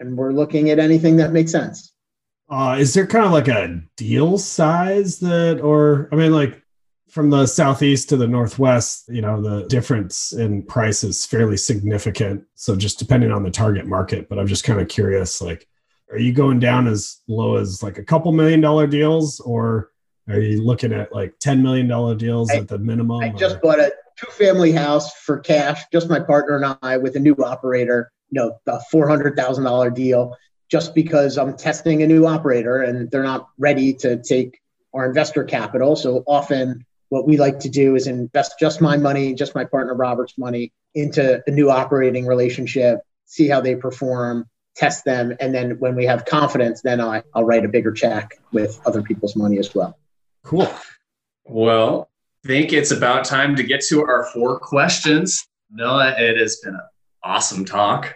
And 0.01 0.17
we're 0.17 0.33
looking 0.33 0.71
at 0.71 0.79
anything 0.79 1.17
that 1.17 1.33
makes 1.33 1.53
sense. 1.53 1.93
Uh, 2.49 2.77
is 2.79 2.95
there 2.95 3.07
kind 3.07 3.27
of 3.27 3.33
like 3.33 3.49
a 3.49 3.83
deal 3.97 4.39
size 4.39 5.19
that, 5.19 5.61
or 5.61 6.09
I 6.11 6.17
mean, 6.17 6.33
like 6.33 6.63
from 7.09 7.31
the 7.31 7.47
southeast 7.47 8.09
to 8.11 8.17
the 8.17 8.27
northwest, 8.27 9.09
you 9.09 9.23
know, 9.23 9.41
the 9.41 9.67
difference 9.67 10.33
in 10.33 10.63
price 10.63 11.03
is 11.03 11.25
fairly 11.25 11.57
significant. 11.57 12.45
So 12.55 12.77
just 12.77 12.99
depending 12.99 13.33
on 13.33 13.43
the 13.43 13.51
target 13.51 13.87
market, 13.87 14.29
but 14.29 14.39
I'm 14.39 14.47
just 14.47 14.65
kind 14.65 14.81
of 14.81 14.89
curious, 14.89 15.41
like, 15.41 15.67
are 16.11 16.19
you 16.19 16.33
going 16.33 16.59
down 16.59 16.87
as 16.87 17.21
low 17.29 17.57
as 17.57 17.83
like 17.83 17.99
a 17.99 18.05
couple 18.05 18.33
million 18.33 18.61
dollar 18.61 18.87
deals, 18.87 19.41
or 19.41 19.91
are 20.29 20.41
you 20.41 20.63
looking 20.63 20.93
at 20.93 21.13
like 21.13 21.39
$10 21.39 21.61
million 21.63 22.17
deals 22.17 22.51
I, 22.51 22.57
at 22.57 22.69
the 22.69 22.79
minimum? 22.79 23.21
I 23.21 23.31
just 23.31 23.57
or? 23.57 23.61
bought 23.61 23.81
a 23.81 23.93
two 24.19 24.31
family 24.31 24.73
house 24.73 25.15
for 25.15 25.39
cash, 25.39 25.83
just 25.93 26.09
my 26.09 26.21
partner 26.21 26.57
and 26.57 26.77
I 26.83 26.97
with 26.97 27.17
a 27.17 27.21
new 27.21 27.35
operator, 27.37 28.11
you 28.31 28.41
know, 28.41 28.59
a 28.67 28.81
$400,000 28.93 29.95
deal, 29.95 30.37
just 30.71 30.95
because 30.95 31.39
I'm 31.39 31.57
testing 31.57 32.03
a 32.03 32.07
new 32.07 32.27
operator 32.27 32.83
and 32.83 33.11
they're 33.11 33.23
not 33.23 33.49
ready 33.59 33.95
to 33.95 34.23
take 34.23 34.61
our 34.95 35.07
investor 35.07 35.45
capital. 35.45 35.97
So 35.97 36.25
often 36.27 36.85
what 37.09 37.27
we 37.27 37.37
like 37.37 37.59
to 37.61 37.69
do 37.69 37.95
is 37.95 38.07
invest 38.07 38.59
just 38.59 38.81
my 38.81 38.97
money, 38.97 39.35
just 39.35 39.55
my 39.55 39.65
partner 39.65 39.95
Robert's 39.95 40.37
money 40.37 40.73
into 40.95 41.43
a 41.47 41.51
new 41.51 41.71
operating 41.71 42.27
relationship, 42.27 43.01
see 43.25 43.49
how 43.49 43.61
they 43.61 43.75
perform, 43.75 44.47
test 44.77 45.05
them. 45.05 45.37
And 45.41 45.55
then 45.55 45.79
when 45.79 45.95
we 45.95 46.05
have 46.07 46.25
confidence, 46.25 46.83
then 46.83 47.01
I, 47.01 47.23
I'll 47.35 47.45
write 47.45 47.65
a 47.65 47.69
bigger 47.69 47.93
check 47.93 48.41
with 48.53 48.81
other 48.87 49.03
people's 49.03 49.37
money 49.37 49.59
as 49.59 49.75
well. 49.75 49.99
Cool. 50.45 50.73
Well, 51.45 52.09
I 52.45 52.49
think 52.49 52.73
it's 52.73 52.91
about 52.91 53.25
time 53.25 53.57
to 53.57 53.63
get 53.63 53.83
to 53.87 54.03
our 54.03 54.25
four 54.33 54.59
questions. 54.59 55.47
Noah, 55.71 56.15
it 56.19 56.39
has 56.39 56.57
been 56.57 56.75
an 56.75 56.81
awesome 57.23 57.65
talk. 57.65 58.15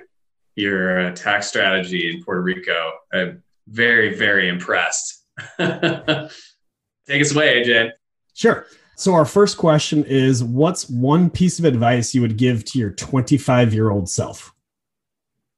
Your 0.55 1.01
uh, 1.01 1.11
tax 1.13 1.49
strategy 1.49 2.11
in 2.11 2.23
Puerto 2.23 2.43
Rico, 2.43 2.93
I'm 3.13 3.43
very, 3.69 4.15
very 4.15 4.49
impressed. 4.49 5.25
Take 5.59 5.69
us 5.69 7.35
away, 7.35 7.65
AJ. 7.65 7.91
Sure. 8.35 8.67
So, 9.03 9.15
our 9.15 9.25
first 9.25 9.57
question 9.57 10.05
is 10.05 10.45
What's 10.45 10.89
one 10.89 11.29
piece 11.29 11.59
of 11.59 11.65
advice 11.65 12.15
you 12.15 12.21
would 12.21 12.37
give 12.37 12.65
to 12.67 12.79
your 12.79 12.93
25 12.93 13.75
year 13.75 13.91
old 13.91 14.09
self? 14.09 14.55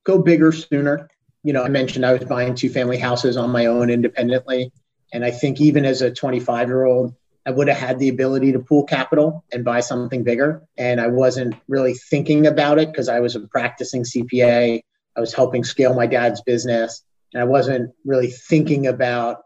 Go 0.05 0.23
bigger 0.23 0.51
sooner. 0.51 1.11
You 1.43 1.53
know, 1.53 1.63
I 1.63 1.69
mentioned 1.69 2.07
I 2.07 2.15
was 2.15 2.25
buying 2.25 2.55
two 2.55 2.71
family 2.71 2.97
houses 2.97 3.37
on 3.37 3.51
my 3.51 3.67
own 3.67 3.91
independently. 3.91 4.73
And 5.13 5.27
I 5.27 5.31
think 5.31 5.61
even 5.61 5.85
as 5.85 6.01
a 6.01 6.11
25 6.11 6.69
year 6.69 6.85
old, 6.85 7.15
I 7.45 7.51
would 7.51 7.69
have 7.69 7.77
had 7.77 7.99
the 7.99 8.09
ability 8.09 8.51
to 8.53 8.61
pool 8.61 8.85
capital 8.85 9.45
and 9.53 9.63
buy 9.63 9.81
something 9.81 10.25
bigger. 10.25 10.63
And 10.79 10.99
I 10.99 11.09
wasn't 11.09 11.55
really 11.69 11.93
thinking 11.93 12.47
about 12.47 12.79
it 12.79 12.93
because 12.93 13.11
I 13.11 13.21
was 13.21 13.37
a 13.37 13.41
practicing 13.41 14.05
CPA. 14.05 14.81
I 15.19 15.21
was 15.21 15.35
helping 15.35 15.65
scale 15.65 15.93
my 15.93 16.07
dad's 16.07 16.41
business. 16.41 17.05
And 17.35 17.43
I 17.43 17.45
wasn't 17.45 17.93
really 18.07 18.29
thinking 18.29 18.87
about 18.87 19.43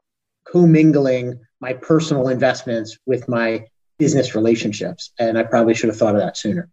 commingling 0.47 1.41
my 1.61 1.73
personal 1.73 2.29
investments 2.29 2.97
with 3.05 3.29
my 3.29 3.65
business 3.99 4.35
relationships. 4.35 5.13
And 5.19 5.39
I 5.39 5.43
probably 5.43 5.75
should 5.75 5.89
have 5.89 5.99
thought 5.99 6.15
of 6.15 6.21
that 6.21 6.37
sooner. 6.37 6.69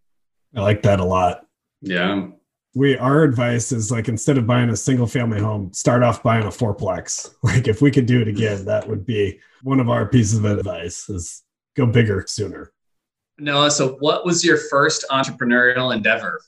I 0.55 0.61
like 0.61 0.83
that 0.83 0.99
a 0.99 1.05
lot. 1.05 1.45
Yeah. 1.81 2.27
we 2.73 2.97
our 2.97 3.23
advice 3.23 3.71
is 3.71 3.91
like 3.91 4.07
instead 4.07 4.37
of 4.37 4.47
buying 4.47 4.69
a 4.69 4.75
single 4.75 5.07
family 5.07 5.39
home, 5.39 5.73
start 5.73 6.03
off 6.03 6.23
buying 6.23 6.45
a 6.45 6.49
fourplex. 6.49 7.33
Like 7.43 7.67
if 7.67 7.81
we 7.81 7.91
could 7.91 8.05
do 8.05 8.21
it 8.21 8.27
again, 8.27 8.65
that 8.65 8.87
would 8.87 9.05
be 9.05 9.39
one 9.63 9.79
of 9.79 9.89
our 9.89 10.07
pieces 10.07 10.39
of 10.39 10.45
advice 10.45 11.09
is 11.09 11.43
go 11.75 11.85
bigger 11.85 12.23
sooner. 12.27 12.71
Noah, 13.37 13.69
so 13.69 13.97
what 13.99 14.25
was 14.25 14.45
your 14.45 14.57
first 14.57 15.05
entrepreneurial 15.11 15.93
endeavor? 15.93 16.39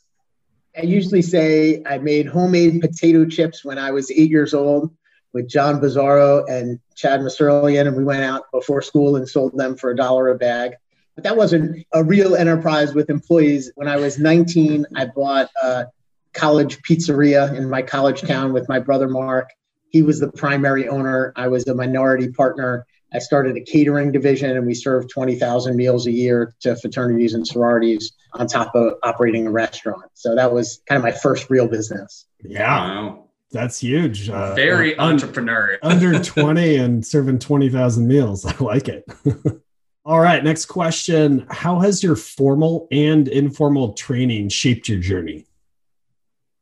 I 0.78 0.82
usually 0.82 1.22
say 1.22 1.84
I 1.86 1.98
made 1.98 2.28
homemade 2.28 2.82
potato 2.82 3.26
chips 3.26 3.66
when 3.66 3.78
I 3.78 3.92
was 3.92 4.12
eight 4.12 4.30
years 4.30 4.54
old 4.54 4.96
with 5.34 5.50
John 5.50 5.80
Bizarro 5.80 6.48
and 6.50 6.80
Chad 6.96 7.22
Masurlian, 7.22 7.88
and 7.88 7.96
we 7.96 8.04
went 8.04 8.24
out 8.24 8.44
before 8.52 8.82
school 8.82 9.16
and 9.16 9.28
sold 9.28 9.58
them 9.58 9.76
for 9.76 9.92
a 9.92 9.96
dollar 9.96 10.30
a 10.30 10.36
bag. 10.36 10.74
But 11.16 11.24
that 11.24 11.38
wasn't 11.38 11.86
a 11.94 12.04
real 12.04 12.36
enterprise 12.36 12.94
with 12.94 13.10
employees. 13.10 13.72
When 13.76 13.88
I 13.88 13.98
was 13.98 14.20
19, 14.20 14.86
I 14.96 15.06
bought 15.06 15.50
a 15.62 15.88
college 16.34 16.82
pizzeria 16.84 17.56
in 17.56 17.70
my 17.70 17.82
college 17.82 18.22
town 18.22 18.54
with 18.54 18.70
my 18.70 18.80
brother 18.80 19.10
Mark. 19.10 19.50
He 19.90 20.04
was 20.04 20.20
the 20.20 20.32
primary 20.32 20.88
owner. 20.88 21.34
I 21.36 21.48
was 21.48 21.68
a 21.68 21.74
minority 21.74 22.30
partner. 22.30 22.86
I 23.14 23.20
started 23.20 23.56
a 23.58 23.62
catering 23.62 24.12
division 24.12 24.56
and 24.56 24.68
we 24.68 24.74
served 24.74 25.10
20,000 25.10 25.76
meals 25.76 26.08
a 26.08 26.12
year 26.12 26.56
to 26.62 26.76
fraternities 26.76 27.34
and 27.34 27.48
sororities 27.48 28.12
on 28.34 28.48
top 28.48 28.76
of 28.76 28.96
operating 29.02 29.48
a 29.48 29.52
restaurant. 29.52 30.12
So 30.14 30.36
that 30.36 30.52
was 30.52 30.82
kind 30.88 30.98
of 30.98 31.04
my 31.04 31.12
first 31.12 31.50
real 31.50 31.68
business. 31.68 32.26
Yeah. 32.44 33.16
That's 33.52 33.80
huge. 33.80 34.30
Uh, 34.30 34.54
Very 34.56 34.98
uh, 34.98 35.08
entrepreneurial. 35.08 35.78
under 35.84 36.20
20 36.20 36.76
and 36.76 37.06
serving 37.06 37.40
20,000 37.40 38.08
meals. 38.08 38.46
I 38.46 38.56
like 38.64 38.88
it. 38.88 39.06
All 40.06 40.20
right, 40.20 40.44
next 40.44 40.68
question. 40.68 41.46
How 41.50 41.80
has 41.80 42.02
your 42.02 42.16
formal 42.16 42.88
and 42.92 43.28
informal 43.28 43.94
training 43.94 44.50
shaped 44.50 44.88
your 44.88 45.00
journey? 45.00 45.46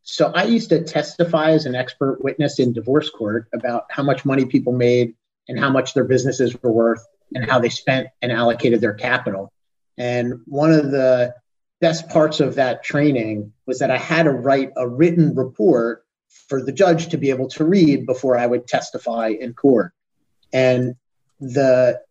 So, 0.02 0.32
I 0.34 0.44
used 0.44 0.70
to 0.70 0.84
testify 0.84 1.52
as 1.52 1.66
an 1.66 1.74
expert 1.74 2.24
witness 2.24 2.60
in 2.60 2.74
divorce 2.74 3.10
court 3.10 3.48
about 3.54 3.86
how 3.90 4.04
much 4.04 4.24
money 4.24 4.46
people 4.46 4.74
made 4.74 5.16
and 5.48 5.60
how 5.60 5.70
much 5.70 5.94
their 5.94 6.04
businesses 6.04 6.56
were 6.62 6.72
worth 6.72 7.06
and 7.34 7.50
how 7.50 7.60
they 7.60 7.70
spent 7.70 8.08
and 8.22 8.32
allocated 8.32 8.82
their 8.82 8.94
capital. 8.94 9.52
And 9.98 10.42
one 10.46 10.72
of 10.72 10.92
the 10.92 11.34
best 11.82 12.08
parts 12.10 12.40
of 12.40 12.56
that 12.56 12.84
training 12.84 13.54
was 13.66 13.80
that 13.80 13.92
I 13.92 13.98
had 13.98 14.24
to 14.24 14.32
write 14.32 14.72
a 14.76 14.88
written 14.88 15.36
report 15.36 16.05
for 16.48 16.64
the 16.64 16.72
judge 16.72 17.10
to 17.10 17.18
be 17.18 17.30
able 17.30 17.48
to 17.50 17.64
read 17.64 18.06
before 18.06 18.38
I 18.38 18.46
would 18.46 18.68
testify 18.68 19.30
in 19.30 19.54
court. 19.54 19.94
And 20.54 20.96
the 21.40 22.02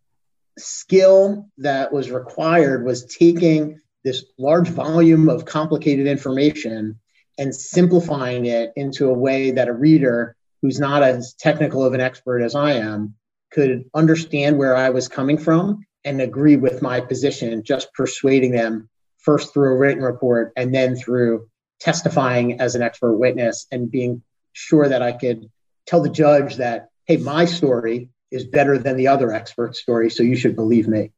skill 0.59 1.49
that 1.59 1.93
was 1.93 2.11
required 2.11 2.85
was 2.85 3.07
taking 3.07 3.81
this 4.05 4.25
large 4.39 4.69
volume 4.69 5.29
of 5.29 5.45
complicated 5.45 6.07
information 6.07 6.99
and 7.39 7.55
simplifying 7.55 8.47
it 8.47 8.73
into 8.77 9.09
a 9.09 9.15
way 9.15 9.53
that 9.53 9.69
a 9.69 9.73
reader 9.73 10.37
who's 10.63 10.79
not 10.79 11.03
as 11.03 11.35
technical 11.35 11.85
of 11.85 11.95
an 11.95 12.01
expert 12.01 12.41
as 12.41 12.55
I 12.55 12.73
am 12.73 13.15
could 13.51 13.85
understand 13.95 14.59
where 14.59 14.77
I 14.77 14.91
was 14.91 15.09
coming 15.09 15.39
from 15.39 15.85
and 16.05 16.21
agree 16.21 16.57
with 16.57 16.83
my 16.83 17.01
position, 17.01 17.63
just 17.65 17.93
persuading 17.95 18.53
them 18.53 18.89
first 19.19 19.53
through 19.53 19.73
a 19.73 19.77
written 19.77 20.03
report 20.03 20.53
and 20.57 20.75
then 20.75 20.97
through 20.97 21.49
testifying 21.85 22.61
as 22.61 22.75
an 22.75 22.83
expert 22.83 23.15
witness 23.15 23.67
and 23.71 23.91
being 23.91 24.23
sure 24.55 24.89
that 24.89 25.03
I 25.03 25.13
could 25.13 25.51
tell 25.87 26.01
the 26.01 26.09
judge 26.09 26.57
that, 26.57 26.89
hey, 27.05 27.19
my 27.19 27.45
story 27.45 28.09
is 28.31 28.47
better 28.47 28.79
than 28.79 28.97
the 28.97 29.09
other 29.09 29.33
expert 29.33 29.77
story, 29.77 30.09
so 30.09 30.23
you 30.23 30.35
should 30.35 30.57
believe 30.57 30.89
me. 30.89 31.13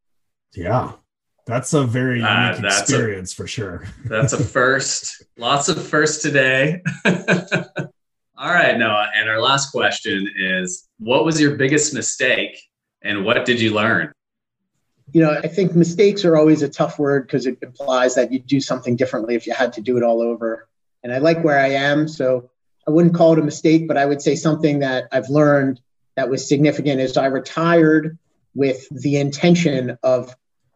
Yeah. 0.55 0.93
That's 1.47 1.73
a 1.73 1.85
very 1.85 2.21
uh, 2.21 2.57
unique 2.57 2.65
experience 2.65 3.33
a, 3.33 3.37
for 3.37 3.47
sure. 3.47 3.85
that's 4.05 4.33
a 4.33 4.43
first. 4.43 5.23
Lots 5.39 5.69
of 5.69 5.87
firsts 5.87 6.21
today. 6.21 6.83
All 7.07 8.51
right, 8.51 8.77
Noah. 8.77 9.11
And 9.15 9.31
our 9.31 9.41
last 9.41 9.71
question 9.71 10.29
is 10.37 10.89
what 10.99 11.25
was 11.25 11.41
your 11.41 11.55
biggest 11.55 11.95
mistake 11.95 12.61
and 13.03 13.25
what 13.25 13.45
did 13.45 13.61
you 13.61 13.73
learn? 13.73 14.13
You 15.13 15.23
know, 15.23 15.31
I 15.31 15.49
think 15.49 15.75
mistakes 15.75 16.25
are 16.25 16.37
always 16.37 16.63
a 16.63 16.69
tough 16.69 16.99
word 16.99 17.27
because 17.27 17.47
it 17.47 17.59
implies 17.63 18.17
that 18.17 18.33
you 18.33 18.39
do 18.39 18.61
something 18.61 18.97
differently 18.97 19.35
if 19.35 19.47
you 19.47 19.55
had 19.55 19.73
to 19.75 19.81
do 19.81 19.97
it 19.97 20.03
all 20.03 20.21
over. 20.21 20.69
And 21.03 21.13
I 21.13 21.19
like 21.19 21.45
where 21.45 21.59
I 21.59 21.71
am. 21.71 22.09
So 22.09 22.51
I 22.87 22.91
wouldn't 22.91 23.15
call 23.15 23.33
it 23.33 23.39
a 23.39 23.43
mistake, 23.43 23.87
but 23.87 23.97
I 23.97 24.05
would 24.05 24.21
say 24.21 24.35
something 24.35 24.81
that 24.81 25.05
I've 25.13 25.29
learned 25.29 25.81
that 26.17 26.29
was 26.29 26.49
significant 26.49 27.01
is 27.01 27.17
I 27.17 27.27
retired 27.27 28.19
with 28.55 28.89
the 28.91 29.17
intention 29.17 29.99
of 30.03 30.35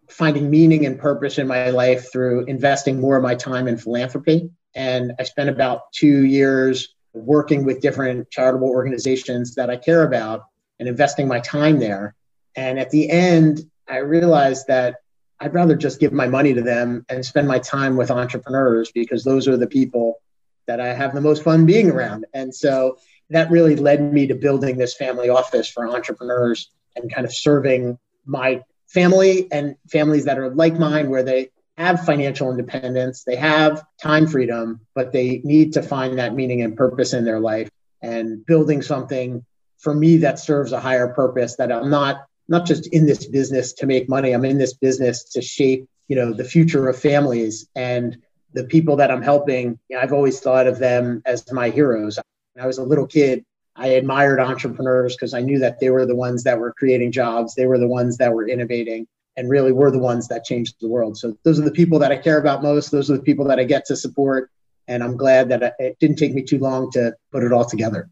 finding 0.08 0.50
meaning 0.50 0.86
and 0.86 0.98
purpose 0.98 1.38
in 1.38 1.46
my 1.46 1.70
life 1.70 2.12
through 2.12 2.44
investing 2.44 3.00
more 3.00 3.16
of 3.16 3.22
my 3.22 3.34
time 3.34 3.68
in 3.68 3.76
philanthropy. 3.76 4.50
And 4.74 5.12
I 5.18 5.24
spent 5.24 5.48
about 5.48 5.92
two 5.92 6.24
years 6.24 6.94
working 7.12 7.64
with 7.64 7.80
different 7.80 8.30
charitable 8.30 8.68
organizations 8.68 9.54
that 9.54 9.70
I 9.70 9.76
care 9.76 10.02
about 10.02 10.44
and 10.78 10.88
investing 10.88 11.26
my 11.26 11.40
time 11.40 11.78
there. 11.78 12.14
And 12.56 12.78
at 12.78 12.90
the 12.90 13.10
end, 13.10 13.69
I 13.90 13.98
realized 13.98 14.68
that 14.68 14.96
I'd 15.40 15.54
rather 15.54 15.74
just 15.74 16.00
give 16.00 16.12
my 16.12 16.28
money 16.28 16.54
to 16.54 16.62
them 16.62 17.04
and 17.08 17.24
spend 17.24 17.48
my 17.48 17.58
time 17.58 17.96
with 17.96 18.10
entrepreneurs 18.10 18.92
because 18.92 19.24
those 19.24 19.48
are 19.48 19.56
the 19.56 19.66
people 19.66 20.20
that 20.66 20.80
I 20.80 20.94
have 20.94 21.14
the 21.14 21.20
most 21.20 21.42
fun 21.42 21.66
being 21.66 21.90
around. 21.90 22.26
And 22.32 22.54
so 22.54 22.98
that 23.30 23.50
really 23.50 23.76
led 23.76 24.12
me 24.12 24.26
to 24.28 24.34
building 24.34 24.76
this 24.76 24.94
family 24.94 25.28
office 25.28 25.68
for 25.68 25.88
entrepreneurs 25.88 26.70
and 26.94 27.12
kind 27.12 27.26
of 27.26 27.34
serving 27.34 27.98
my 28.26 28.62
family 28.86 29.50
and 29.50 29.76
families 29.90 30.26
that 30.26 30.38
are 30.38 30.50
like 30.50 30.78
mine, 30.78 31.08
where 31.08 31.22
they 31.22 31.50
have 31.78 32.04
financial 32.04 32.50
independence, 32.50 33.24
they 33.24 33.36
have 33.36 33.82
time 34.00 34.26
freedom, 34.26 34.80
but 34.94 35.12
they 35.12 35.40
need 35.42 35.72
to 35.72 35.82
find 35.82 36.18
that 36.18 36.34
meaning 36.34 36.60
and 36.62 36.76
purpose 36.76 37.14
in 37.14 37.24
their 37.24 37.40
life 37.40 37.70
and 38.02 38.44
building 38.44 38.82
something 38.82 39.44
for 39.78 39.94
me 39.94 40.18
that 40.18 40.38
serves 40.38 40.72
a 40.72 40.80
higher 40.80 41.08
purpose 41.08 41.56
that 41.56 41.72
I'm 41.72 41.88
not 41.88 42.26
not 42.50 42.66
just 42.66 42.86
in 42.88 43.06
this 43.06 43.26
business 43.26 43.72
to 43.72 43.86
make 43.86 44.08
money 44.08 44.32
i'm 44.32 44.44
in 44.44 44.58
this 44.58 44.74
business 44.74 45.24
to 45.24 45.40
shape 45.40 45.88
you 46.08 46.16
know 46.16 46.32
the 46.32 46.44
future 46.44 46.88
of 46.88 46.98
families 46.98 47.66
and 47.74 48.18
the 48.52 48.64
people 48.64 48.96
that 48.96 49.10
i'm 49.10 49.22
helping 49.22 49.78
you 49.88 49.96
know, 49.96 50.02
i've 50.02 50.12
always 50.12 50.40
thought 50.40 50.66
of 50.66 50.78
them 50.78 51.22
as 51.24 51.50
my 51.52 51.70
heroes 51.70 52.18
when 52.54 52.64
I 52.64 52.66
was 52.66 52.78
a 52.78 52.84
little 52.84 53.06
kid, 53.06 53.44
I 53.76 53.88
admired 53.88 54.40
entrepreneurs 54.40 55.14
because 55.16 55.34
I 55.34 55.40
knew 55.40 55.58
that 55.60 55.80
they 55.80 55.90
were 55.90 56.06
the 56.06 56.16
ones 56.16 56.42
that 56.44 56.58
were 56.58 56.72
creating 56.72 57.12
jobs, 57.12 57.54
they 57.54 57.66
were 57.66 57.78
the 57.78 57.88
ones 57.88 58.16
that 58.18 58.32
were 58.32 58.46
innovating, 58.46 59.06
and 59.36 59.48
really 59.48 59.72
were 59.72 59.90
the 59.90 59.98
ones 59.98 60.28
that 60.28 60.44
changed 60.44 60.76
the 60.80 60.88
world. 60.88 61.16
So 61.16 61.36
those 61.44 61.58
are 61.58 61.64
the 61.64 61.70
people 61.70 61.98
that 62.00 62.12
I 62.12 62.16
care 62.16 62.38
about 62.38 62.62
most. 62.62 62.90
Those 62.90 63.10
are 63.10 63.16
the 63.16 63.22
people 63.22 63.46
that 63.46 63.58
I 63.58 63.64
get 63.64 63.86
to 63.86 63.96
support, 63.96 64.50
and 64.88 65.02
I'm 65.02 65.16
glad 65.16 65.48
that 65.50 65.74
it 65.78 65.98
didn't 66.00 66.16
take 66.16 66.34
me 66.34 66.42
too 66.42 66.58
long 66.58 66.90
to 66.92 67.14
put 67.32 67.44
it 67.44 67.52
all 67.52 67.64
together. 67.64 68.10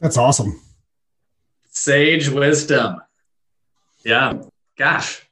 That's 0.00 0.18
awesome. 0.18 0.60
Sage 1.70 2.28
wisdom. 2.28 3.00
Yeah. 4.04 4.42
Gosh, 4.76 5.22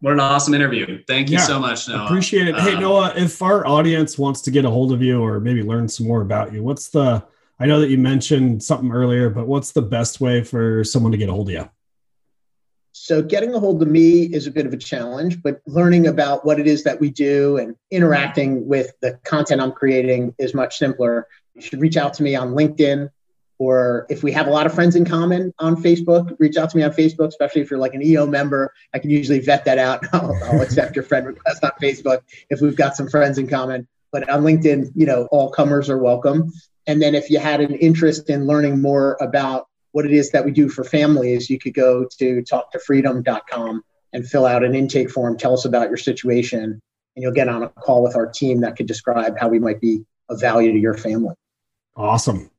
what 0.00 0.12
an 0.12 0.20
awesome 0.20 0.54
interview. 0.54 1.02
Thank 1.06 1.28
you 1.28 1.38
yeah, 1.38 1.44
so 1.44 1.58
much, 1.58 1.88
Noah. 1.88 2.06
Appreciate 2.06 2.48
it. 2.48 2.54
Um, 2.54 2.60
hey, 2.60 2.78
Noah, 2.78 3.12
if 3.16 3.42
our 3.42 3.66
audience 3.66 4.16
wants 4.16 4.40
to 4.42 4.50
get 4.50 4.64
a 4.64 4.70
hold 4.70 4.92
of 4.92 5.02
you 5.02 5.20
or 5.22 5.40
maybe 5.40 5.62
learn 5.62 5.88
some 5.88 6.06
more 6.06 6.22
about 6.22 6.52
you, 6.52 6.62
what's 6.62 6.88
the 6.88 7.24
I 7.60 7.66
know 7.66 7.80
that 7.80 7.90
you 7.90 7.98
mentioned 7.98 8.62
something 8.62 8.92
earlier, 8.92 9.30
but 9.30 9.48
what's 9.48 9.72
the 9.72 9.82
best 9.82 10.20
way 10.20 10.44
for 10.44 10.84
someone 10.84 11.10
to 11.12 11.18
get 11.18 11.28
a 11.28 11.32
hold 11.32 11.48
of 11.48 11.54
you? 11.54 11.68
So, 12.92 13.22
getting 13.22 13.54
a 13.54 13.60
hold 13.60 13.82
of 13.82 13.88
me 13.88 14.22
is 14.22 14.46
a 14.46 14.50
bit 14.50 14.66
of 14.66 14.72
a 14.72 14.76
challenge, 14.76 15.42
but 15.42 15.60
learning 15.66 16.06
about 16.06 16.44
what 16.44 16.60
it 16.60 16.66
is 16.66 16.84
that 16.84 17.00
we 17.00 17.10
do 17.10 17.56
and 17.58 17.76
interacting 17.90 18.66
with 18.66 18.92
the 19.00 19.18
content 19.24 19.60
I'm 19.60 19.72
creating 19.72 20.34
is 20.38 20.54
much 20.54 20.78
simpler. 20.78 21.26
You 21.54 21.62
should 21.62 21.80
reach 21.80 21.96
out 21.96 22.14
to 22.14 22.22
me 22.22 22.34
on 22.36 22.54
LinkedIn, 22.54 23.10
or 23.58 24.06
if 24.08 24.22
we 24.22 24.30
have 24.32 24.46
a 24.46 24.50
lot 24.50 24.66
of 24.66 24.74
friends 24.74 24.94
in 24.94 25.04
common 25.04 25.52
on 25.58 25.76
Facebook, 25.82 26.36
reach 26.38 26.56
out 26.56 26.70
to 26.70 26.76
me 26.76 26.82
on 26.84 26.92
Facebook, 26.92 27.28
especially 27.28 27.60
if 27.60 27.70
you're 27.70 27.80
like 27.80 27.94
an 27.94 28.02
EO 28.02 28.26
member. 28.26 28.72
I 28.94 29.00
can 29.00 29.10
usually 29.10 29.40
vet 29.40 29.64
that 29.64 29.78
out. 29.78 30.04
I'll, 30.12 30.38
I'll 30.44 30.60
accept 30.60 30.94
your 30.94 31.04
friend 31.04 31.26
request 31.26 31.64
on 31.64 31.72
Facebook 31.82 32.22
if 32.50 32.60
we've 32.60 32.76
got 32.76 32.96
some 32.96 33.08
friends 33.08 33.38
in 33.38 33.48
common. 33.48 33.88
But 34.12 34.28
on 34.30 34.42
LinkedIn, 34.42 34.92
you 34.94 35.06
know, 35.06 35.28
all 35.30 35.50
comers 35.50 35.90
are 35.90 35.98
welcome. 35.98 36.52
And 36.86 37.02
then 37.02 37.14
if 37.14 37.28
you 37.30 37.38
had 37.38 37.60
an 37.60 37.74
interest 37.74 38.30
in 38.30 38.46
learning 38.46 38.80
more 38.80 39.18
about 39.20 39.66
what 39.92 40.06
it 40.06 40.12
is 40.12 40.30
that 40.30 40.44
we 40.44 40.52
do 40.52 40.68
for 40.68 40.84
families, 40.84 41.50
you 41.50 41.58
could 41.58 41.74
go 41.74 42.06
to 42.18 42.42
talktofreedom.com 42.42 43.82
and 44.12 44.26
fill 44.26 44.46
out 44.46 44.64
an 44.64 44.74
intake 44.74 45.10
form. 45.10 45.36
Tell 45.36 45.52
us 45.52 45.64
about 45.64 45.88
your 45.88 45.96
situation, 45.96 46.62
and 46.62 47.22
you'll 47.22 47.32
get 47.32 47.48
on 47.48 47.62
a 47.62 47.68
call 47.68 48.02
with 48.02 48.16
our 48.16 48.26
team 48.26 48.60
that 48.60 48.76
could 48.76 48.86
describe 48.86 49.38
how 49.38 49.48
we 49.48 49.58
might 49.58 49.80
be 49.80 50.04
of 50.28 50.40
value 50.40 50.72
to 50.72 50.78
your 50.78 50.94
family. 50.94 51.34
Awesome. 51.96 52.50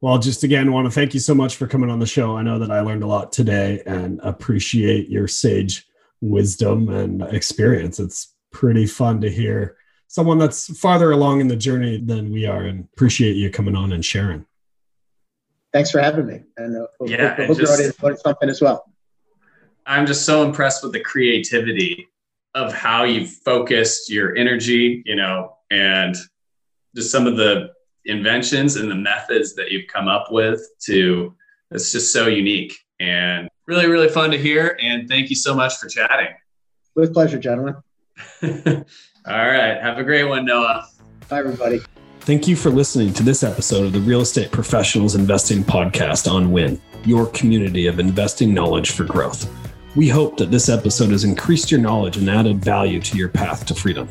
Well, 0.00 0.18
just 0.18 0.44
again, 0.44 0.72
want 0.72 0.86
to 0.86 0.90
thank 0.90 1.14
you 1.14 1.20
so 1.20 1.34
much 1.34 1.56
for 1.56 1.66
coming 1.66 1.88
on 1.88 1.98
the 1.98 2.06
show. 2.06 2.36
I 2.36 2.42
know 2.42 2.58
that 2.58 2.70
I 2.70 2.80
learned 2.80 3.02
a 3.02 3.06
lot 3.06 3.32
today 3.32 3.82
and 3.86 4.20
appreciate 4.22 5.08
your 5.08 5.26
sage 5.26 5.86
wisdom 6.20 6.88
and 6.90 7.22
experience. 7.22 7.98
It's 7.98 8.34
pretty 8.52 8.86
fun 8.86 9.20
to 9.22 9.30
hear 9.30 9.76
someone 10.08 10.38
that's 10.38 10.78
farther 10.78 11.10
along 11.12 11.40
in 11.40 11.48
the 11.48 11.56
journey 11.56 11.98
than 11.98 12.30
we 12.30 12.46
are 12.46 12.62
and 12.64 12.88
appreciate 12.92 13.36
you 13.36 13.50
coming 13.50 13.74
on 13.74 13.92
and 13.92 14.04
sharing. 14.04 14.44
Thanks 15.72 15.90
for 15.90 16.00
having 16.00 16.26
me. 16.26 16.40
And 16.56 16.76
uh, 16.76 16.86
yeah, 17.04 17.34
hope, 17.34 17.48
hope 17.48 17.58
just, 17.58 17.78
your 17.78 17.92
audience 18.00 18.22
something 18.22 18.48
as 18.48 18.60
well. 18.60 18.84
I'm 19.86 20.06
just 20.06 20.24
so 20.24 20.42
impressed 20.42 20.82
with 20.82 20.92
the 20.92 21.00
creativity 21.00 22.08
of 22.54 22.72
how 22.72 23.04
you've 23.04 23.30
focused 23.30 24.10
your 24.10 24.36
energy, 24.36 25.02
you 25.04 25.16
know, 25.16 25.56
and 25.70 26.16
just 26.94 27.10
some 27.10 27.26
of 27.26 27.36
the 27.36 27.75
inventions 28.06 28.76
and 28.76 28.90
the 28.90 28.94
methods 28.96 29.54
that 29.54 29.70
you've 29.70 29.86
come 29.88 30.08
up 30.08 30.28
with 30.30 30.60
to 30.86 31.34
it's 31.70 31.92
just 31.92 32.12
so 32.12 32.26
unique 32.26 32.78
and 33.00 33.48
really, 33.66 33.86
really 33.86 34.08
fun 34.08 34.30
to 34.30 34.38
hear. 34.38 34.78
And 34.80 35.08
thank 35.08 35.30
you 35.30 35.36
so 35.36 35.54
much 35.54 35.76
for 35.76 35.88
chatting. 35.88 36.28
With 36.94 37.12
pleasure, 37.12 37.38
gentlemen. 37.38 37.76
All 38.42 38.52
right. 39.26 39.80
Have 39.80 39.98
a 39.98 40.04
great 40.04 40.24
one, 40.24 40.44
Noah. 40.44 40.86
Bye, 41.28 41.40
everybody. 41.40 41.80
Thank 42.20 42.48
you 42.48 42.56
for 42.56 42.70
listening 42.70 43.12
to 43.14 43.22
this 43.22 43.42
episode 43.42 43.84
of 43.84 43.92
the 43.92 44.00
Real 44.00 44.20
Estate 44.20 44.50
Professionals 44.50 45.14
Investing 45.14 45.62
Podcast 45.62 46.30
on 46.30 46.50
Win, 46.50 46.80
your 47.04 47.26
community 47.26 47.86
of 47.86 48.00
investing 48.00 48.54
knowledge 48.54 48.92
for 48.92 49.04
growth. 49.04 49.52
We 49.94 50.08
hope 50.08 50.36
that 50.38 50.50
this 50.50 50.68
episode 50.68 51.10
has 51.10 51.24
increased 51.24 51.70
your 51.70 51.80
knowledge 51.80 52.16
and 52.16 52.28
added 52.28 52.64
value 52.64 53.00
to 53.00 53.16
your 53.16 53.28
path 53.28 53.64
to 53.66 53.74
freedom. 53.74 54.08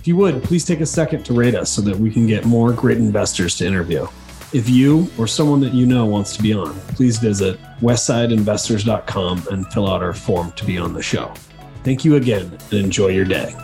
If 0.00 0.08
you 0.08 0.16
would, 0.16 0.42
please 0.42 0.64
take 0.64 0.80
a 0.80 0.86
second 0.86 1.24
to 1.26 1.34
rate 1.34 1.54
us 1.54 1.70
so 1.70 1.82
that 1.82 1.94
we 1.94 2.10
can 2.10 2.26
get 2.26 2.46
more 2.46 2.72
great 2.72 2.96
investors 2.96 3.54
to 3.58 3.66
interview. 3.66 4.06
If 4.54 4.66
you 4.70 5.10
or 5.18 5.26
someone 5.26 5.60
that 5.60 5.74
you 5.74 5.84
know 5.84 6.06
wants 6.06 6.34
to 6.38 6.42
be 6.42 6.54
on, 6.54 6.72
please 6.96 7.18
visit 7.18 7.60
westsideinvestors.com 7.82 9.48
and 9.50 9.70
fill 9.74 9.90
out 9.92 10.02
our 10.02 10.14
form 10.14 10.52
to 10.52 10.64
be 10.64 10.78
on 10.78 10.94
the 10.94 11.02
show. 11.02 11.34
Thank 11.84 12.06
you 12.06 12.16
again 12.16 12.56
and 12.70 12.72
enjoy 12.72 13.08
your 13.08 13.26
day. 13.26 13.54